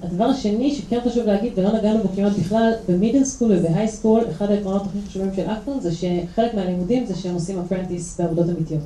הדבר 0.04 0.24
השני 0.24 0.76
שכן 0.76 1.00
חשוב 1.06 1.26
להגיד, 1.26 1.54
ולא 1.56 1.78
נגענו 1.78 2.04
בו 2.04 2.10
כמעט 2.16 2.34
בכלל, 2.34 2.72
ב 2.90 2.95
middle 2.95 3.24
school 3.24 3.52
וב 3.52 3.88
high 3.88 4.01
school, 4.01 4.24
אחד 4.32 4.52
העקרונות 4.52 4.82
הכי 4.86 4.98
חשובים 5.08 5.30
של 5.36 5.42
אקטון 5.42 5.80
זה 5.80 5.92
שחלק 5.96 6.54
מהלימודים 6.54 7.06
זה 7.06 7.16
שהם 7.16 7.34
עושים 7.34 7.60
apprentice 7.60 8.20
בעבודות 8.20 8.50
אמיתיות. 8.50 8.82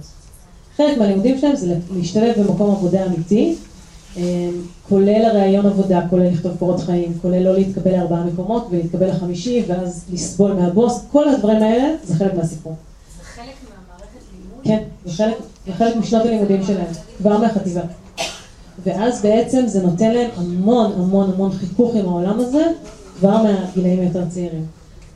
חלק 0.77 0.97
מהלימודים 0.97 1.37
שלהם 1.37 1.55
זה 1.55 1.77
להשתלב 1.95 2.39
במקום 2.39 2.71
עבודה 2.71 3.05
אמיתי, 3.05 3.55
כולל 4.89 5.25
הראיון 5.25 5.65
עבודה, 5.65 6.01
כולל 6.09 6.27
לכתוב 6.27 6.55
קורות 6.59 6.79
חיים, 6.79 7.13
כולל 7.21 7.43
לא 7.43 7.53
להתקבל 7.53 7.91
לארבעה 7.91 8.23
מקומות 8.23 8.67
ולהתקבל 8.71 9.09
לחמישי 9.09 9.63
ואז 9.67 10.05
לסבול 10.13 10.53
מהבוס, 10.53 11.05
כל 11.11 11.29
הדברים 11.29 11.63
האלה 11.63 11.95
זה 12.03 12.15
חלק 12.15 12.33
מהסיפור. 12.33 12.75
זה 13.17 13.23
חלק 13.23 13.45
מהמערכת 13.45 14.19
לימוד? 14.31 14.63
כן, 14.63 14.83
זה 15.05 15.13
חלק, 15.13 15.35
זה 15.67 15.73
חלק 15.73 15.95
משנות 15.95 16.25
הלימודים 16.25 16.63
שלהם, 16.63 16.93
כבר 17.17 17.37
מהחטיבה. 17.37 17.81
ואז 18.83 19.21
בעצם 19.21 19.67
זה 19.67 19.83
נותן 19.83 20.11
להם 20.11 20.29
המון 20.35 20.91
המון 20.97 21.31
המון 21.33 21.51
חיכוך 21.51 21.95
עם 21.95 22.05
העולם 22.05 22.39
הזה, 22.39 22.63
כבר 23.19 23.43
מהגילאים 23.43 23.99
היותר 23.99 24.29
צעירים. 24.29 24.65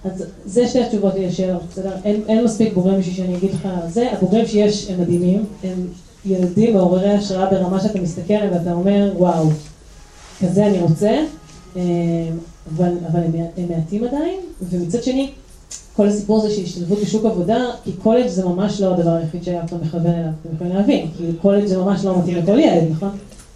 אז 0.06 0.26
זה 0.46 0.68
שתי 0.68 0.84
התשובות 0.84 1.14
לי 1.14 1.28
לשאלות, 1.28 1.62
בסדר? 1.72 1.92
אין, 2.04 2.22
אין 2.28 2.44
מספיק 2.44 2.74
בוגרים 2.74 3.00
בשביל 3.00 3.16
שאני 3.16 3.38
אגיד 3.38 3.52
לך 3.54 3.68
זה, 3.88 4.12
הבוגרים 4.12 4.46
שיש 4.46 4.90
הם 4.90 5.02
מדהימים, 5.02 5.46
הם 5.64 5.88
ילדים 6.26 6.74
מעוררי 6.74 7.10
השראה 7.10 7.50
ברמה 7.50 7.82
שאתה 7.82 8.02
מסתכל 8.02 8.34
עליהם 8.34 8.54
ואתה 8.54 8.74
אומר, 8.74 9.14
וואו, 9.18 9.46
כזה 10.42 10.66
אני 10.66 10.80
רוצה, 10.80 11.24
אה, 11.78 11.82
אבל, 12.76 12.92
אבל 13.12 13.20
הם, 13.20 13.32
הם 13.58 13.66
מעטים 13.70 14.04
עדיין, 14.04 14.40
ומצד 14.70 15.04
שני, 15.04 15.32
כל 15.96 16.08
הסיפור 16.08 16.38
הזה 16.38 16.56
של 16.56 16.64
השתלבות 16.64 17.00
בשוק 17.02 17.26
עבודה, 17.26 17.66
כי 17.84 17.92
קולג' 17.94 18.28
זה 18.28 18.46
ממש 18.46 18.82
לא 18.82 18.94
הדבר 18.94 19.12
היחיד 19.12 19.44
שאתה 19.44 19.76
מכוון 19.76 20.06
אליו, 20.06 20.32
אתם 20.42 20.56
יכולים 20.56 20.76
להבין, 20.76 21.08
כי 21.18 21.24
קולג' 21.42 21.66
זה 21.66 21.78
ממש 21.78 22.06
לא 22.06 22.20
מתאים 22.20 22.38
לכל 22.38 22.60
ילד, 22.60 22.84
נכון? 22.92 23.10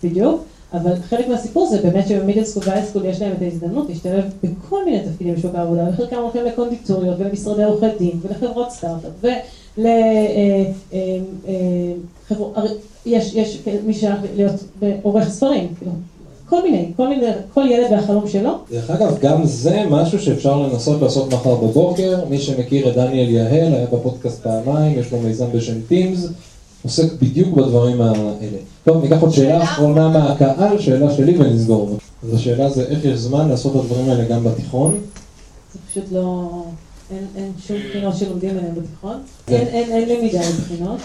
בדיוק. 0.03 0.43
אבל 0.74 0.95
חלק 1.09 1.28
מהסיפור 1.28 1.68
זה 1.68 1.82
באמת 1.82 2.07
שב 2.07 2.19
middle 2.19 2.43
school 2.43 2.63
ו 2.65 2.69
high 2.69 2.84
school 2.84 3.05
יש 3.05 3.22
להם 3.22 3.32
את 3.32 3.41
ההזדמנות 3.41 3.89
להשתלב 3.89 4.24
בכל 4.43 4.86
מיני 4.86 4.99
תפקידים 4.99 5.36
בשוק 5.36 5.55
העבודה, 5.55 5.89
וחלקם 5.89 6.16
הולכים 6.16 6.45
לקונדיטוריות 6.45 7.16
ולמשרדי 7.20 7.64
עורכי 7.64 7.86
דין 7.99 8.20
ולחברות 8.22 8.72
סטארט-אפ 8.72 9.32
ול... 9.78 9.86
אה, 9.86 10.71
אה, 10.93 11.17
אה, 12.57 12.63
יש, 13.05 13.36
יש 13.36 13.59
מי 13.86 13.93
שהלך 13.93 14.19
להיות 14.36 14.55
עורך 15.03 15.30
ספרים, 15.30 15.67
כאילו, 15.78 15.91
כל 16.49 16.55
כל 16.55 16.63
מיני, 16.63 16.91
כל 16.95 17.07
מיני, 17.09 17.28
כל 17.53 17.63
ילד 17.69 17.91
והחלום 17.91 18.28
שלו. 18.28 18.51
דרך 18.71 18.89
אגב, 18.89 19.17
גם 19.19 19.45
זה 19.45 19.84
משהו 19.89 20.19
שאפשר 20.19 20.61
לנסות 20.61 21.01
לעשות 21.01 21.34
מחר 21.34 21.55
בבוקר. 21.55 22.26
מי 22.30 22.39
שמכיר 22.39 22.89
את 22.89 22.95
דניאל 22.95 23.30
יהל, 23.30 23.74
היה 23.74 23.86
בפודקאסט 23.86 24.43
פעמיים, 24.43 24.99
יש 24.99 25.11
לו 25.11 25.19
מיזם 25.19 25.45
בשם 25.53 25.82
טימס, 25.88 26.28
עוסק 26.84 27.13
בדיוק 27.21 27.49
בדברים 27.57 28.01
האלה. 28.01 28.57
טוב, 28.84 29.03
ניקח 29.03 29.21
עוד 29.21 29.32
שאלה 29.32 29.63
אחרונה 29.63 30.09
מהקהל, 30.09 30.80
שאלה 30.80 31.13
שלי 31.13 31.38
ונסגור. 31.38 31.97
אז 32.24 32.34
השאלה 32.34 32.69
זה 32.69 32.84
איך 32.84 33.05
יש 33.05 33.19
זמן 33.19 33.49
לעשות 33.49 33.76
את 33.76 33.82
הדברים 33.82 34.09
האלה 34.09 34.24
גם 34.24 34.43
בתיכון? 34.43 34.97
זה 35.74 35.80
פשוט 35.91 36.11
לא... 36.11 36.49
אין, 37.11 37.25
אין 37.35 37.51
שום 37.67 37.77
בחינות 37.89 38.17
שלומדים 38.17 38.49
עליהן 38.49 38.75
בתיכון. 38.75 39.17
אין, 39.47 39.67
אין, 39.67 39.91
אין 39.91 40.09
למידה 40.09 40.39
בבחינות. 40.39 40.99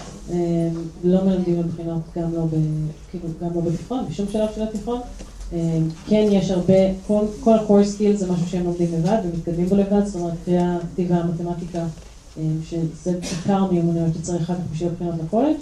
לא 1.03 1.25
מלמדים 1.25 1.61
בבחינות, 1.63 2.01
גם 2.15 2.33
לא, 2.33 2.45
ב, 2.45 2.55
כאילו, 3.11 3.25
גם 3.41 3.49
לא 3.55 3.61
בתיכון, 3.61 4.05
בשום 4.09 4.25
שלב 4.31 4.49
של 4.55 4.63
התיכון. 4.63 4.99
כן 6.07 6.27
יש 6.31 6.51
הרבה, 6.51 6.73
כל, 7.07 7.25
כל 7.39 7.53
ה-core 7.53 7.99
skills 7.99 8.17
זה 8.17 8.31
משהו 8.31 8.47
שהם 8.47 8.65
לומדים 8.65 8.87
לבד 8.93 9.17
ומתקדמים 9.25 9.65
בו 9.65 9.75
לבד, 9.75 10.05
זאת 10.05 10.15
אומרת, 10.15 10.33
קריאה, 10.45 10.77
כתיבה, 10.93 11.23
מתמטיקה, 11.23 11.85
שזה 12.69 13.11
בעיקר 13.19 13.71
מיומנויות 13.71 14.13
שצריך 14.15 14.41
אחר 14.41 14.53
כך 14.55 14.71
בשביל 14.73 14.89
הבחינות 14.89 15.15
לקולג'. 15.23 15.55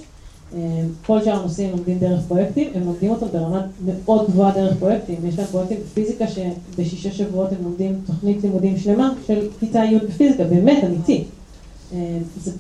כל 1.06 1.24
שאר 1.24 1.40
הנושאים 1.40 1.72
לומדים 1.72 1.98
דרך 2.00 2.22
פרויקטים, 2.28 2.72
הם 2.76 2.84
לומדים 2.84 3.12
אותם 3.12 3.26
ברמה 3.34 3.62
מאוד 3.86 4.28
גבוהה 4.28 4.52
דרך 4.56 4.78
פרויקטים. 4.80 5.16
יש 5.28 5.38
להם 5.38 5.48
פרויקטים 5.48 5.78
בפיזיקה 5.86 6.26
שבשישה 6.28 7.12
שבועות 7.12 7.52
הם 7.52 7.58
לומדים 7.64 8.02
תוכנית 8.06 8.44
לימודים 8.44 8.78
שלמה 8.78 9.14
של 9.28 9.48
כיתה 9.60 9.80
י' 9.80 10.00
בפיזיקה, 10.08 10.44
באמת, 10.44 10.84
אמיתי. 10.84 11.24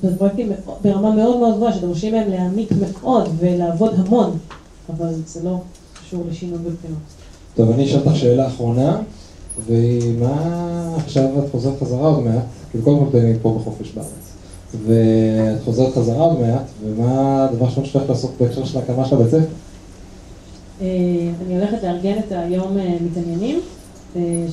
זה 0.01 0.17
פרויקטים 0.17 0.51
ברמה 0.83 1.15
מאוד 1.15 1.37
מאוד 1.39 1.55
גבוהה 1.55 1.73
שדורשים 1.73 2.13
מהם 2.13 2.29
להעמיק 2.29 2.69
מאוד 2.71 3.29
ולעבוד 3.39 3.93
המון, 3.97 4.37
אבל 4.89 5.13
זה 5.25 5.43
לא 5.43 5.57
קשור 6.01 6.23
לשינוי 6.29 6.57
בבחינות. 6.57 6.99
טוב, 7.55 7.71
אני 7.71 7.85
אשאל 7.85 7.99
אותך 7.99 8.15
שאלה 8.15 8.47
אחרונה, 8.47 9.01
ומה 9.65 10.95
עכשיו 10.97 11.23
את 11.39 11.51
חוזרת 11.51 11.79
חזרה 11.79 12.07
עוד 12.07 12.23
מעט? 12.23 12.43
כאילו 12.71 12.83
קודם 12.83 12.97
כל 13.11 13.17
אני 13.17 13.33
פה 13.41 13.59
בחופש 13.59 13.91
בארץ. 13.91 14.07
ואת 14.87 15.63
חוזרת 15.65 15.95
חזרה 15.95 16.23
עוד 16.23 16.39
מעט, 16.39 16.63
ומה 16.85 17.45
הדבר 17.45 17.65
ראשון 17.65 17.85
שאתה 17.85 17.99
הולך 17.99 18.09
לעשות 18.09 18.31
בהקשר 18.39 18.65
של 18.65 18.77
ההקמה 18.79 19.05
של 19.05 19.15
הבית 19.15 19.27
ספר? 19.27 19.39
אני 20.81 21.59
הולכת 21.59 21.83
לארגן 21.83 22.17
את 22.17 22.31
היום 22.31 22.77
מתעניינים, 23.01 23.59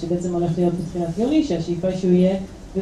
שבעצם 0.01 0.35
הולך 0.35 0.51
להיות 0.59 0.75
בתחילת 0.75 1.19
יוני, 1.19 1.45
שהשאיפה 1.45 1.89
שהוא 2.01 2.13
יהיה, 2.13 2.37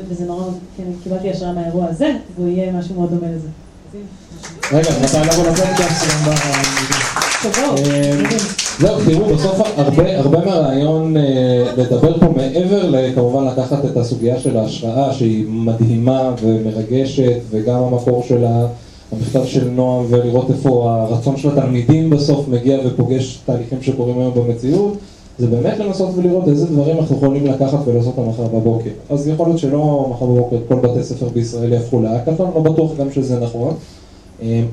וזה 0.08 0.24
נורא, 0.24 0.44
כן, 0.76 0.84
קיבלתי 1.02 1.30
השראה 1.30 1.52
מהאירוע 1.52 1.86
הזה, 1.86 2.16
והוא 2.36 2.48
יהיה 2.48 2.72
משהו 2.72 2.94
מאוד 2.94 3.10
דומה 3.10 3.32
לזה. 3.32 3.48
רגע, 4.72 4.90
מתי 5.02 5.16
לבוא 5.16 5.44
לפודקאסט? 5.50 6.04
זהו, 8.80 8.96
תראו, 9.06 9.34
בסוף 9.34 9.60
הרבה, 9.76 10.44
מהרעיון 10.44 11.16
לדבר 11.76 12.18
פה 12.20 12.26
מעבר 12.36 12.90
לכמובן 12.90 13.44
לקחת 13.44 13.84
את 13.84 13.96
הסוגיה 13.96 14.40
של 14.40 14.56
ההשראה 14.56 15.12
שהיא 15.12 15.44
מדהימה 15.48 16.34
ומרגשת 16.42 17.40
וגם 17.50 17.82
המקור 17.82 18.22
של 18.28 18.44
המכתב 19.12 19.44
של 19.44 19.68
נועם 19.70 20.04
ולראות 20.08 20.50
איפה 20.50 20.90
הרצון 20.90 21.36
של 21.36 21.48
התלמידים 21.48 22.10
בסוף 22.10 22.48
מגיע 22.48 22.78
ופוגש 22.86 23.38
תהליכים 23.46 23.82
שקורים 23.82 24.18
היום 24.18 24.34
במציאות 24.34 24.96
זה 25.38 25.46
באמת 25.46 25.78
לנסות 25.78 26.10
ולראות 26.16 26.48
איזה 26.48 26.66
דברים 26.66 26.98
אנחנו 26.98 27.16
יכולים 27.16 27.46
לקחת 27.46 27.78
ולעשות 27.84 28.18
מחר 28.18 28.42
בבוקר. 28.42 28.90
אז 29.10 29.28
יכול 29.28 29.46
להיות 29.46 29.58
שלא 29.58 30.06
מחר 30.10 30.26
בבוקר 30.26 30.56
כל 30.68 30.74
בתי 30.74 31.04
ספר 31.04 31.28
בישראל 31.28 31.72
יהפכו 31.72 32.02
להאקתון, 32.02 32.50
לא 32.54 32.60
בטוח 32.60 32.90
גם 32.98 33.12
שזה 33.12 33.40
נכון 33.40 33.74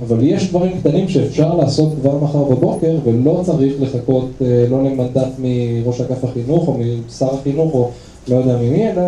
אבל 0.07 0.17
יש 0.22 0.49
דברים 0.49 0.80
קטנים 0.80 1.09
שאפשר 1.09 1.55
לעשות 1.55 1.93
כבר 2.01 2.17
מחר 2.17 2.43
בבוקר 2.43 2.95
ולא 3.03 3.41
צריך 3.45 3.74
לחכות 3.80 4.30
לא 4.70 4.84
למנדט 4.84 5.32
מראש 5.39 6.01
אגף 6.01 6.24
החינוך 6.24 6.67
או 6.67 6.78
משר 7.07 7.36
החינוך 7.36 7.74
או 7.74 7.89
לא 8.28 8.36
יודע 8.36 8.57
ממי, 8.57 8.91
אלא 8.91 9.01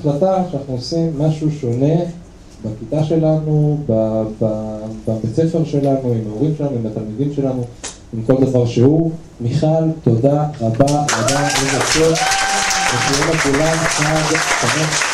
החלטה 0.00 0.42
שאנחנו 0.50 0.74
עושים 0.74 1.12
משהו 1.18 1.50
שונה 1.50 1.94
בכיתה 2.64 3.04
שלנו, 3.04 3.78
בבית 5.06 5.34
ספר 5.34 5.64
שלנו, 5.64 6.12
עם 6.12 6.20
ההורים 6.30 6.54
שלנו, 6.58 6.70
עם 6.70 6.86
התלמידים 6.86 7.34
שלנו, 7.36 7.64
עם 8.14 8.22
כל 8.26 8.44
דבר 8.44 8.66
שהוא. 8.66 9.10
מיכל, 9.40 9.66
תודה 10.04 10.46
רבה 10.60 10.86
רבה, 10.86 11.48
איזה 11.48 11.80
כיף, 11.92 12.18
ושיהיה 12.94 13.34
לכולם 13.34 13.76
חג 13.76 14.36
שמח 14.60 15.07